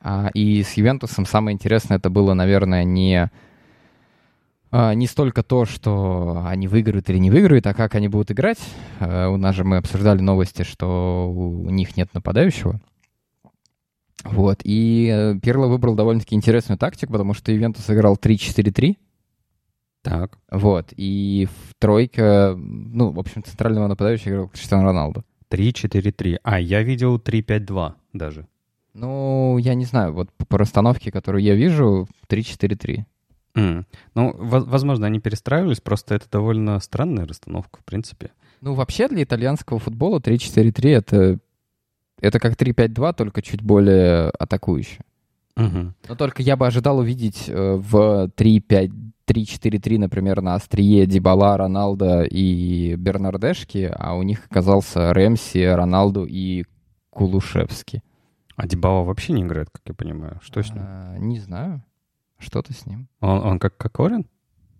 А, 0.00 0.30
и 0.32 0.62
с 0.62 0.72
Ювентусом 0.74 1.26
самое 1.26 1.54
интересное 1.54 1.98
это 1.98 2.08
было, 2.08 2.32
наверное, 2.32 2.84
не 2.84 3.30
не 4.72 5.06
столько 5.06 5.42
то, 5.42 5.64
что 5.64 6.42
они 6.46 6.68
выиграют 6.68 7.08
или 7.08 7.18
не 7.18 7.30
выиграют, 7.30 7.66
а 7.66 7.74
как 7.74 7.94
они 7.94 8.08
будут 8.08 8.30
играть. 8.30 8.58
А, 9.00 9.28
у 9.28 9.36
нас 9.36 9.54
же 9.54 9.64
мы 9.64 9.76
обсуждали 9.76 10.20
новости, 10.20 10.62
что 10.62 11.30
у 11.30 11.70
них 11.70 11.96
нет 11.96 12.12
нападающего. 12.14 12.80
Вот, 14.24 14.60
и 14.64 15.10
э, 15.12 15.38
Пирло 15.40 15.68
выбрал 15.68 15.94
довольно-таки 15.94 16.34
интересную 16.34 16.78
тактику, 16.78 17.12
потому 17.12 17.32
что 17.32 17.54
Ивентус 17.54 17.88
играл 17.90 18.16
3-4-3. 18.16 18.96
Так. 20.02 20.38
Вот, 20.50 20.92
и 20.96 21.46
в 21.46 21.74
тройке, 21.78 22.54
ну, 22.56 23.10
в 23.10 23.18
общем, 23.18 23.44
центрального 23.44 23.86
нападающего 23.86 24.32
играл 24.32 24.48
Криштиану 24.48 24.84
Роналду. 24.84 25.24
3-4-3. 25.50 26.38
А, 26.42 26.60
я 26.60 26.82
видел 26.82 27.18
3-5-2 27.18 27.94
даже. 28.12 28.46
Ну, 28.94 29.58
я 29.58 29.74
не 29.74 29.84
знаю, 29.84 30.12
вот 30.12 30.30
по 30.48 30.58
расстановке, 30.58 31.12
которую 31.12 31.42
я 31.42 31.54
вижу, 31.54 32.08
3-4-3. 32.28 33.04
Mm. 33.56 33.84
Ну, 34.14 34.34
возможно, 34.36 35.06
они 35.06 35.18
перестраивались, 35.18 35.80
просто 35.80 36.14
это 36.14 36.26
довольно 36.30 36.78
странная 36.80 37.26
расстановка, 37.26 37.80
в 37.80 37.84
принципе. 37.84 38.30
Ну, 38.60 38.74
вообще 38.74 39.08
для 39.08 39.22
итальянского 39.22 39.78
футбола 39.78 40.18
3-4-3 40.18 40.88
это, 40.90 41.38
это 42.20 42.38
как 42.38 42.54
3-5-2, 42.54 43.14
только 43.14 43.42
чуть 43.42 43.62
более 43.62 44.28
атакующе. 44.30 45.00
Мгм. 45.56 45.94
Но 46.06 46.14
только 46.16 46.42
я 46.42 46.56
бы 46.56 46.66
ожидал 46.66 46.98
увидеть 46.98 47.48
э, 47.48 47.76
в 47.76 48.30
3-5 48.36 48.92
3-4-3, 49.26 49.98
например, 49.98 50.40
на 50.40 50.54
острие 50.54 51.06
Дибала, 51.06 51.56
Роналда 51.56 52.22
и 52.22 52.94
Бернардешки, 52.94 53.92
а 53.92 54.14
у 54.14 54.22
них 54.22 54.46
оказался 54.48 55.12
Рэмси, 55.12 55.64
Роналду 55.64 56.24
и 56.24 56.64
Кулушевский. 57.10 58.02
А 58.54 58.66
Дибала 58.66 59.02
вообще 59.02 59.32
не 59.32 59.42
играет, 59.42 59.68
как 59.70 59.82
я 59.86 59.94
понимаю. 59.94 60.38
Что 60.42 60.62
с 60.62 60.70
ним? 60.70 60.82
А, 60.86 61.16
не 61.18 61.40
знаю. 61.40 61.82
Что-то 62.38 62.72
с 62.72 62.86
ним. 62.86 63.08
Он, 63.20 63.38
он 63.40 63.58
как 63.58 63.76
Кокорин? 63.76 64.26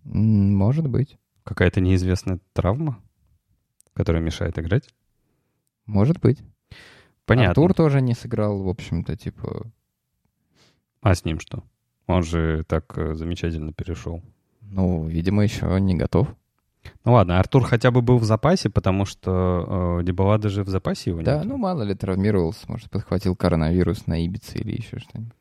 Может 0.03 0.87
быть. 0.87 1.17
Какая-то 1.43 1.81
неизвестная 1.81 2.39
травма, 2.53 3.01
которая 3.93 4.21
мешает 4.21 4.59
играть? 4.59 4.89
Может 5.85 6.19
быть. 6.19 6.39
Понятно. 7.25 7.49
Артур 7.51 7.73
тоже 7.73 8.01
не 8.01 8.13
сыграл, 8.13 8.61
в 8.63 8.69
общем-то, 8.69 9.15
типа... 9.15 9.65
А 11.01 11.15
с 11.15 11.25
ним 11.25 11.39
что? 11.39 11.63
Он 12.05 12.23
же 12.23 12.63
так 12.67 12.97
э, 12.97 13.13
замечательно 13.15 13.73
перешел. 13.73 14.21
Ну, 14.61 15.05
видимо, 15.07 15.43
еще 15.43 15.79
не 15.79 15.95
готов. 15.95 16.33
Ну 17.03 17.13
ладно, 17.13 17.39
Артур 17.39 17.63
хотя 17.63 17.91
бы 17.91 18.01
был 18.01 18.17
в 18.17 18.23
запасе, 18.23 18.69
потому 18.69 19.05
что 19.05 19.97
э, 19.99 20.03
Дибала 20.03 20.37
даже 20.37 20.63
в 20.63 20.69
запасе 20.69 21.09
его 21.11 21.21
Да, 21.21 21.37
нет. 21.37 21.45
ну 21.45 21.57
мало 21.57 21.83
ли 21.83 21.93
травмировался, 21.93 22.65
может, 22.69 22.89
подхватил 22.89 23.35
коронавирус 23.35 24.07
на 24.07 24.23
Ибице 24.25 24.57
или 24.59 24.71
еще 24.77 24.99
что-нибудь. 24.99 25.33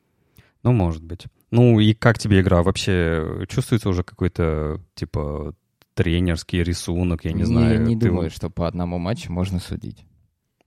Ну, 0.62 0.72
может 0.72 1.05
быть. 1.05 1.26
Ну, 1.50 1.78
и 1.80 1.94
как 1.94 2.18
тебе 2.18 2.40
игра? 2.40 2.62
Вообще 2.62 3.44
чувствуется 3.48 3.88
уже 3.88 4.02
какой-то, 4.02 4.80
типа, 4.94 5.54
тренерский 5.94 6.62
рисунок, 6.62 7.24
я 7.24 7.32
не, 7.32 7.44
знаю. 7.44 7.74
Я 7.74 7.78
не 7.78 7.96
Ты- 7.96 8.09
думаю, 8.09 8.30
что 8.30 8.50
по 8.50 8.66
одному 8.66 8.98
матчу 8.98 9.32
можно 9.32 9.61
судить. 9.61 10.04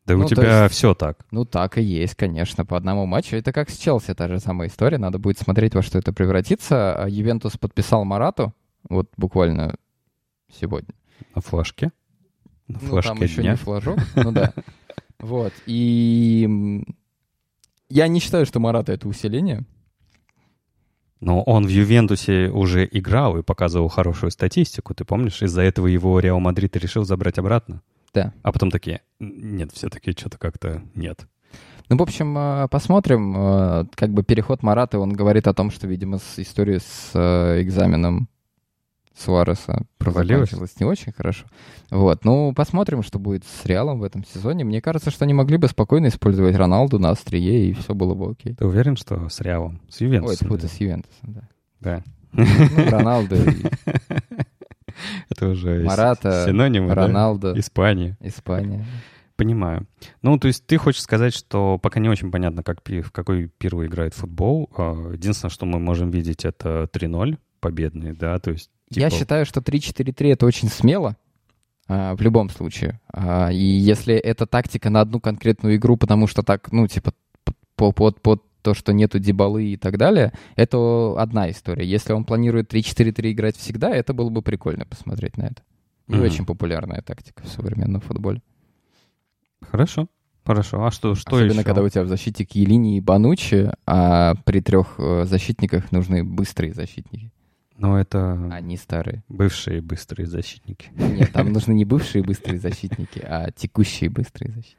Да 0.06 0.16
Ну, 0.16 0.26
у 0.26 0.28
тебя 0.28 0.64
есть- 0.64 0.74
все 0.76 0.96
так. 0.96 1.26
Ну, 1.32 1.46
так 1.46 1.78
и 1.78 1.84
есть, 1.84 2.16
конечно, 2.16 2.66
по 2.66 2.76
одному 2.78 3.06
матчу. 3.06 3.36
Это 3.36 3.52
как 3.52 3.70
с 3.70 3.78
Челси, 3.78 4.16
та 4.16 4.28
же 4.28 4.40
самая 4.40 4.70
история. 4.70 4.98
Надо 4.98 5.20
будет 5.20 5.38
смотреть, 5.38 5.76
во 5.76 5.84
что 5.84 6.00
это 6.00 6.14
превратится. 6.14 6.96
А 6.96 7.08
Ювентус 7.08 7.58
подписал 7.58 8.06
Марату, 8.06 8.54
вот 8.90 9.10
буквально 9.18 9.76
сегодня. 10.52 10.96
На 11.36 11.42
флажке. 11.42 11.92
На 12.68 12.80
Ну, 12.82 12.88
флажке 12.88 13.10
там 13.14 13.22
еще 13.22 13.42
дня. 13.42 13.52
не 13.52 13.58
флажок, 13.58 14.00
ну 14.16 14.32
да. 14.32 14.54
Вот, 15.20 15.52
и 15.66 16.82
я 17.90 18.08
не 18.08 18.20
считаю, 18.22 18.46
что 18.46 18.60
Марата— 18.62 18.92
это 18.94 19.08
усиление. 19.10 19.66
Но 21.20 21.44
он 21.44 21.66
в 21.66 21.70
Ювентусе 21.70 22.50
уже 22.50 22.88
играл 22.90 23.38
и 23.38 23.44
показывал 23.44 23.90
хорошую 23.90 24.32
статистику, 24.32 24.94
ты 24.94 25.04
помнишь? 25.04 25.42
Из-за 25.42 25.62
этого 25.62 25.88
его 25.88 26.20
Реал 26.20 26.40
Мадрид 26.40 26.76
решил 26.78 27.04
забрать 27.04 27.38
обратно. 27.38 27.82
Да. 28.14 28.34
А 28.42 28.52
потом 28.52 28.72
такие, 28.72 29.02
нет, 29.20 29.72
все-таки 29.74 30.12
что-то 30.12 30.38
как-то 30.38 30.82
нет. 30.96 31.28
Ну, 31.90 31.98
в 31.98 32.02
общем, 32.02 32.38
э, 32.38 32.68
посмотрим. 32.70 33.36
Э, 33.36 33.86
Как 33.96 34.12
бы 34.12 34.24
переход 34.24 34.62
Марата, 34.64 35.00
он 35.00 35.12
говорит 35.12 35.48
о 35.48 35.54
том, 35.54 35.72
что, 35.72 35.88
видимо, 35.88 36.20
с 36.20 36.38
историей 36.38 36.80
с 36.80 37.12
э, 37.14 37.62
экзаменом 37.64 38.30
Суареса 39.20 39.84
Провалилась? 39.98 40.54
не 40.80 40.86
очень 40.86 41.12
хорошо. 41.12 41.46
Вот. 41.90 42.24
Ну, 42.24 42.54
посмотрим, 42.54 43.04
что 43.04 43.20
будет 43.20 43.44
с 43.46 43.66
Реалом 43.66 44.00
в 44.00 44.04
этом 44.04 44.24
сезоне. 44.24 44.64
Мне 44.64 44.82
кажется, 44.82 45.12
что 45.12 45.26
они 45.26 45.34
могли 45.34 45.58
бы 45.58 45.68
спокойно 45.68 46.08
использовать 46.08 46.56
Роналду 46.56 47.00
на 47.00 47.10
острие, 47.10 47.70
и 47.70 47.74
все 47.74 47.94
было 47.94 48.14
бы 48.14 48.32
окей. 48.32 48.56
Ты 48.56 48.66
уверен, 48.66 48.96
что 48.96 49.28
с 49.30 49.42
Реалом? 49.42 49.82
С 49.90 50.02
Ой, 50.02 50.08
Ювентусом? 50.08 50.48
тьфу, 50.48 50.58
ты 50.58 50.68
с 50.68 50.80
Ювентусом, 50.80 51.34
да. 51.34 51.50
Да. 51.80 52.04
Ну, 52.32 52.46
Роналду, 52.90 53.36
Это 55.30 55.48
уже 55.48 55.84
Марата, 55.84 56.46
синонимы, 56.46 56.90
да? 56.90 56.96
Роналду, 56.96 57.58
Испания. 57.58 58.18
Испания. 58.22 58.86
Понимаю. 59.36 59.88
Ну, 60.22 60.38
то 60.38 60.48
есть 60.50 60.66
ты 60.66 60.78
хочешь 60.78 61.02
сказать, 61.02 61.34
что 61.34 61.78
пока 61.78 62.02
не 62.02 62.10
очень 62.10 62.30
понятно, 62.30 62.62
как, 62.62 62.80
в 62.86 63.12
какой 63.12 63.48
первый 63.58 63.88
играет 63.88 64.14
футбол. 64.14 64.70
А, 64.76 65.12
Единственное, 65.14 65.50
что 65.50 65.66
мы 65.66 65.80
можем 65.80 66.12
видеть, 66.12 66.44
это 66.44 66.90
3-0 66.92 67.38
победный, 67.62 68.14
да, 68.14 68.38
то 68.40 68.52
есть... 68.52 68.70
Я 68.92 69.10
типа, 69.10 69.20
считаю, 69.20 69.46
что 69.46 69.62
3-4-3 69.62 70.34
это 70.34 70.46
очень 70.46 70.68
смело. 70.70 71.16
а, 71.88 72.16
в 72.16 72.22
любом 72.22 72.50
случае. 72.50 73.00
А, 73.12 73.52
и 73.52 73.58
если 73.64 74.14
это 74.16 74.46
тактика 74.46 74.90
на 74.92 75.02
одну 75.02 75.20
конкретную 75.20 75.76
игру, 75.78 75.98
потому 75.98 76.28
что 76.28 76.44
так, 76.44 76.72
ну, 76.72 76.88
типа, 76.88 77.14
п- 77.44 77.54
по- 77.76 77.92
под, 77.92 78.22
под 78.22 78.44
то, 78.62 78.74
что 78.76 78.94
нету 78.94 79.18
дебалы 79.20 79.66
и 79.72 79.78
так 79.78 79.98
далее, 79.98 80.32
это 80.56 81.16
одна 81.18 81.50
история. 81.50 81.86
Если 81.88 82.14
он 82.14 82.26
планирует 82.26 82.72
3-4-3 82.74 83.32
играть 83.32 83.56
всегда, 83.58 83.90
это 83.90 84.14
было 84.14 84.30
бы 84.30 84.42
прикольно 84.44 84.86
посмотреть 84.86 85.38
на 85.38 85.44
это. 85.48 85.64
Не 86.08 86.18
Мгм. 86.18 86.26
очень 86.26 86.46
популярная 86.46 87.02
тактика 87.02 87.44
в 87.44 87.48
современном 87.48 88.02
футболе. 88.02 88.42
Хорошо, 89.72 90.08
хорошо. 90.46 90.84
А 90.86 90.92
что, 90.92 91.16
что 91.16 91.36
Особенно, 91.36 91.54
еще? 91.60 91.64
когда 91.64 91.82
у 91.84 91.90
тебя 91.90 92.04
в 92.04 92.08
защите 92.08 92.44
Киелини 92.46 92.98
и 92.98 93.02
Банучи, 93.02 93.72
а 93.86 94.36
при 94.46 94.62
трех 94.62 94.96
э, 94.98 95.26
защитниках 95.26 95.92
нужны 95.92 96.24
быстрые 96.24 96.74
защитники, 96.74 97.32
Ну, 97.80 97.96
это 97.96 98.60
не 98.62 98.76
старые. 98.76 99.24
бывшие 99.30 99.82
быстрые 99.82 100.28
защитники. 100.28 100.90
Нет, 100.96 101.32
там 101.32 101.52
нужны 101.54 101.74
не 101.74 101.86
бывшие 101.86 102.24
быстрые 102.24 102.60
защитники, 102.60 103.20
а 103.20 103.52
текущие 103.52 104.10
быстрые 104.10 104.52
защитники. 104.52 104.78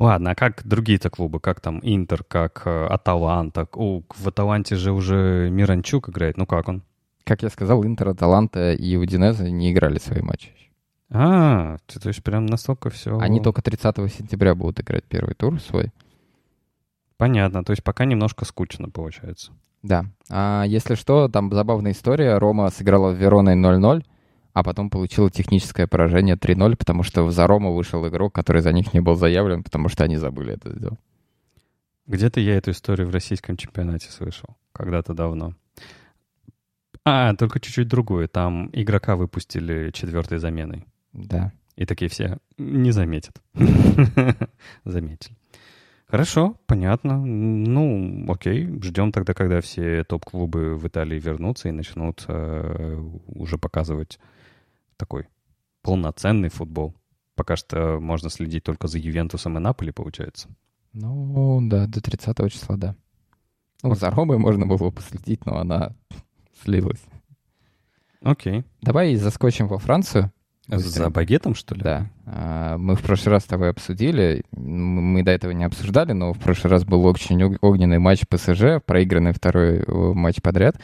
Ладно, 0.00 0.30
а 0.30 0.34
как 0.34 0.66
другие-то 0.66 1.10
клубы? 1.10 1.40
Как 1.40 1.60
там 1.60 1.78
Интер, 1.82 2.24
как 2.24 2.62
э, 2.64 2.86
Аталанта? 2.86 3.68
О, 3.74 4.02
в 4.08 4.28
Аталанте 4.28 4.74
же 4.74 4.92
уже 4.92 5.48
Миранчук 5.50 6.08
играет. 6.08 6.38
Ну 6.38 6.46
как 6.46 6.68
он? 6.68 6.82
Как 7.24 7.42
я 7.42 7.50
сказал, 7.50 7.84
Интер, 7.84 8.08
Аталанта 8.08 8.72
и 8.72 8.96
Удинеза 8.96 9.48
не 9.48 9.70
играли 9.70 9.98
свои 9.98 10.22
матчи. 10.22 10.50
А, 11.10 11.76
то 11.86 12.08
есть 12.08 12.22
прям 12.22 12.46
настолько 12.46 12.88
все... 12.88 13.18
Они 13.18 13.40
только 13.40 13.62
30 13.62 13.96
сентября 14.12 14.54
будут 14.54 14.80
играть 14.80 15.04
первый 15.04 15.34
тур 15.34 15.60
свой. 15.60 15.92
Понятно, 17.16 17.62
то 17.62 17.72
есть 17.72 17.84
пока 17.84 18.06
немножко 18.06 18.44
скучно 18.44 18.88
получается. 18.88 19.52
Да. 19.82 20.04
А 20.28 20.64
если 20.66 20.94
что, 20.94 21.28
там 21.28 21.52
забавная 21.52 21.92
история. 21.92 22.38
Рома 22.38 22.70
сыграла 22.70 23.12
в 23.12 23.16
Вероной 23.16 23.56
0-0, 23.56 24.04
а 24.52 24.62
потом 24.62 24.90
получила 24.90 25.30
техническое 25.30 25.86
поражение 25.86 26.36
3-0, 26.36 26.76
потому 26.76 27.02
что 27.02 27.30
за 27.30 27.46
Рому 27.46 27.74
вышел 27.74 28.06
игрок, 28.06 28.34
который 28.34 28.62
за 28.62 28.72
них 28.72 28.92
не 28.92 29.00
был 29.00 29.14
заявлен, 29.14 29.62
потому 29.62 29.88
что 29.88 30.04
они 30.04 30.16
забыли 30.16 30.54
это 30.54 30.74
сделать. 30.74 31.00
Где-то 32.06 32.40
я 32.40 32.56
эту 32.56 32.72
историю 32.72 33.08
в 33.08 33.12
российском 33.12 33.56
чемпионате 33.56 34.10
слышал. 34.10 34.56
Когда-то 34.72 35.14
давно. 35.14 35.54
А, 37.04 37.34
только 37.36 37.60
чуть-чуть 37.60 37.88
другую. 37.88 38.28
Там 38.28 38.68
игрока 38.72 39.16
выпустили 39.16 39.90
четвертой 39.92 40.38
заменой. 40.38 40.84
Да. 41.12 41.52
И 41.76 41.86
такие 41.86 42.10
все 42.10 42.38
не 42.58 42.90
заметят. 42.90 43.40
Заметили. 44.84 45.36
Хорошо, 46.10 46.56
понятно. 46.66 47.24
Ну, 47.24 48.26
окей. 48.28 48.66
Ждем 48.82 49.12
тогда, 49.12 49.32
когда 49.32 49.60
все 49.60 50.02
топ-клубы 50.02 50.76
в 50.76 50.86
Италии 50.88 51.20
вернутся 51.20 51.68
и 51.68 51.72
начнут 51.72 52.24
э, 52.26 53.00
уже 53.28 53.58
показывать 53.58 54.18
такой 54.96 55.28
полноценный 55.82 56.48
футбол. 56.48 56.96
Пока 57.36 57.54
что 57.54 58.00
можно 58.00 58.28
следить 58.28 58.64
только 58.64 58.88
за 58.88 58.98
Ювентусом 58.98 59.56
и 59.56 59.60
Наполи, 59.60 59.92
получается. 59.92 60.48
Ну, 60.92 61.60
да, 61.62 61.86
до 61.86 62.00
30 62.02 62.52
числа, 62.52 62.76
да. 62.76 62.96
Ну, 63.84 63.94
за 63.94 64.10
Ромой 64.10 64.38
можно 64.38 64.66
было 64.66 64.78
бы 64.78 64.90
последить, 64.90 65.46
но 65.46 65.58
она 65.58 65.94
слилась. 66.64 67.02
Окей. 68.20 68.64
Давай 68.82 69.14
заскочим 69.14 69.68
во 69.68 69.78
Францию. 69.78 70.32
За 70.78 71.10
багетом, 71.10 71.54
что 71.54 71.74
ли? 71.74 71.82
Да. 71.82 72.06
А, 72.26 72.78
Мы 72.78 72.94
в 72.96 73.02
прошлый 73.02 73.32
раз 73.34 73.42
с 73.42 73.46
тобой 73.46 73.70
обсудили, 73.70 74.42
мы 74.52 75.22
до 75.22 75.32
этого 75.32 75.50
не 75.52 75.64
обсуждали, 75.64 76.12
но 76.12 76.32
в 76.32 76.38
прошлый 76.38 76.70
раз 76.70 76.84
был 76.84 77.04
очень 77.04 77.42
ог- 77.42 77.58
огненный 77.60 77.98
матч 77.98 78.22
ПСЖ, 78.28 78.82
проигранный 78.84 79.32
второй 79.32 79.78
э, 79.78 79.84
матч 80.14 80.40
подряд. 80.42 80.76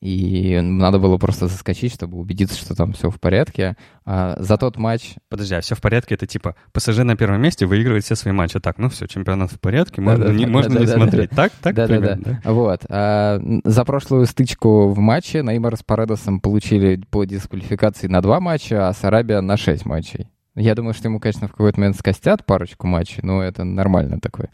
И 0.00 0.58
надо 0.60 0.98
было 0.98 1.18
просто 1.18 1.46
заскочить, 1.46 1.92
чтобы 1.92 2.18
убедиться, 2.18 2.56
что 2.56 2.74
там 2.74 2.94
все 2.94 3.10
в 3.10 3.20
порядке. 3.20 3.76
А 4.06 4.34
за 4.38 4.56
тот 4.56 4.78
матч... 4.78 5.16
Подожди, 5.28 5.54
а 5.54 5.60
все 5.60 5.74
в 5.74 5.80
порядке? 5.82 6.14
Это 6.14 6.26
типа 6.26 6.56
ПСЖ 6.72 6.98
на 6.98 7.16
первом 7.16 7.42
месте 7.42 7.66
выигрывает 7.66 8.04
все 8.04 8.14
свои 8.14 8.32
матчи. 8.32 8.58
Так, 8.60 8.78
ну 8.78 8.88
все, 8.88 9.06
чемпионат 9.06 9.52
в 9.52 9.60
порядке, 9.60 10.00
можно, 10.00 10.28
не, 10.30 10.46
можно 10.46 10.78
не 10.78 10.86
смотреть. 10.86 11.30
Так, 11.30 11.52
так 11.60 11.74
Да-да-да. 11.74 12.16
примерно, 12.16 12.40
Вот. 12.44 12.80
а, 12.88 13.40
за 13.64 13.84
прошлую 13.84 14.24
стычку 14.24 14.88
в 14.88 14.98
матче 14.98 15.42
Неймар 15.42 15.76
с 15.76 15.82
Паредосом 15.82 16.40
получили 16.40 17.02
по 17.10 17.24
дисквалификации 17.24 18.06
на 18.06 18.22
два 18.22 18.40
матча, 18.40 18.88
а 18.88 18.94
Сарабия 18.94 19.42
на 19.42 19.58
шесть 19.58 19.84
матчей. 19.84 20.28
Я 20.56 20.74
думаю, 20.74 20.94
что 20.94 21.08
ему, 21.08 21.20
конечно, 21.20 21.46
в 21.46 21.52
какой-то 21.52 21.78
момент 21.78 21.96
скостят 21.96 22.44
парочку 22.44 22.86
матчей, 22.86 23.20
но 23.22 23.42
это 23.42 23.62
нормально 23.62 24.18
такое. 24.20 24.50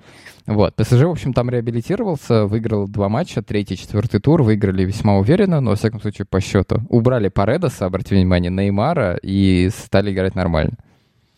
Вот. 0.46 0.76
ПСЖ, 0.76 1.02
в 1.02 1.10
общем, 1.10 1.32
там 1.32 1.48
реабилитировался, 1.48 2.44
выиграл 2.44 2.86
два 2.86 3.08
матча, 3.08 3.42
третий, 3.42 3.76
четвертый 3.76 4.20
тур, 4.20 4.42
выиграли 4.42 4.84
весьма 4.84 5.16
уверенно, 5.16 5.60
но, 5.60 5.70
во 5.70 5.76
всяком 5.76 6.00
случае, 6.00 6.26
по 6.26 6.40
счету. 6.40 6.82
Убрали 6.90 7.28
Паредоса, 7.28 7.86
обратите 7.86 8.16
внимание, 8.16 8.50
Неймара, 8.50 9.18
и 9.22 9.70
стали 9.70 10.12
играть 10.12 10.34
нормально. 10.34 10.74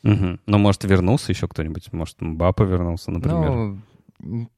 Мгм. 0.02 0.40
Ну, 0.46 0.58
может, 0.58 0.84
вернулся 0.84 1.32
еще 1.32 1.46
кто-нибудь? 1.46 1.92
Может, 1.92 2.20
Мбаппе 2.20 2.64
вернулся, 2.64 3.10
например? 3.10 3.50
Ну, 3.50 3.78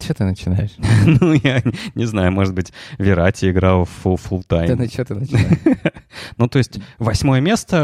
Что 0.00 0.14
ты 0.14 0.24
начинаешь? 0.24 0.74
ну, 1.20 1.32
я 1.34 1.62
не 1.94 2.04
знаю, 2.06 2.32
может 2.32 2.54
быть, 2.54 2.72
Верати 2.98 3.50
играл 3.50 3.84
в 3.84 4.06
full 4.06 4.42
Да 4.48 4.64
time. 4.64 4.74
ну 4.76 4.86
что 4.88 5.04
ты 5.04 5.14
начинаешь? 5.14 5.58
Ну, 6.36 6.48
то 6.48 6.58
есть 6.58 6.80
восьмое 6.98 7.40
место 7.40 7.76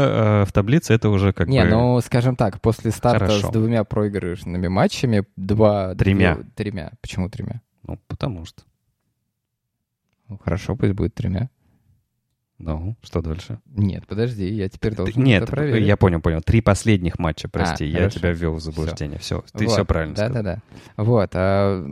э, 0.43 0.45
в 0.45 0.51
таблице 0.51 0.93
это 0.93 1.09
уже 1.09 1.31
как 1.33 1.47
Не, 1.47 1.63
бы... 1.63 1.69
ну, 1.69 2.01
скажем 2.01 2.35
так, 2.35 2.59
после 2.61 2.91
старта 2.91 3.25
Хорошо. 3.27 3.47
с 3.47 3.51
двумя 3.51 3.83
проигрышными 3.83 4.67
матчами, 4.67 5.23
два... 5.37 5.95
Тремя. 5.95 6.35
две- 6.35 6.43
Тремя. 6.55 6.91
Почему 7.01 7.29
тремя? 7.29 7.61
Ну, 7.83 7.97
потому 8.07 8.43
что. 8.45 8.63
Ну, 10.27 10.37
хорошо, 10.43 10.75
пусть 10.75 10.93
будет 10.93 11.13
тремя. 11.13 11.49
Ну, 12.59 12.95
что 13.03 13.21
дальше? 13.21 13.59
Нет, 13.67 14.07
подожди, 14.07 14.47
я 14.47 14.67
теперь 14.67 14.91
Ты- 14.91 14.97
должен 14.97 15.23
Нет, 15.23 15.43
это 15.43 15.51
проверить. 15.51 15.85
я 15.85 15.95
понял, 15.95 16.19
понял. 16.21 16.41
Три 16.41 16.61
последних 16.61 17.19
матча, 17.19 17.47
прости, 17.47 17.83
А, 17.85 17.87
я 17.87 17.97
хорошо. 17.99 18.19
тебя 18.19 18.31
ввел 18.31 18.53
в 18.55 18.59
заблуждение. 18.59 19.19
Все, 19.19 19.43
ты 19.53 19.67
все 19.67 19.85
правильно 19.85 20.15
да, 20.15 20.25
сказал. 20.25 20.43
Да, 20.43 20.61
да, 20.97 21.03
Вот. 21.03 21.29
а, 21.35 21.83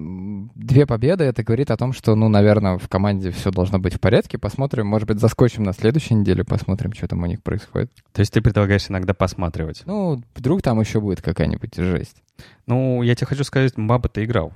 две 0.56 0.88
победы, 0.88 1.24
это 1.24 1.44
говорит 1.44 1.70
о 1.70 1.78
том, 1.78 1.94
что, 1.94 2.16
ну, 2.16 2.30
наверное, 2.30 2.80
в 2.80 2.90
команде 2.90 3.30
все 3.30 3.52
должно 3.52 3.78
быть 3.78 3.94
в 3.94 4.00
порядке. 4.00 4.40
Посмотрим, 4.40 4.88
может 4.88 5.08
быть, 5.08 5.20
заскочим 5.20 5.62
на 5.62 5.74
следующей 5.74 6.16
неделе, 6.16 6.44
посмотрим, 6.44 6.94
что 6.94 7.08
там 7.08 7.22
у 7.22 7.28
них 7.28 7.44
происходит. 7.44 7.92
То 8.12 8.22
есть 8.22 8.34
ты 8.34 8.42
предлагаешь 8.42 8.90
иногда 8.90 9.14
посматривать. 9.14 9.84
Ну, 9.86 10.24
вдруг 10.34 10.64
там 10.64 10.80
еще 10.80 11.00
будет 11.00 11.22
какая-нибудь 11.22 11.76
жесть. 11.76 12.24
Ну, 12.66 13.04
я 13.04 13.14
тебе 13.14 13.28
хочу 13.28 13.44
сказать, 13.44 13.78
Мбаппе 13.78 14.10
ты 14.10 14.24
играл. 14.24 14.52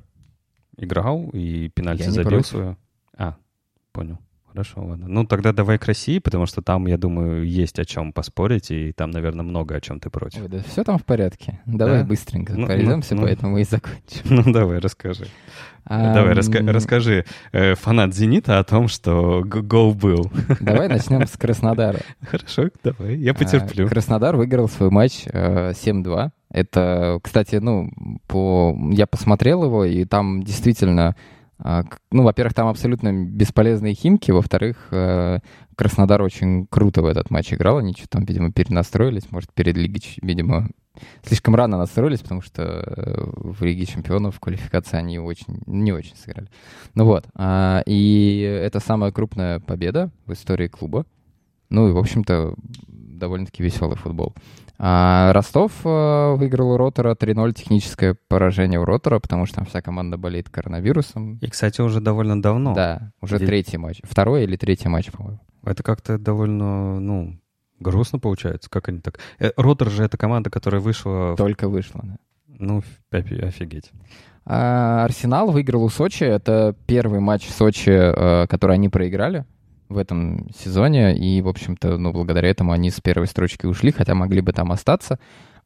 Играл 0.76 1.30
и 1.34 1.70
пенальти 1.70 2.04
Я 2.04 2.12
забил 2.12 2.44
свою. 2.44 2.78
А, 3.16 3.36
понял. 3.92 4.18
Хорошо, 4.52 4.84
ладно. 4.84 5.08
Ну, 5.08 5.26
тогда 5.26 5.54
давай 5.54 5.78
к 5.78 5.86
России, 5.86 6.20
потому 6.20 6.46
что 6.46 6.62
там, 6.62 6.88
я 6.88 6.98
думаю, 6.98 7.46
есть 7.48 7.78
о 7.80 7.86
чем 7.86 8.12
поспорить, 8.12 8.72
и 8.72 8.92
там, 8.94 9.12
наверное, 9.12 9.44
много 9.44 9.76
о 9.76 9.82
чем 9.82 10.00
ты 10.00 10.10
против. 10.10 10.42
Ой, 10.42 10.48
да 10.50 10.60
все 10.68 10.84
там 10.84 10.98
в 10.98 11.06
порядке. 11.06 11.60
Давай 11.66 12.00
Да? 12.02 12.06
быстренько 12.06 12.54
Ну, 12.54 12.66
пройдемся, 12.66 13.14
ну, 13.16 13.22
ну. 13.22 13.28
поэтому 13.28 13.58
и 13.60 13.64
закончим. 13.64 14.22
Ну, 14.30 14.52
давай, 14.52 14.80
расскажи. 14.80 15.28
Давай, 15.88 16.34
раска- 16.34 16.70
расскажи 16.72 17.26
э, 17.52 17.74
фанат 17.76 18.14
«Зенита» 18.14 18.60
о 18.60 18.64
том, 18.64 18.88
что 18.90 19.44
гол 19.44 19.94
был. 19.96 20.32
Давай 20.60 20.88
начнем 20.88 21.26
с 21.26 21.32
Краснодара. 21.32 22.00
Хорошо, 22.22 22.70
давай, 22.84 23.16
я 23.16 23.32
А, 23.32 23.34
потерплю. 23.34 23.88
Краснодар 23.88 24.36
выиграл 24.36 24.68
свой 24.68 24.92
матч 24.92 25.24
э, 25.26 25.72
7-2. 25.72 26.30
Это, 26.52 27.20
кстати, 27.24 27.56
ну, 27.56 27.90
по... 28.28 28.78
я 28.92 29.08
посмотрел 29.08 29.64
его, 29.64 29.86
и 29.86 30.06
там 30.06 30.44
действительно, 30.44 31.10
а, 31.10 31.16
ну, 31.64 32.24
во-первых, 32.24 32.54
там 32.54 32.68
абсолютно 32.68 33.12
бесполезные 33.14 33.94
химки, 33.94 34.32
во-вторых, 34.32 34.88
э, 34.92 35.40
Краснодар 35.76 36.22
очень 36.22 36.68
круто 36.68 37.02
в 37.02 37.06
этот 37.06 37.32
матч 37.32 37.54
играл, 37.54 37.78
они 37.78 37.94
что-то 37.94 38.18
там, 38.18 38.26
видимо, 38.26 38.52
перенастроились, 38.52 39.32
может, 39.32 39.54
перед 39.54 39.78
Лигой, 39.78 40.02
видимо, 40.22 40.70
слишком 41.24 41.56
рано 41.56 41.78
настроились, 41.78 42.20
потому 42.20 42.42
что 42.42 42.64
э, 42.64 43.30
в 43.34 43.64
Лиге 43.64 43.86
Чемпионов 43.86 44.36
в 44.36 44.40
квалификации 44.40 44.98
они 44.98 45.20
очень, 45.20 45.62
не 45.66 45.92
очень 45.92 46.16
сыграли. 46.16 46.50
Ну 46.96 47.06
вот, 47.06 47.26
а, 47.36 47.84
и 47.86 48.40
это 48.40 48.80
самая 48.80 49.12
крупная 49.12 49.60
победа 49.60 50.12
в 50.26 50.34
истории 50.34 50.68
клуба. 50.68 51.06
Ну 51.70 51.88
и, 51.90 51.92
в 51.92 51.98
общем-то, 51.98 52.56
довольно-таки 52.88 53.64
веселый 53.64 53.96
футбол. 53.96 54.34
А 54.82 55.34
Ростов 55.34 55.74
э, 55.84 56.34
выиграл 56.36 56.72
у 56.72 56.78
Ротора 56.78 57.14
3-0 57.14 57.54
техническое 57.54 58.16
поражение 58.30 58.80
у 58.80 58.86
Ротора, 58.86 59.20
потому 59.20 59.46
что 59.46 59.58
там 59.58 59.66
вся 59.66 59.82
команда 59.82 60.18
болеет 60.18 60.50
коронавирусом. 60.50 61.38
И, 61.42 61.48
кстати, 61.48 61.82
уже 61.82 62.00
довольно 62.00 62.42
давно. 62.42 62.74
Да, 62.74 63.12
уже 63.22 63.36
Где- 63.38 63.46
третий 63.48 63.78
матч. 63.78 64.00
Второй 64.04 64.44
или 64.46 64.56
третий 64.56 64.88
матч, 64.88 65.12
по-моему. 65.12 65.42
Это 65.66 65.84
как-то 65.84 66.18
довольно, 66.18 67.00
ну, 67.02 67.38
грустно 67.80 68.20
получается. 68.20 68.70
Как 68.70 68.88
они 68.88 69.00
так... 69.02 69.20
Э, 69.40 69.52
Ротор 69.58 69.90
же 69.90 70.04
это 70.06 70.18
команда, 70.18 70.50
которая 70.50 70.80
вышла... 70.80 71.36
Только 71.36 71.68
вышло. 71.68 72.00
да. 72.02 72.16
Ну, 72.48 72.82
офи- 73.12 73.42
офигеть. 73.46 73.92
А 74.46 75.04
Арсенал 75.04 75.52
выиграл 75.52 75.84
у 75.84 75.90
Сочи. 75.90 76.24
Это 76.24 76.74
первый 76.88 77.20
матч 77.20 77.46
в 77.48 77.52
Сочи, 77.52 77.90
э, 77.92 78.48
который 78.48 78.76
они 78.76 78.88
проиграли 78.88 79.46
в 79.90 79.98
этом 79.98 80.50
сезоне. 80.56 81.18
И, 81.18 81.42
в 81.42 81.48
общем-то, 81.48 81.98
ну, 81.98 82.12
благодаря 82.14 82.50
этому 82.50 82.72
они 82.72 82.92
с 82.92 83.02
первой 83.02 83.28
строчки 83.28 83.66
ушли, 83.66 83.92
хотя 83.92 84.16
могли 84.16 84.42
бы 84.42 84.54
там 84.54 84.72
остаться. 84.72 85.20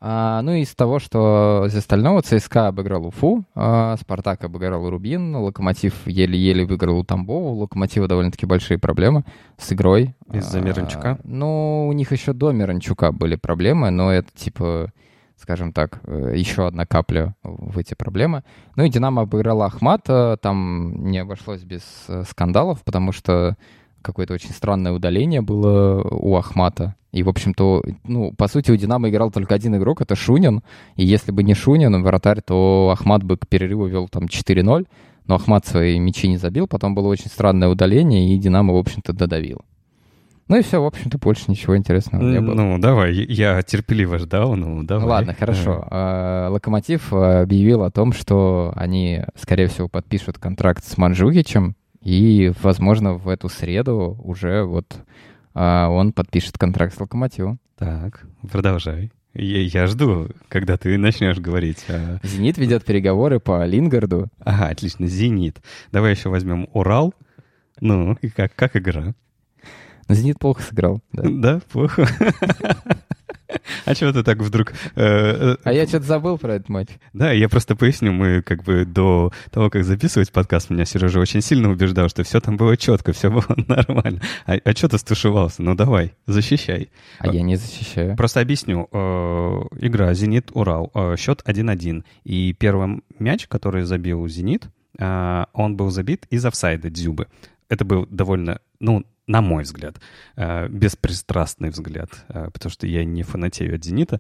А, 0.06 0.42
ну, 0.42 0.52
из 0.54 0.76
того, 0.76 1.00
что 1.00 1.64
из 1.66 1.76
остального, 1.78 2.22
ЦСКА 2.22 2.68
обыграл 2.68 3.06
Уфу, 3.06 3.46
а, 3.56 3.96
Спартак 3.96 4.44
обыграл 4.44 4.90
Рубин, 4.90 5.34
Локомотив 5.34 6.06
еле-еле 6.06 6.66
выиграл 6.66 7.00
у 7.00 7.04
Тамбова. 7.06 7.52
У 7.52 7.60
Локомотива 7.60 8.10
довольно-таки 8.10 8.46
большие 8.46 8.78
проблемы 8.78 9.24
с 9.58 9.72
игрой. 9.72 10.14
Из-за 10.34 10.60
А, 10.60 10.62
Миранчука? 10.62 11.20
Ну, 11.24 11.88
у 11.88 11.94
них 11.94 12.12
еще 12.12 12.34
до 12.34 12.52
Миранчука 12.52 13.14
были 13.14 13.36
проблемы, 13.36 13.92
но 13.92 14.12
это, 14.12 14.30
типа, 14.36 14.92
скажем 15.38 15.72
так, 15.72 16.02
э, 16.06 16.34
еще 16.36 16.68
одна 16.68 16.86
капля 16.86 17.36
в 17.44 17.78
эти 17.78 17.94
проблемы. 17.94 18.44
Ну 18.76 18.84
и 18.84 18.90
«Динамо» 18.90 19.24
обыграла 19.24 19.66
Ахмата, 19.68 20.38
там 20.42 21.06
не 21.06 21.20
обошлось 21.20 21.64
без 21.64 21.84
э, 22.08 22.24
скандалов, 22.30 22.84
потому 22.84 23.12
что 23.12 23.56
какое-то 24.04 24.34
очень 24.34 24.52
странное 24.52 24.92
удаление 24.92 25.42
было 25.42 26.04
у 26.04 26.36
Ахмата. 26.36 26.96
И, 27.12 27.24
в 27.24 27.30
общем-то, 27.30 27.84
ну, 28.06 28.34
по 28.34 28.48
сути, 28.48 28.72
у 28.72 28.76
«Динамо» 28.76 29.10
играл 29.10 29.32
только 29.32 29.54
один 29.56 29.76
игрок, 29.76 30.02
это 30.02 30.16
Шунин. 30.16 30.62
И 30.96 31.06
если 31.06 31.32
бы 31.32 31.44
не 31.44 31.54
Шунин, 31.54 32.04
вратарь, 32.04 32.42
то 32.42 32.90
Ахмат 32.92 33.24
бы 33.24 33.38
к 33.38 33.48
перерыву 33.48 33.86
вел 33.86 34.08
там 34.08 34.26
4-0. 34.26 34.88
Но 35.28 35.36
Ахмат 35.36 35.66
свои 35.66 36.00
мячи 36.00 36.28
не 36.28 36.38
забил. 36.38 36.68
Потом 36.68 36.96
было 36.96 37.08
очень 37.08 37.28
странное 37.28 37.70
удаление, 37.70 38.34
и 38.34 38.38
«Динамо», 38.38 38.74
в 38.74 38.78
общем-то, 38.78 39.14
додавил. 39.14 39.62
Ну 40.50 40.58
и 40.58 40.62
все, 40.62 40.82
в 40.82 40.86
общем-то, 40.86 41.18
больше 41.20 41.46
ничего 41.48 41.78
интересного 41.78 42.22
не 42.22 42.42
было. 42.42 42.54
Ну, 42.54 42.78
давай, 42.78 43.14
я 43.14 43.62
терпеливо 43.62 44.18
ждал, 44.18 44.56
ну, 44.56 44.84
давай. 44.84 45.08
Ладно, 45.08 45.34
хорошо. 45.34 45.88
А, 45.90 46.50
Локомотив 46.50 47.14
объявил 47.14 47.84
о 47.84 47.92
том, 47.92 48.12
что 48.12 48.74
они, 48.76 49.22
скорее 49.36 49.68
всего, 49.68 49.88
подпишут 49.88 50.40
контракт 50.40 50.84
с 50.84 50.98
Манжукичем, 50.98 51.76
и, 52.04 52.52
возможно, 52.62 53.14
в 53.14 53.28
эту 53.30 53.50
среду 53.50 54.18
уже 54.24 54.64
вот 54.64 54.86
а, 55.54 55.90
он 55.90 56.14
подпишет 56.14 56.58
контракт 56.58 56.96
с 56.96 57.00
Локомотивом. 57.00 57.60
Так, 57.78 58.26
продолжай. 58.52 59.12
Я, 59.34 59.62
я 59.62 59.88
жду, 59.88 60.30
когда 60.48 60.78
ты 60.78 60.98
начнешь 60.98 61.40
говорить. 61.40 61.84
а- 61.90 62.20
Зенит 62.24 62.58
ведет 62.58 62.86
переговоры 62.86 63.40
по 63.40 63.66
Лингарду. 63.66 64.28
Ага, 64.40 64.68
отлично, 64.70 65.08
«Зенит». 65.08 65.62
Давай 65.92 66.12
еще 66.12 66.30
возьмем 66.30 66.68
«Урал». 66.74 67.14
Ну, 67.80 68.14
и 68.22 68.30
как, 68.30 68.54
как 68.56 68.76
игра? 68.76 69.16
Но 70.08 70.16
Зенит 70.16 70.40
плохо 70.40 70.62
сыграл. 70.62 71.02
да. 71.12 71.24
Да, 71.30 71.62
плохо. 71.72 72.08
А 73.86 73.94
чего 73.94 74.12
ты 74.12 74.24
так 74.24 74.40
вдруг... 74.40 74.72
э, 74.96 75.02
э, 75.04 75.56
А 75.64 75.74
я 75.74 75.86
что-то 75.86 76.06
забыл 76.06 76.38
про 76.38 76.56
этот 76.56 76.70
матч. 76.70 76.90
Да, 77.14 77.32
я 77.32 77.48
просто 77.50 77.76
поясню, 77.76 78.12
мы 78.12 78.42
как 78.42 78.64
бы 78.64 78.86
до 78.86 79.32
того, 79.52 79.70
как 79.70 79.84
записывать 79.84 80.32
подкаст, 80.32 80.70
меня 80.72 80.86
Сережа 80.86 81.20
очень 81.20 81.42
сильно 81.42 81.70
убеждал, 81.70 82.10
что 82.10 82.24
все 82.24 82.40
там 82.40 82.58
было 82.58 82.76
четко, 82.78 83.14
все 83.14 83.30
было 83.30 83.46
нормально. 83.68 84.22
А, 84.48 84.54
а 84.64 84.72
что 84.72 84.90
ты 84.90 84.98
стушевался? 84.98 85.62
Ну 85.62 85.76
давай, 85.76 86.14
защищай. 86.26 86.90
А 87.20 87.28
я 87.28 87.42
не 87.44 87.56
защищаю. 87.58 88.16
Просто 88.16 88.40
объясню. 88.40 88.88
Э, 88.92 89.62
Игра 89.80 90.14
«Зенит-Урал». 90.14 90.92
Счет 91.18 91.44
1-1. 91.46 92.04
И 92.24 92.54
первый 92.54 93.04
мяч, 93.20 93.48
который 93.48 93.84
забил 93.84 94.28
«Зенит», 94.28 94.68
он 95.00 95.76
был 95.76 95.90
забит 95.90 96.26
из 96.30 96.46
офсайда 96.46 96.90
Дзюбы. 96.90 97.28
Это 97.70 97.84
был 97.86 98.08
довольно, 98.10 98.60
ну, 98.80 99.04
на 99.28 99.42
мой 99.42 99.64
взгляд, 99.64 100.00
э, 100.36 100.68
беспристрастный 100.68 101.70
взгляд, 101.70 102.10
э, 102.28 102.50
потому 102.52 102.72
что 102.72 102.88
я 102.88 103.06
не 103.06 103.24
фанатею 103.24 103.76
от 103.76 103.84
«Зенита». 103.84 104.20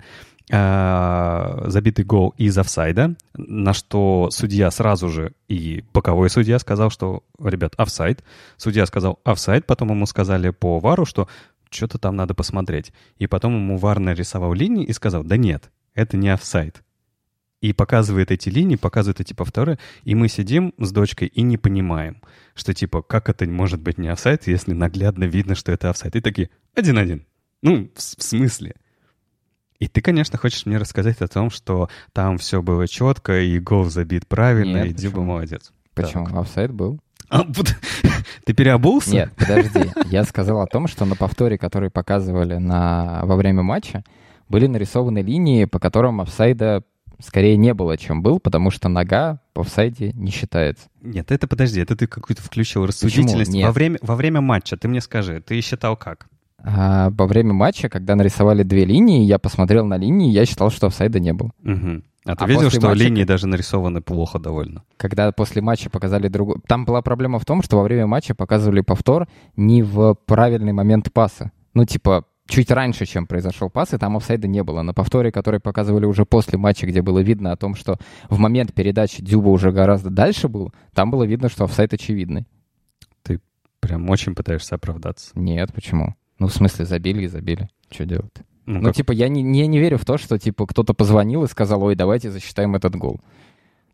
Э, 0.51 1.63
Забитый 1.67 2.05
гол 2.05 2.33
из 2.37 2.57
офсайда, 2.57 3.15
на 3.33 3.73
что 3.73 4.29
судья 4.31 4.71
сразу 4.71 5.09
же, 5.09 5.33
и 5.47 5.83
боковой 5.93 6.29
судья 6.29 6.59
сказал, 6.59 6.89
что, 6.89 7.23
ребят, 7.41 7.73
офсайд. 7.77 8.23
Судья 8.57 8.85
сказал 8.85 9.19
офсайд, 9.23 9.65
потом 9.65 9.89
ему 9.89 10.05
сказали 10.05 10.49
по 10.49 10.79
вару, 10.79 11.05
что 11.05 11.27
что-то 11.69 11.97
там 11.97 12.15
надо 12.15 12.33
посмотреть. 12.33 12.93
И 13.17 13.27
потом 13.27 13.55
ему 13.55 13.77
Вар 13.77 13.99
нарисовал 13.99 14.53
линии 14.53 14.85
и 14.85 14.93
сказал, 14.93 15.23
да 15.23 15.37
нет, 15.37 15.71
это 15.95 16.17
не 16.17 16.29
офсайд. 16.29 16.83
И 17.63 17.71
показывает 17.71 18.29
эти 18.29 18.49
линии, 18.49 18.75
показывает 18.75 19.21
эти 19.21 19.31
повторы, 19.31 19.79
и 20.03 20.15
мы 20.15 20.27
сидим 20.27 20.73
с 20.77 20.91
дочкой 20.91 21.29
и 21.29 21.43
не 21.43 21.57
понимаем, 21.57 22.21
что 22.55 22.73
типа, 22.73 23.01
как 23.01 23.29
это 23.29 23.45
может 23.45 23.79
быть 23.81 23.97
не 23.97 24.09
офсайд, 24.09 24.47
если 24.47 24.73
наглядно 24.73 25.23
видно, 25.23 25.55
что 25.55 25.71
это 25.71 25.89
офсайд. 25.89 26.17
И 26.17 26.19
такие, 26.19 26.49
один-один. 26.75 27.25
Ну, 27.61 27.89
в, 27.95 27.99
в 27.99 28.21
смысле? 28.21 28.75
И 29.79 29.87
ты, 29.87 30.01
конечно, 30.01 30.37
хочешь 30.37 30.65
мне 30.65 30.77
рассказать 30.77 31.21
о 31.21 31.29
том, 31.29 31.49
что 31.49 31.87
там 32.11 32.37
все 32.37 32.61
было 32.61 32.85
четко, 32.85 33.39
и 33.39 33.57
гол 33.59 33.85
забит 33.85 34.27
правильно, 34.27 34.83
Нет, 34.83 34.87
и 34.87 34.93
почему? 34.95 35.23
молодец. 35.23 35.71
Почему? 35.93 36.25
Так. 36.25 36.35
Офсайд 36.35 36.73
был? 36.73 36.99
А, 37.29 37.45
ты 38.45 38.53
переобулся? 38.53 39.09
Нет, 39.09 39.31
подожди. 39.37 39.89
Я 40.11 40.25
сказал 40.25 40.59
о 40.59 40.67
том, 40.67 40.87
что 40.87 41.05
на 41.05 41.15
повторе, 41.15 41.57
который 41.57 41.89
показывали 41.89 42.57
на... 42.57 43.21
во 43.23 43.37
время 43.37 43.63
матча, 43.63 44.03
были 44.49 44.67
нарисованы 44.67 45.19
линии, 45.19 45.63
по 45.63 45.79
которым 45.79 46.19
офсайда 46.19 46.83
скорее 47.19 47.57
не 47.57 47.73
было, 47.73 47.97
чем 47.97 48.21
был, 48.21 48.39
потому 48.39 48.71
что 48.71 48.89
нога 48.89 49.39
в 49.55 49.61
офсайде 49.61 50.11
не 50.13 50.31
считается. 50.31 50.87
Нет, 51.01 51.31
это 51.31 51.47
подожди, 51.47 51.79
это 51.79 51.95
ты 51.95 52.07
какую-то 52.07 52.41
включил 52.41 52.85
рассудительность. 52.85 53.53
Во 53.53 53.71
время, 53.71 53.99
во 54.01 54.15
время 54.15 54.41
матча 54.41 54.77
ты 54.77 54.87
мне 54.87 55.01
скажи, 55.01 55.41
ты 55.41 55.59
считал 55.61 55.95
как? 55.95 56.27
А 56.63 57.09
во 57.09 57.27
время 57.27 57.53
матча, 57.53 57.89
когда 57.89 58.15
нарисовали 58.15 58.63
две 58.63 58.85
линии, 58.85 59.25
я 59.25 59.37
посмотрел 59.37 59.85
на 59.85 59.97
линии, 59.97 60.31
я 60.31 60.45
считал, 60.45 60.71
что 60.71 60.87
офсайда 60.87 61.19
не 61.19 61.33
было. 61.33 61.51
Угу. 61.63 62.03
А 62.25 62.35
ты 62.37 62.45
а 62.45 62.47
видел, 62.47 62.69
что 62.69 62.87
матча, 62.87 63.03
линии 63.03 63.25
даже 63.25 63.47
нарисованы 63.47 64.01
плохо 64.01 64.39
довольно? 64.39 64.83
Когда 64.95 65.31
после 65.33 65.61
матча 65.61 65.89
показали 65.89 66.29
другую... 66.29 66.61
Там 66.67 66.85
была 66.85 67.01
проблема 67.01 67.37
в 67.37 67.45
том, 67.45 67.61
что 67.61 67.77
во 67.77 67.83
время 67.83 68.07
матча 68.07 68.33
показывали 68.33 68.79
повтор 68.79 69.27
не 69.57 69.83
в 69.83 70.15
правильный 70.25 70.71
момент 70.71 71.11
паса. 71.11 71.51
Ну, 71.73 71.85
типа, 71.85 72.25
чуть 72.47 72.71
раньше, 72.71 73.05
чем 73.05 73.25
произошел 73.25 73.69
пас, 73.69 73.93
и 73.93 73.97
там 73.97 74.17
офсайда 74.17 74.47
не 74.47 74.63
было. 74.63 74.81
На 74.81 74.93
повторе, 74.93 75.31
который 75.31 75.59
показывали 75.59 76.05
уже 76.05 76.25
после 76.25 76.57
матча, 76.57 76.85
где 76.85 77.01
было 77.01 77.19
видно 77.19 77.51
о 77.51 77.57
том, 77.57 77.75
что 77.75 77.97
в 78.29 78.37
момент 78.39 78.73
передачи 78.73 79.23
Дюба 79.23 79.49
уже 79.49 79.71
гораздо 79.71 80.09
дальше 80.09 80.47
был, 80.47 80.73
там 80.93 81.11
было 81.11 81.23
видно, 81.23 81.49
что 81.49 81.65
офсайд 81.65 81.93
очевидный. 81.93 82.45
Ты 83.23 83.39
прям 83.79 84.09
очень 84.09 84.35
пытаешься 84.35 84.75
оправдаться. 84.75 85.31
Нет, 85.35 85.73
почему? 85.73 86.15
Ну, 86.39 86.47
в 86.47 86.53
смысле, 86.53 86.85
забили 86.85 87.23
и 87.23 87.27
забили. 87.27 87.69
Что 87.89 88.05
делать? 88.05 88.33
Ну, 88.65 88.79
ну 88.79 88.91
типа, 88.91 89.11
я 89.11 89.27
не, 89.27 89.41
не, 89.41 89.67
не 89.67 89.79
верю 89.79 89.97
в 89.97 90.05
то, 90.05 90.17
что, 90.17 90.39
типа, 90.39 90.65
кто-то 90.65 90.93
позвонил 90.93 91.43
и 91.43 91.47
сказал, 91.47 91.83
ой, 91.83 91.95
давайте 91.95 92.31
засчитаем 92.31 92.75
этот 92.75 92.95
гол. 92.95 93.19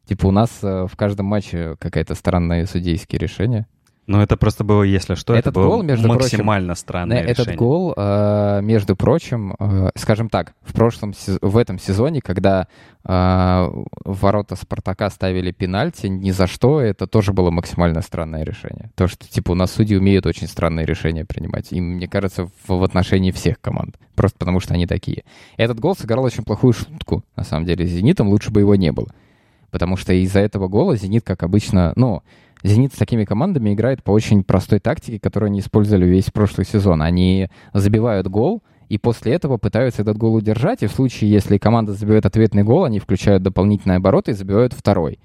Типа, 0.06 0.28
у 0.28 0.32
нас 0.32 0.50
э, 0.64 0.88
в 0.88 0.96
каждом 0.96 1.28
матче 1.28 1.76
какая-то 1.80 2.16
странное 2.16 2.66
судейские 2.66 3.20
решения. 3.20 3.68
Ну, 4.10 4.20
это 4.22 4.38
просто 4.38 4.64
было, 4.64 4.82
если 4.82 5.14
что, 5.14 5.36
этот 5.36 5.52
это 5.52 5.60
было 5.60 5.68
гол, 5.68 5.84
между 5.84 6.08
максимально 6.08 6.70
прочим, 6.70 6.82
странное 6.82 7.22
этот 7.22 7.38
решение. 7.46 7.58
гол, 7.58 7.94
э, 7.96 8.60
между 8.64 8.96
прочим, 8.96 9.56
э, 9.60 9.92
скажем 9.94 10.30
так, 10.30 10.56
в 10.64 10.74
прошлом 10.74 11.14
в 11.42 11.56
этом 11.56 11.78
сезоне, 11.78 12.20
когда 12.20 12.68
э, 13.06 13.70
ворота 14.04 14.56
Спартака 14.56 15.12
ставили 15.12 15.52
пенальти, 15.52 16.08
ни 16.08 16.32
за 16.32 16.48
что, 16.48 16.82
это 16.82 17.06
тоже 17.06 17.34
было 17.34 17.52
максимально 17.52 18.02
странное 18.02 18.44
решение. 18.44 18.90
То, 18.96 19.08
что, 19.08 19.28
типа, 19.28 19.52
у 19.52 19.56
нас 19.56 19.72
судьи 19.74 19.96
умеют 19.96 20.26
очень 20.26 20.48
странные 20.48 20.88
решения 20.88 21.24
принимать. 21.24 21.72
И, 21.72 21.80
мне 21.80 22.08
кажется, 22.08 22.50
в 22.68 22.84
отношении 22.84 23.30
всех 23.30 23.62
команд. 23.62 24.00
Просто 24.16 24.40
потому, 24.40 24.60
что 24.60 24.74
они 24.74 24.88
такие. 24.88 25.24
Этот 25.56 25.80
гол 25.80 25.96
сыграл 25.96 26.24
очень 26.24 26.44
плохую 26.44 26.74
шутку, 26.74 27.24
на 27.36 27.44
самом 27.44 27.68
деле, 27.68 27.86
с 27.86 27.92
«Зенитом». 27.92 28.30
Лучше 28.30 28.50
бы 28.50 28.62
его 28.62 28.74
не 28.74 28.92
было. 28.92 29.10
Потому 29.70 29.98
что 29.98 30.14
из-за 30.14 30.40
этого 30.40 30.68
гола 30.68 30.96
«Зенит», 30.96 31.24
как 31.24 31.44
обычно, 31.44 31.94
ну... 31.96 32.24
«Зенит» 32.64 32.94
с 32.94 32.98
такими 32.98 33.26
командами 33.26 33.74
играет 33.74 34.04
по 34.04 34.12
очень 34.12 34.44
простой 34.44 34.80
тактике, 34.80 35.20
которую 35.20 35.48
они 35.48 35.60
использовали 35.60 36.06
весь 36.06 36.30
прошлый 36.32 36.66
сезон. 36.66 37.02
Они 37.02 37.50
забивают 37.74 38.28
гол, 38.28 38.64
и 38.90 38.98
после 38.98 39.34
этого 39.34 39.58
пытаются 39.58 40.02
этот 40.02 40.18
гол 40.18 40.36
удержать, 40.36 40.84
и 40.84 40.88
в 40.88 40.92
случае, 40.92 41.32
если 41.32 41.58
команда 41.58 41.94
забивает 41.94 42.26
ответный 42.26 42.64
гол, 42.64 42.84
они 42.84 43.00
включают 43.00 43.44
дополнительные 43.44 43.98
обороты 43.98 44.32
и 44.32 44.34
забивают 44.34 44.74
второй. 44.74 45.20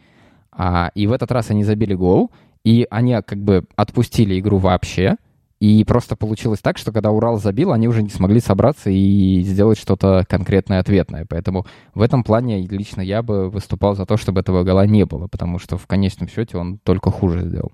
А, 0.53 0.91
и 0.95 1.07
в 1.07 1.13
этот 1.13 1.33
раз 1.33 1.51
они 1.51 1.65
забили 1.65 1.95
гол, 1.95 2.31
и 2.63 2.87
они 2.91 3.17
как 3.27 3.39
бы 3.39 3.65
отпустили 3.75 4.39
игру 4.39 4.59
вообще, 4.59 5.17
и 5.61 5.85
просто 5.85 6.17
получилось 6.17 6.61
так, 6.61 6.79
что 6.79 6.93
когда 6.93 7.11
Урал 7.11 7.39
забил, 7.39 7.73
они 7.73 7.89
уже 7.89 8.03
не 8.03 8.11
смогли 8.11 8.41
собраться 8.41 8.91
и 8.91 9.43
сделать 9.43 9.79
что-то 9.79 10.25
конкретное 10.29 10.81
ответное. 10.81 11.27
Поэтому 11.29 11.67
в 11.95 12.03
этом 12.03 12.25
плане 12.25 12.67
лично 12.67 13.01
я 13.01 13.23
бы 13.23 13.49
выступал 13.49 13.95
за 13.95 14.05
то, 14.05 14.17
чтобы 14.17 14.41
этого 14.41 14.65
гола 14.65 14.87
не 14.87 15.05
было, 15.05 15.27
потому 15.27 15.59
что 15.59 15.79
в 15.79 15.87
конечном 15.87 16.29
счете 16.29 16.59
он 16.59 16.79
только 16.79 17.11
хуже 17.11 17.43
сделал. 17.43 17.73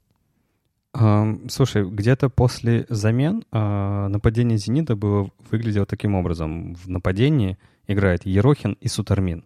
Слушай, 1.48 1.88
где-то 1.88 2.30
после 2.30 2.84
замен 2.88 3.44
а, 3.52 4.08
нападение 4.08 4.58
«Зенита» 4.58 4.96
было, 4.96 5.30
выглядело 5.50 5.86
таким 5.86 6.16
образом. 6.16 6.74
В 6.74 6.88
нападении 6.88 7.58
играет 7.86 8.26
Ерохин 8.26 8.76
и 8.80 8.88
Сутармин. 8.88 9.44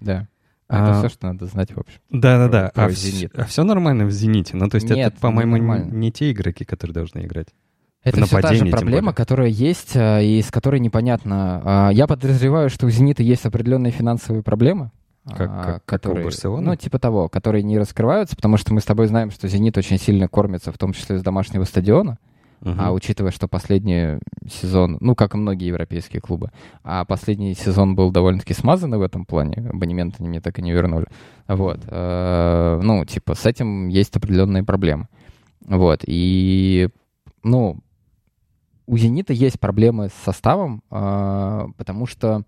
Да. 0.00 0.26
Это 0.68 0.98
а, 0.98 0.98
все, 0.98 1.08
что 1.08 1.28
надо 1.28 1.46
знать, 1.46 1.72
в 1.74 1.78
общем. 1.78 2.00
Да-да-да. 2.10 2.72
А, 2.74 2.86
а 2.86 3.44
все 3.44 3.64
нормально 3.64 4.04
в 4.06 4.10
«Зените»? 4.10 4.56
Ну, 4.56 4.68
то 4.68 4.76
есть 4.76 4.88
Нет, 4.88 5.12
это, 5.12 5.20
по-моему, 5.20 5.56
не, 5.56 5.90
не 5.90 6.12
те 6.12 6.32
игроки, 6.32 6.64
которые 6.64 6.94
должны 6.94 7.20
играть. 7.20 7.48
Это 8.02 8.24
все 8.24 8.40
та 8.40 8.54
же 8.54 8.66
проблема, 8.66 9.12
которая 9.12 9.48
есть 9.48 9.94
э, 9.94 10.24
и 10.24 10.40
с 10.40 10.50
которой 10.50 10.80
непонятно. 10.80 11.62
А, 11.64 11.90
я 11.90 12.06
подозреваю, 12.06 12.70
что 12.70 12.86
у 12.86 12.90
«Зенита» 12.90 13.22
есть 13.22 13.44
определенные 13.44 13.92
финансовые 13.92 14.42
проблемы. 14.42 14.90
Как, 15.26 15.50
а, 15.50 15.62
как, 15.64 15.84
которые, 15.84 16.30
как 16.30 16.60
Ну, 16.60 16.76
типа 16.76 16.98
того, 16.98 17.28
которые 17.28 17.62
не 17.62 17.78
раскрываются, 17.78 18.36
потому 18.36 18.56
что 18.56 18.72
мы 18.72 18.80
с 18.80 18.84
тобой 18.84 19.06
знаем, 19.06 19.30
что 19.30 19.48
«Зенит» 19.48 19.76
очень 19.76 19.98
сильно 19.98 20.28
кормится, 20.28 20.72
в 20.72 20.78
том 20.78 20.94
числе 20.94 21.18
с 21.18 21.22
домашнего 21.22 21.64
стадиона. 21.64 22.18
Uh-huh. 22.62 22.74
А 22.78 22.92
учитывая, 22.92 23.30
что 23.30 23.48
последний 23.48 24.18
сезон, 24.46 24.98
ну, 25.00 25.14
как 25.14 25.34
и 25.34 25.38
многие 25.38 25.68
европейские 25.68 26.20
клубы, 26.20 26.50
а 26.84 27.06
последний 27.06 27.54
сезон 27.54 27.94
был 27.94 28.10
довольно-таки 28.10 28.52
смазанный 28.52 28.98
в 28.98 29.02
этом 29.02 29.24
плане, 29.24 29.66
абонементы 29.72 30.16
они 30.20 30.28
мне 30.28 30.40
так 30.42 30.58
и 30.58 30.62
не 30.62 30.72
вернули. 30.72 31.06
Вот. 31.48 31.80
Э, 31.86 32.80
ну, 32.82 33.04
типа, 33.06 33.34
с 33.34 33.46
этим 33.46 33.88
есть 33.88 34.14
определенные 34.14 34.62
проблемы. 34.62 35.08
Вот. 35.66 36.00
И, 36.06 36.90
ну, 37.42 37.80
у 38.90 38.98
«Зенита» 38.98 39.32
есть 39.32 39.60
проблемы 39.60 40.08
с 40.08 40.24
составом, 40.24 40.82
э, 40.90 41.66
потому 41.76 42.06
что 42.06 42.42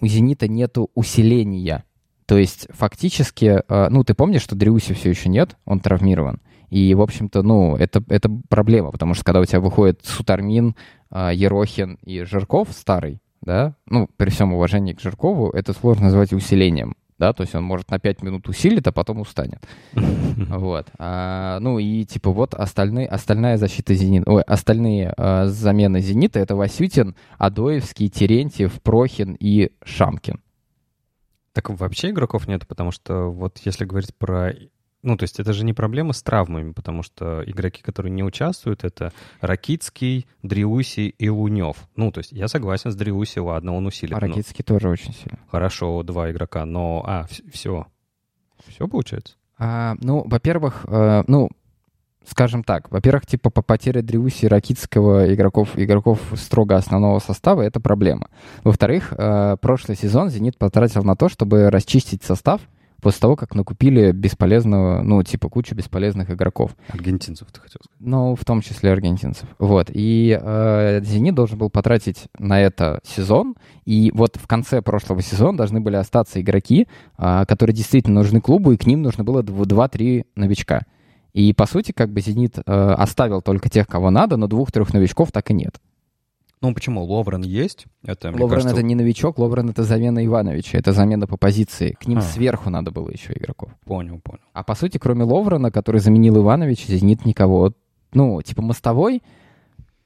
у 0.00 0.06
«Зенита» 0.06 0.46
нету 0.46 0.88
усиления. 0.94 1.82
То 2.26 2.38
есть 2.38 2.68
фактически, 2.70 3.60
э, 3.66 3.88
ну, 3.90 4.04
ты 4.04 4.14
помнишь, 4.14 4.42
что 4.42 4.54
Дриуси 4.54 4.94
все 4.94 5.10
еще 5.10 5.28
нет, 5.28 5.56
он 5.64 5.80
травмирован. 5.80 6.40
И, 6.68 6.94
в 6.94 7.02
общем-то, 7.02 7.42
ну, 7.42 7.74
это, 7.74 8.04
это 8.08 8.30
проблема, 8.48 8.92
потому 8.92 9.14
что 9.14 9.24
когда 9.24 9.40
у 9.40 9.44
тебя 9.44 9.58
выходит 9.58 10.02
Сутармин, 10.04 10.76
э, 11.10 11.30
Ерохин 11.34 11.98
и 12.04 12.22
Жирков 12.22 12.68
старый, 12.70 13.18
да, 13.40 13.74
ну, 13.86 14.08
при 14.16 14.30
всем 14.30 14.54
уважении 14.54 14.92
к 14.92 15.00
Жиркову, 15.00 15.50
это 15.50 15.72
сложно 15.72 16.04
назвать 16.04 16.32
усилением 16.32 16.94
да, 17.20 17.34
то 17.34 17.42
есть 17.42 17.54
он 17.54 17.62
может 17.62 17.90
на 17.90 17.98
5 17.98 18.22
минут 18.22 18.48
усилит, 18.48 18.88
а 18.88 18.92
потом 18.92 19.20
устанет. 19.20 19.62
Вот. 20.48 20.86
А, 20.98 21.58
ну 21.60 21.78
и 21.78 22.04
типа 22.04 22.30
вот 22.30 22.54
остальные, 22.54 23.06
остальная 23.06 23.58
защита 23.58 23.94
Зенита, 23.94 24.30
ой, 24.30 24.42
остальные 24.42 25.12
а, 25.16 25.46
замены 25.46 26.00
Зенита 26.00 26.38
это 26.38 26.56
Васютин, 26.56 27.14
Адоевский, 27.36 28.08
Терентьев, 28.08 28.80
Прохин 28.80 29.36
и 29.38 29.70
Шамкин. 29.84 30.40
Так 31.52 31.68
вообще 31.68 32.10
игроков 32.10 32.48
нет, 32.48 32.66
потому 32.66 32.90
что 32.90 33.30
вот 33.30 33.58
если 33.64 33.84
говорить 33.84 34.14
про 34.16 34.54
ну, 35.02 35.16
то 35.16 35.24
есть 35.24 35.40
это 35.40 35.52
же 35.52 35.64
не 35.64 35.72
проблема 35.72 36.12
с 36.12 36.22
травмами, 36.22 36.72
потому 36.72 37.02
что 37.02 37.42
игроки, 37.46 37.82
которые 37.82 38.12
не 38.12 38.22
участвуют, 38.22 38.84
это 38.84 39.12
Ракицкий, 39.40 40.26
Дриуси 40.42 41.08
и 41.08 41.28
Лунев. 41.28 41.76
Ну, 41.96 42.12
то 42.12 42.18
есть 42.18 42.32
я 42.32 42.48
согласен 42.48 42.90
с 42.90 42.96
Дриуси, 42.96 43.38
ладно, 43.38 43.74
он 43.74 43.86
усилит. 43.86 44.14
А 44.14 44.20
Ракицкий 44.20 44.64
но... 44.68 44.74
тоже 44.74 44.88
очень 44.88 45.14
сильно. 45.14 45.38
Хорошо, 45.50 46.02
два 46.02 46.30
игрока, 46.30 46.66
но... 46.66 47.02
А, 47.06 47.26
все. 47.50 47.86
Все 48.66 48.86
получается? 48.88 49.36
А, 49.58 49.94
ну, 50.00 50.22
во-первых, 50.26 50.84
э, 50.86 51.22
ну, 51.26 51.48
скажем 52.26 52.62
так, 52.62 52.90
во-первых, 52.90 53.24
типа 53.24 53.48
по 53.48 53.62
потере 53.62 54.02
Дриуси 54.02 54.44
и 54.44 54.48
Ракитского 54.48 55.32
игроков, 55.32 55.70
игроков 55.78 56.20
строго 56.34 56.76
основного 56.76 57.20
состава— 57.20 57.62
это 57.62 57.80
проблема. 57.80 58.28
Во-вторых, 58.64 59.14
э, 59.16 59.56
прошлый 59.62 59.96
сезон 59.96 60.28
«Зенит» 60.28 60.58
потратил 60.58 61.04
на 61.04 61.16
то, 61.16 61.30
чтобы 61.30 61.70
расчистить 61.70 62.22
состав— 62.22 62.60
после 63.00 63.20
того, 63.20 63.36
как 63.36 63.54
накупили 63.54 64.12
бесполезного, 64.12 65.02
ну, 65.02 65.22
типа 65.22 65.48
кучу 65.48 65.74
бесполезных 65.74 66.30
игроков. 66.30 66.76
Аргентинцев, 66.88 67.48
ты 67.52 67.60
хотел 67.60 67.80
сказать. 67.82 68.00
Ну, 68.00 68.34
в 68.34 68.44
том 68.44 68.60
числе 68.60 68.92
аргентинцев. 68.92 69.48
Вот. 69.58 69.90
И 69.92 70.38
э, 70.40 71.00
«Зенит» 71.02 71.34
должен 71.34 71.58
был 71.58 71.70
потратить 71.70 72.24
на 72.38 72.60
это 72.60 73.00
сезон, 73.04 73.56
и 73.84 74.10
вот 74.14 74.36
в 74.36 74.46
конце 74.46 74.82
прошлого 74.82 75.22
сезона 75.22 75.58
должны 75.58 75.80
были 75.80 75.96
остаться 75.96 76.40
игроки, 76.40 76.86
э, 77.18 77.44
которые 77.46 77.74
действительно 77.74 78.20
нужны 78.20 78.40
клубу, 78.40 78.72
и 78.72 78.76
к 78.76 78.86
ним 78.86 79.02
нужно 79.02 79.24
было 79.24 79.42
2-3 79.42 80.26
новичка. 80.36 80.82
И, 81.32 81.52
по 81.52 81.66
сути, 81.66 81.92
как 81.92 82.10
бы 82.10 82.20
«Зенит» 82.20 82.58
э, 82.58 82.62
оставил 82.64 83.40
только 83.40 83.68
тех, 83.68 83.86
кого 83.86 84.10
надо, 84.10 84.36
но 84.36 84.46
двух-трех 84.46 84.92
новичков 84.92 85.30
так 85.32 85.50
и 85.50 85.54
нет. 85.54 85.80
Ну 86.62 86.74
почему? 86.74 87.04
Ловрен 87.04 87.42
есть. 87.42 87.86
Это, 88.04 88.28
Ловрен 88.28 88.48
кажется... 88.48 88.74
это 88.74 88.82
не 88.82 88.94
новичок, 88.94 89.38
Ловрен 89.38 89.70
это 89.70 89.82
замена 89.82 90.24
Ивановича, 90.24 90.78
это 90.78 90.92
замена 90.92 91.26
по 91.26 91.38
позиции. 91.38 91.96
К 91.98 92.06
ним 92.06 92.18
а. 92.18 92.22
сверху 92.22 92.68
надо 92.68 92.90
было 92.90 93.10
еще 93.10 93.32
игроков. 93.32 93.70
Понял, 93.86 94.20
понял. 94.20 94.42
А 94.52 94.62
по 94.62 94.74
сути, 94.74 94.98
кроме 94.98 95.24
Ловрена, 95.24 95.70
который 95.70 96.00
заменил 96.00 96.36
Ивановича, 96.36 96.84
здесь 96.84 97.02
нет 97.02 97.24
никого. 97.24 97.72
Ну, 98.12 98.42
типа 98.42 98.60
мостовой, 98.60 99.22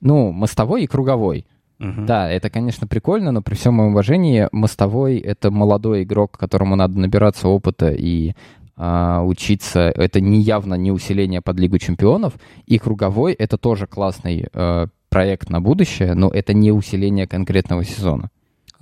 ну, 0.00 0.30
мостовой 0.30 0.84
и 0.84 0.86
круговой. 0.86 1.46
Угу. 1.80 2.06
Да, 2.06 2.30
это, 2.30 2.50
конечно, 2.50 2.86
прикольно, 2.86 3.32
но 3.32 3.42
при 3.42 3.54
всем 3.54 3.74
моем 3.74 3.90
уважении, 3.90 4.48
мостовой— 4.52 5.18
это 5.18 5.50
молодой 5.50 6.04
игрок, 6.04 6.38
которому 6.38 6.76
надо 6.76 6.98
набираться 7.00 7.48
опыта 7.48 7.90
и 7.90 8.34
а, 8.76 9.22
учиться. 9.22 9.80
Это 9.80 10.20
не 10.20 10.40
явно 10.40 10.74
не 10.74 10.92
усиление 10.92 11.40
под 11.40 11.58
Лигу 11.58 11.78
чемпионов. 11.78 12.34
И 12.66 12.78
круговой— 12.78 13.32
это 13.38 13.58
тоже 13.58 13.86
классный 13.86 14.48
э, 14.52 14.86
проект 15.14 15.48
на 15.48 15.60
будущее, 15.60 16.14
но 16.14 16.28
это 16.28 16.54
не 16.54 16.72
усиление 16.72 17.28
конкретного 17.28 17.84
сезона. 17.84 18.30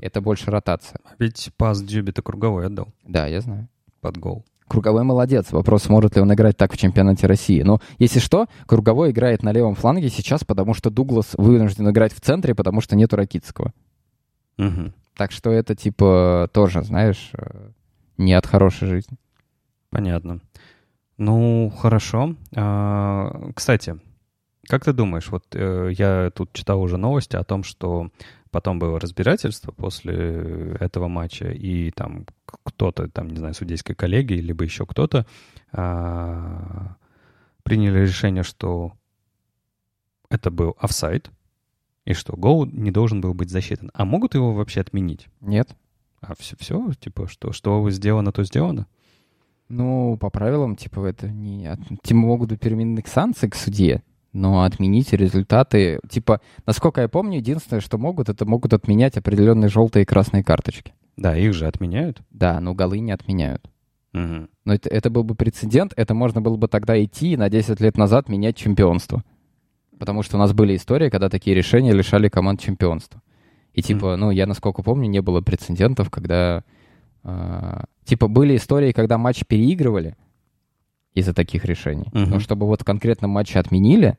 Это 0.01 0.23
больше 0.23 0.51
ротация. 0.51 0.99
А 1.05 1.11
ведь 1.19 1.51
пас 1.59 1.83
Дюби-то 1.83 2.23
круговой 2.23 2.67
отдал. 2.67 2.89
Да, 3.05 3.27
я 3.27 3.43
знаю. 3.43 3.69
Под 4.01 4.17
гол. 4.17 4.43
Круговой 4.67 5.03
молодец. 5.05 5.53
Вопрос, 5.53 5.83
сможет 5.83 6.17
ли 6.17 6.23
он 6.23 6.33
играть 6.33 6.57
так 6.57 6.73
в 6.73 6.79
чемпионате 6.79 7.27
России. 7.27 7.61
Но, 7.61 7.81
если 7.99 8.19
что, 8.19 8.47
Круговой 8.67 9.11
играет 9.11 9.43
на 9.43 9.53
левом 9.53 9.75
фланге 9.75 10.09
сейчас, 10.09 10.43
потому 10.43 10.73
что 10.73 10.89
Дуглас 10.89 11.35
вынужден 11.37 11.91
играть 11.91 12.15
в 12.15 12.21
центре, 12.23 12.55
потому 12.55 12.81
что 12.81 12.97
нету 12.97 13.17
Ракитского. 13.17 13.75
Угу. 14.57 14.93
Так 15.15 15.33
что 15.33 15.51
это, 15.51 15.77
типа, 15.77 16.49
тоже, 16.55 16.83
знаешь, 16.83 17.31
э, 17.35 17.69
не 18.17 18.33
от 18.33 18.47
хорошей 18.47 18.89
жизни. 18.89 19.19
Понятно. 19.91 20.41
Ну, 21.19 21.71
хорошо. 21.77 22.37
А, 22.57 23.51
кстати, 23.55 23.99
Как 24.69 24.85
ты 24.85 24.93
думаешь, 24.93 25.29
вот 25.29 25.45
э, 25.55 25.91
я 25.97 26.31
тут 26.31 26.53
читал 26.53 26.81
уже 26.81 26.97
новости 26.97 27.37
о 27.37 27.45
том, 27.45 27.65
что 27.65 28.11
потом 28.53 28.79
было 28.79 29.01
разбирательство 29.01 29.73
после 29.73 30.77
этого 30.79 31.09
матча, 31.09 31.51
и 31.51 31.91
там 31.91 32.27
кто-то, 32.45 33.09
там, 33.09 33.31
не 33.31 33.39
знаю, 33.39 33.55
судейской 33.55 33.97
коллегии, 33.97 34.37
либо 34.37 34.63
еще 34.63 34.87
кто-то 34.87 35.27
а, 35.73 36.97
приняли 37.65 38.01
решение, 38.01 38.43
что 38.43 38.93
это 40.29 40.51
был 40.51 40.77
офсайд, 40.79 41.31
и 42.05 42.13
что 42.13 42.37
гол 42.37 42.67
не 42.67 42.91
должен 42.91 43.21
был 43.21 43.33
быть 43.35 43.51
засчитан. 43.51 43.91
А 43.95 44.05
могут 44.05 44.35
его 44.35 44.53
вообще 44.53 44.81
отменить? 44.81 45.29
Нет. 45.41 45.75
А 46.21 46.35
все, 46.37 46.57
все 46.59 46.93
типа, 47.01 47.27
что, 47.27 47.53
что 47.53 47.89
сделано, 47.91 48.33
то 48.33 48.45
сделано? 48.45 48.87
Ну, 49.69 50.17
по 50.19 50.31
правилам, 50.31 50.77
типа, 50.77 51.07
это 51.07 51.29
не... 51.29 51.75
Типа, 52.03 52.19
могут 52.19 52.51
быть 52.51 52.61
применены 52.61 53.03
санкции 53.07 53.49
к 53.49 53.55
судье, 53.55 54.03
но 54.33 54.63
отменить 54.63 55.13
результаты... 55.13 56.01
Типа, 56.09 56.41
насколько 56.67 57.01
я 57.03 57.09
помню, 57.09 57.39
единственное, 57.39 57.81
что 57.81 57.99
могут, 57.99 58.29
это 58.29 58.47
могут 58.47 58.73
отменять 58.73 59.17
определенные 59.17 59.69
желтые 59.69 60.05
и 60.05 60.07
красные 60.07 60.43
карточки. 60.43 60.95
Да, 61.17 61.37
их 61.37 61.53
же 61.53 61.67
отменяют. 61.67 62.23
Да, 62.31 62.59
но 62.61 62.75
голы 62.75 63.01
не 63.01 63.13
отменяют. 63.13 63.71
Угу. 64.15 64.49
Но 64.65 64.75
это, 64.75 64.89
это 64.89 65.11
был 65.11 65.25
бы 65.25 65.35
прецедент, 65.35 65.93
это 65.97 66.15
можно 66.15 66.41
было 66.41 66.57
бы 66.57 66.69
тогда 66.69 67.03
идти 67.03 67.33
и 67.33 67.37
на 67.37 67.49
10 67.49 67.81
лет 67.81 67.97
назад 67.97 68.29
менять 68.29 68.57
чемпионство. 68.57 69.23
Потому 69.99 70.23
что 70.23 70.37
у 70.37 70.41
нас 70.41 70.53
были 70.53 70.77
истории, 70.77 71.11
когда 71.11 71.29
такие 71.29 71.55
решения 71.55 71.93
лишали 71.93 72.29
команд 72.29 72.61
чемпионства. 72.61 73.23
И 73.73 73.83
типа, 73.83 74.07
mm. 74.07 74.17
ну, 74.17 74.31
я 74.31 74.47
насколько 74.47 74.83
помню, 74.83 75.09
не 75.09 75.21
было 75.21 75.41
прецедентов, 75.41 76.11
когда... 76.11 76.65
Э, 77.25 77.85
типа, 78.05 78.29
были 78.29 78.57
истории, 78.57 78.93
когда 78.93 79.17
матч 79.17 79.45
переигрывали 79.47 80.17
из-за 81.15 81.35
таких 81.35 81.65
решений. 81.65 82.09
Mm-hmm. 82.13 82.27
Но 82.27 82.39
чтобы 82.41 82.67
вот 82.67 82.85
конкретно 82.85 83.29
матчи 83.29 83.57
отменили, 83.57 84.17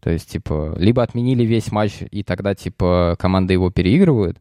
то 0.00 0.10
есть, 0.10 0.30
типа, 0.30 0.74
либо 0.78 1.02
отменили 1.02 1.44
весь 1.44 1.72
матч, 1.72 2.02
и 2.10 2.22
тогда, 2.22 2.54
типа, 2.54 3.16
команды 3.18 3.54
его 3.54 3.70
переигрывают, 3.70 4.38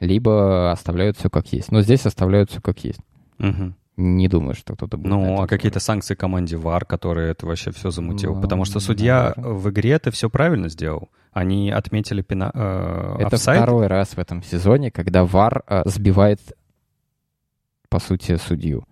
либо 0.00 0.70
оставляют 0.70 1.16
все 1.18 1.28
как 1.28 1.52
есть. 1.52 1.72
Но 1.72 1.82
здесь 1.82 2.06
оставляют 2.06 2.50
все 2.50 2.60
как 2.60 2.84
есть. 2.84 3.00
Mm-hmm. 3.38 3.72
Не 3.96 4.28
думаю, 4.28 4.54
что 4.54 4.76
кто-то 4.76 4.96
будет. 4.96 5.08
Ну, 5.08 5.42
а 5.42 5.48
какие-то 5.48 5.80
санкции 5.80 6.14
команде 6.14 6.56
ВАР, 6.56 6.84
которые 6.84 7.32
это 7.32 7.46
вообще 7.46 7.72
все 7.72 7.90
замутил? 7.90 8.36
Ну, 8.36 8.40
Потому 8.40 8.64
что 8.64 8.78
судья 8.78 9.34
наверное. 9.36 9.58
в 9.58 9.70
игре 9.70 9.90
это 9.90 10.12
все 10.12 10.30
правильно 10.30 10.68
сделал. 10.68 11.08
Они 11.32 11.72
отметили 11.72 12.22
пена... 12.22 12.52
Э, 12.54 13.16
это 13.18 13.34
офсайд. 13.34 13.60
второй 13.60 13.88
раз 13.88 14.10
в 14.10 14.18
этом 14.18 14.44
сезоне, 14.44 14.92
когда 14.92 15.24
ВАР 15.24 15.64
э, 15.66 15.82
сбивает, 15.86 16.40
по 17.88 17.98
сути, 17.98 18.36
судью. 18.36 18.84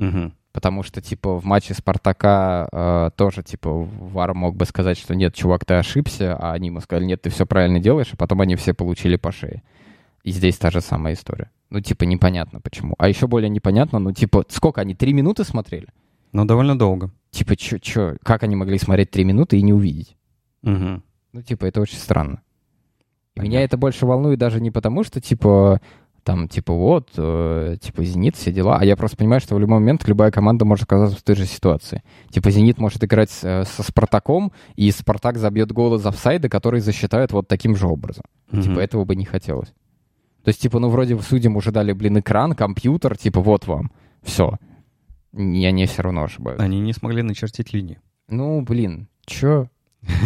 Угу. 0.00 0.32
Потому 0.58 0.82
что, 0.82 1.00
типа, 1.00 1.38
в 1.38 1.44
матче 1.44 1.72
Спартака 1.72 2.68
э, 2.72 3.10
тоже, 3.14 3.44
типа, 3.44 3.70
ВАР 3.70 4.34
мог 4.34 4.56
бы 4.56 4.64
сказать, 4.64 4.98
что 4.98 5.14
нет, 5.14 5.32
чувак, 5.32 5.64
ты 5.64 5.74
ошибся, 5.74 6.36
а 6.36 6.52
они 6.52 6.66
ему 6.66 6.80
сказали, 6.80 7.04
нет, 7.04 7.22
ты 7.22 7.30
все 7.30 7.46
правильно 7.46 7.78
делаешь, 7.78 8.08
а 8.12 8.16
потом 8.16 8.40
они 8.40 8.56
все 8.56 8.74
получили 8.74 9.14
по 9.14 9.30
шее. 9.30 9.62
И 10.24 10.32
здесь 10.32 10.58
та 10.58 10.72
же 10.72 10.80
самая 10.80 11.14
история. 11.14 11.52
Ну, 11.70 11.80
типа, 11.80 12.02
непонятно 12.02 12.60
почему. 12.60 12.96
А 12.98 13.08
еще 13.08 13.28
более 13.28 13.48
непонятно, 13.48 14.00
ну, 14.00 14.10
типа, 14.10 14.46
сколько 14.48 14.80
они, 14.80 14.96
три 14.96 15.12
минуты 15.12 15.44
смотрели? 15.44 15.86
Ну, 16.32 16.44
довольно 16.44 16.76
долго. 16.76 17.12
Типа, 17.30 17.54
чё, 17.54 17.78
чё, 17.78 18.16
как 18.24 18.42
они 18.42 18.56
могли 18.56 18.78
смотреть 18.78 19.12
три 19.12 19.22
минуты 19.22 19.58
и 19.58 19.62
не 19.62 19.72
увидеть? 19.72 20.16
Угу. 20.64 21.02
Ну, 21.34 21.42
типа, 21.42 21.66
это 21.66 21.80
очень 21.80 21.98
странно. 21.98 22.42
И 23.36 23.40
меня 23.42 23.62
это 23.62 23.76
больше 23.76 24.06
волнует 24.06 24.40
даже 24.40 24.60
не 24.60 24.72
потому, 24.72 25.04
что, 25.04 25.20
типа, 25.20 25.80
там, 26.28 26.46
типа, 26.46 26.74
вот, 26.74 27.08
э, 27.16 27.78
типа, 27.80 28.04
«Зенит», 28.04 28.36
все 28.36 28.52
дела, 28.52 28.76
а 28.78 28.84
я 28.84 28.96
просто 28.96 29.16
понимаю, 29.16 29.40
что 29.40 29.54
в 29.54 29.58
любой 29.58 29.78
момент 29.78 30.06
любая 30.06 30.30
команда 30.30 30.66
может 30.66 30.84
оказаться 30.84 31.16
в 31.16 31.22
той 31.22 31.34
же 31.36 31.46
ситуации. 31.46 32.02
Типа, 32.28 32.50
«Зенит» 32.50 32.76
может 32.76 33.02
играть 33.02 33.30
э, 33.42 33.64
со 33.64 33.82
«Спартаком», 33.82 34.52
и 34.76 34.90
«Спартак» 34.90 35.38
забьет 35.38 35.72
гол 35.72 35.94
из 35.94 36.04
офсайда, 36.04 36.50
который 36.50 36.80
засчитают 36.80 37.32
вот 37.32 37.48
таким 37.48 37.76
же 37.76 37.86
образом. 37.86 38.24
Угу. 38.52 38.60
Типа, 38.60 38.80
этого 38.80 39.06
бы 39.06 39.16
не 39.16 39.24
хотелось. 39.24 39.68
То 40.44 40.48
есть, 40.48 40.60
типа, 40.60 40.78
ну, 40.80 40.90
вроде 40.90 41.18
судьям 41.18 41.56
уже 41.56 41.72
дали, 41.72 41.92
блин, 41.92 42.18
экран, 42.18 42.52
компьютер, 42.52 43.16
типа, 43.16 43.40
вот 43.40 43.66
вам, 43.66 43.90
все. 44.22 44.58
И 45.32 45.64
они 45.64 45.86
все 45.86 46.02
равно 46.02 46.24
ошибаются. 46.24 46.62
Они 46.62 46.78
не 46.80 46.92
смогли 46.92 47.22
начертить 47.22 47.72
линии. 47.72 48.00
Ну, 48.28 48.60
блин, 48.60 49.08
чё? 49.24 49.70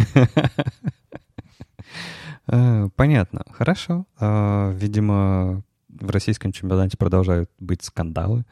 Э, 2.45 2.89
понятно. 2.97 3.45
Хорошо. 3.51 4.05
А, 4.19 4.73
видимо, 4.73 5.63
в 5.99 6.09
российском 6.09 6.51
чемпионате 6.51 6.97
продолжают 6.97 7.49
быть 7.59 7.83
скандалы. 7.83 8.45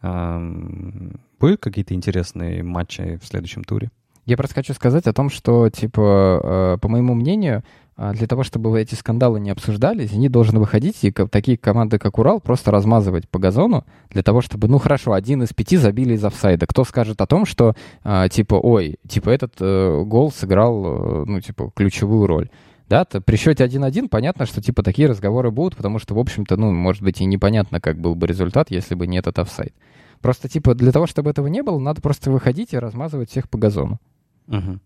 Будут 0.00 1.60
какие-то 1.60 1.94
интересные 1.94 2.62
матчи 2.62 3.18
в 3.22 3.26
следующем 3.26 3.64
туре? 3.64 3.90
Я 4.26 4.36
просто 4.36 4.56
хочу 4.56 4.74
сказать 4.74 5.06
о 5.06 5.14
том, 5.14 5.30
что, 5.30 5.70
типа, 5.70 6.74
э, 6.74 6.78
по 6.82 6.88
моему 6.88 7.14
мнению, 7.14 7.64
а, 7.96 8.12
для 8.12 8.28
того, 8.28 8.44
чтобы 8.44 8.78
эти 8.80 8.94
скандалы 8.94 9.40
не 9.40 9.50
обсуждали, 9.50 10.06
«Зенит» 10.06 10.30
должен 10.30 10.58
выходить 10.60 11.02
и 11.02 11.10
такие 11.10 11.58
команды, 11.58 11.98
как 11.98 12.18
«Урал», 12.18 12.38
просто 12.38 12.70
размазывать 12.70 13.28
по 13.28 13.40
газону 13.40 13.84
для 14.10 14.22
того, 14.22 14.40
чтобы, 14.40 14.68
ну 14.68 14.78
хорошо, 14.78 15.14
один 15.14 15.42
из 15.42 15.52
пяти 15.52 15.76
забили 15.78 16.14
из 16.14 16.24
офсайда. 16.24 16.66
Кто 16.66 16.84
скажет 16.84 17.20
о 17.20 17.26
том, 17.26 17.44
что, 17.44 17.74
а, 18.04 18.28
типа, 18.28 18.54
ой, 18.54 18.98
типа, 19.08 19.30
этот 19.30 19.54
э, 19.60 20.02
гол 20.04 20.30
сыграл, 20.30 20.84
э, 20.84 21.24
ну, 21.26 21.40
типа, 21.40 21.72
ключевую 21.74 22.28
роль. 22.28 22.50
Да, 22.88 23.04
то 23.04 23.20
при 23.20 23.36
счете 23.36 23.64
1-1 23.64 24.08
понятно, 24.08 24.46
что 24.46 24.62
типа 24.62 24.82
такие 24.82 25.08
разговоры 25.08 25.50
будут, 25.50 25.76
потому 25.76 25.98
что, 25.98 26.14
в 26.14 26.18
общем-то, 26.18 26.56
ну, 26.56 26.72
может 26.72 27.02
быть, 27.02 27.20
и 27.20 27.26
непонятно, 27.26 27.80
как 27.80 28.00
был 28.00 28.14
бы 28.14 28.26
результат, 28.26 28.70
если 28.70 28.94
бы 28.94 29.06
не 29.06 29.18
этот 29.18 29.38
офсайд. 29.38 29.74
Просто, 30.20 30.48
типа, 30.48 30.74
для 30.74 30.90
того, 30.90 31.06
чтобы 31.06 31.30
этого 31.30 31.46
не 31.48 31.62
было, 31.62 31.78
надо 31.78 32.00
просто 32.00 32.30
выходить 32.30 32.72
и 32.72 32.78
размазывать 32.78 33.30
всех 33.30 33.48
по 33.48 33.58
газону. 33.58 34.00
Угу. 34.48 34.80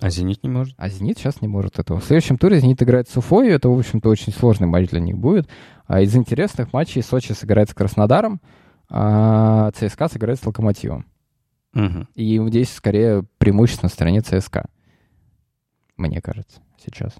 А 0.00 0.10
«Зенит» 0.10 0.42
не 0.42 0.48
может? 0.48 0.74
А 0.78 0.88
«Зенит» 0.88 1.18
сейчас 1.18 1.42
не 1.42 1.48
может 1.48 1.78
этого. 1.78 2.00
В 2.00 2.04
следующем 2.04 2.38
туре 2.38 2.58
«Зенит» 2.58 2.82
играет 2.82 3.08
с 3.08 3.16
Уфой, 3.16 3.50
это, 3.50 3.68
в 3.68 3.78
общем-то, 3.78 4.08
очень 4.08 4.32
сложный 4.32 4.66
матч 4.66 4.88
для 4.88 5.00
них 5.00 5.18
будет. 5.18 5.48
А 5.86 6.00
из 6.00 6.16
интересных 6.16 6.72
матчей 6.72 7.02
Сочи 7.02 7.32
сыграет 7.32 7.68
с 7.68 7.74
Краснодаром, 7.74 8.40
а 8.88 9.70
ЦСКА 9.72 10.08
сыграет 10.08 10.40
с 10.40 10.46
Локомотивом. 10.46 11.04
Угу. 11.74 12.06
И 12.14 12.40
здесь 12.48 12.72
скорее 12.72 13.24
преимущество 13.38 13.86
на 13.86 13.90
стороне 13.90 14.22
ЦСКА. 14.22 14.66
Мне 15.96 16.20
кажется, 16.22 16.60
сейчас. 16.82 17.14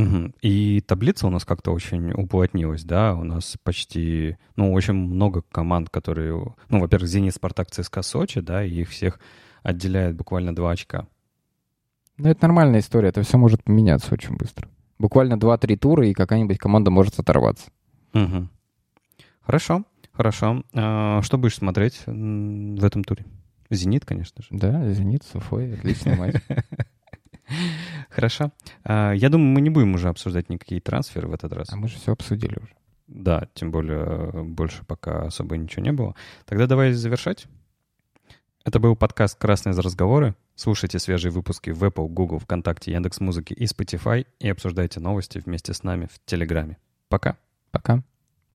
Угу. 0.00 0.32
И 0.42 0.80
таблица 0.80 1.26
у 1.26 1.30
нас 1.30 1.44
как-то 1.44 1.72
очень 1.72 2.12
уплотнилась, 2.12 2.84
да, 2.84 3.14
у 3.14 3.24
нас 3.24 3.56
почти, 3.62 4.36
ну, 4.56 4.72
очень 4.72 4.94
много 4.94 5.42
команд, 5.50 5.90
которые, 5.90 6.54
ну, 6.68 6.80
во-первых, 6.80 7.08
«Зенит», 7.08 7.34
«Спартак», 7.34 7.70
«ЦСКА», 7.70 8.02
«Сочи», 8.02 8.40
да, 8.40 8.64
и 8.64 8.70
их 8.70 8.90
всех 8.90 9.20
отделяет 9.62 10.16
буквально 10.16 10.54
два 10.54 10.70
очка. 10.70 11.06
Ну, 12.16 12.28
это 12.28 12.42
нормальная 12.46 12.80
история, 12.80 13.08
это 13.08 13.22
все 13.22 13.36
может 13.36 13.64
поменяться 13.64 14.12
очень 14.14 14.36
быстро. 14.36 14.68
Буквально 14.98 15.34
2-3 15.34 15.76
тура, 15.76 16.06
и 16.06 16.12
какая-нибудь 16.12 16.58
команда 16.58 16.90
может 16.90 17.18
оторваться. 17.18 17.70
Угу. 18.14 18.48
Хорошо, 19.42 19.84
хорошо. 20.12 20.62
А, 20.74 21.22
что 21.22 21.38
будешь 21.38 21.56
смотреть 21.56 22.02
в 22.06 22.84
этом 22.84 23.04
туре? 23.04 23.24
«Зенит», 23.70 24.04
конечно 24.04 24.42
же. 24.42 24.48
Да, 24.50 24.92
«Зенит», 24.92 25.22
Суфой, 25.22 25.74
отличный 25.74 26.16
матч. 26.18 26.34
Хорошо. 28.10 28.52
А, 28.84 29.12
я 29.12 29.28
думаю, 29.28 29.50
мы 29.50 29.60
не 29.60 29.70
будем 29.70 29.94
уже 29.94 30.08
обсуждать 30.08 30.50
никакие 30.50 30.80
трансферы 30.80 31.28
в 31.28 31.34
этот 31.34 31.52
раз. 31.52 31.72
А 31.72 31.76
мы 31.76 31.88
же 31.88 31.96
все 31.96 32.12
обсудили 32.12 32.58
уже. 32.60 32.72
Да, 33.06 33.48
тем 33.54 33.70
более 33.72 34.44
больше 34.44 34.84
пока 34.84 35.22
особо 35.22 35.56
ничего 35.56 35.82
не 35.82 35.92
было. 35.92 36.14
Тогда 36.44 36.66
давай 36.66 36.92
завершать. 36.92 37.46
Это 38.64 38.78
был 38.78 38.94
подкаст 38.94 39.38
«Красные 39.38 39.72
за 39.72 39.82
разговоры». 39.82 40.34
Слушайте 40.54 40.98
свежие 40.98 41.32
выпуски 41.32 41.70
в 41.70 41.82
Apple, 41.82 42.08
Google, 42.08 42.38
ВКонтакте, 42.38 42.92
Яндекс.Музыке 42.92 43.54
и 43.54 43.64
Spotify 43.64 44.26
и 44.38 44.48
обсуждайте 44.50 45.00
новости 45.00 45.38
вместе 45.38 45.72
с 45.72 45.82
нами 45.82 46.06
в 46.12 46.20
Телеграме. 46.26 46.76
Пока. 47.08 47.38
Пока. 47.70 48.02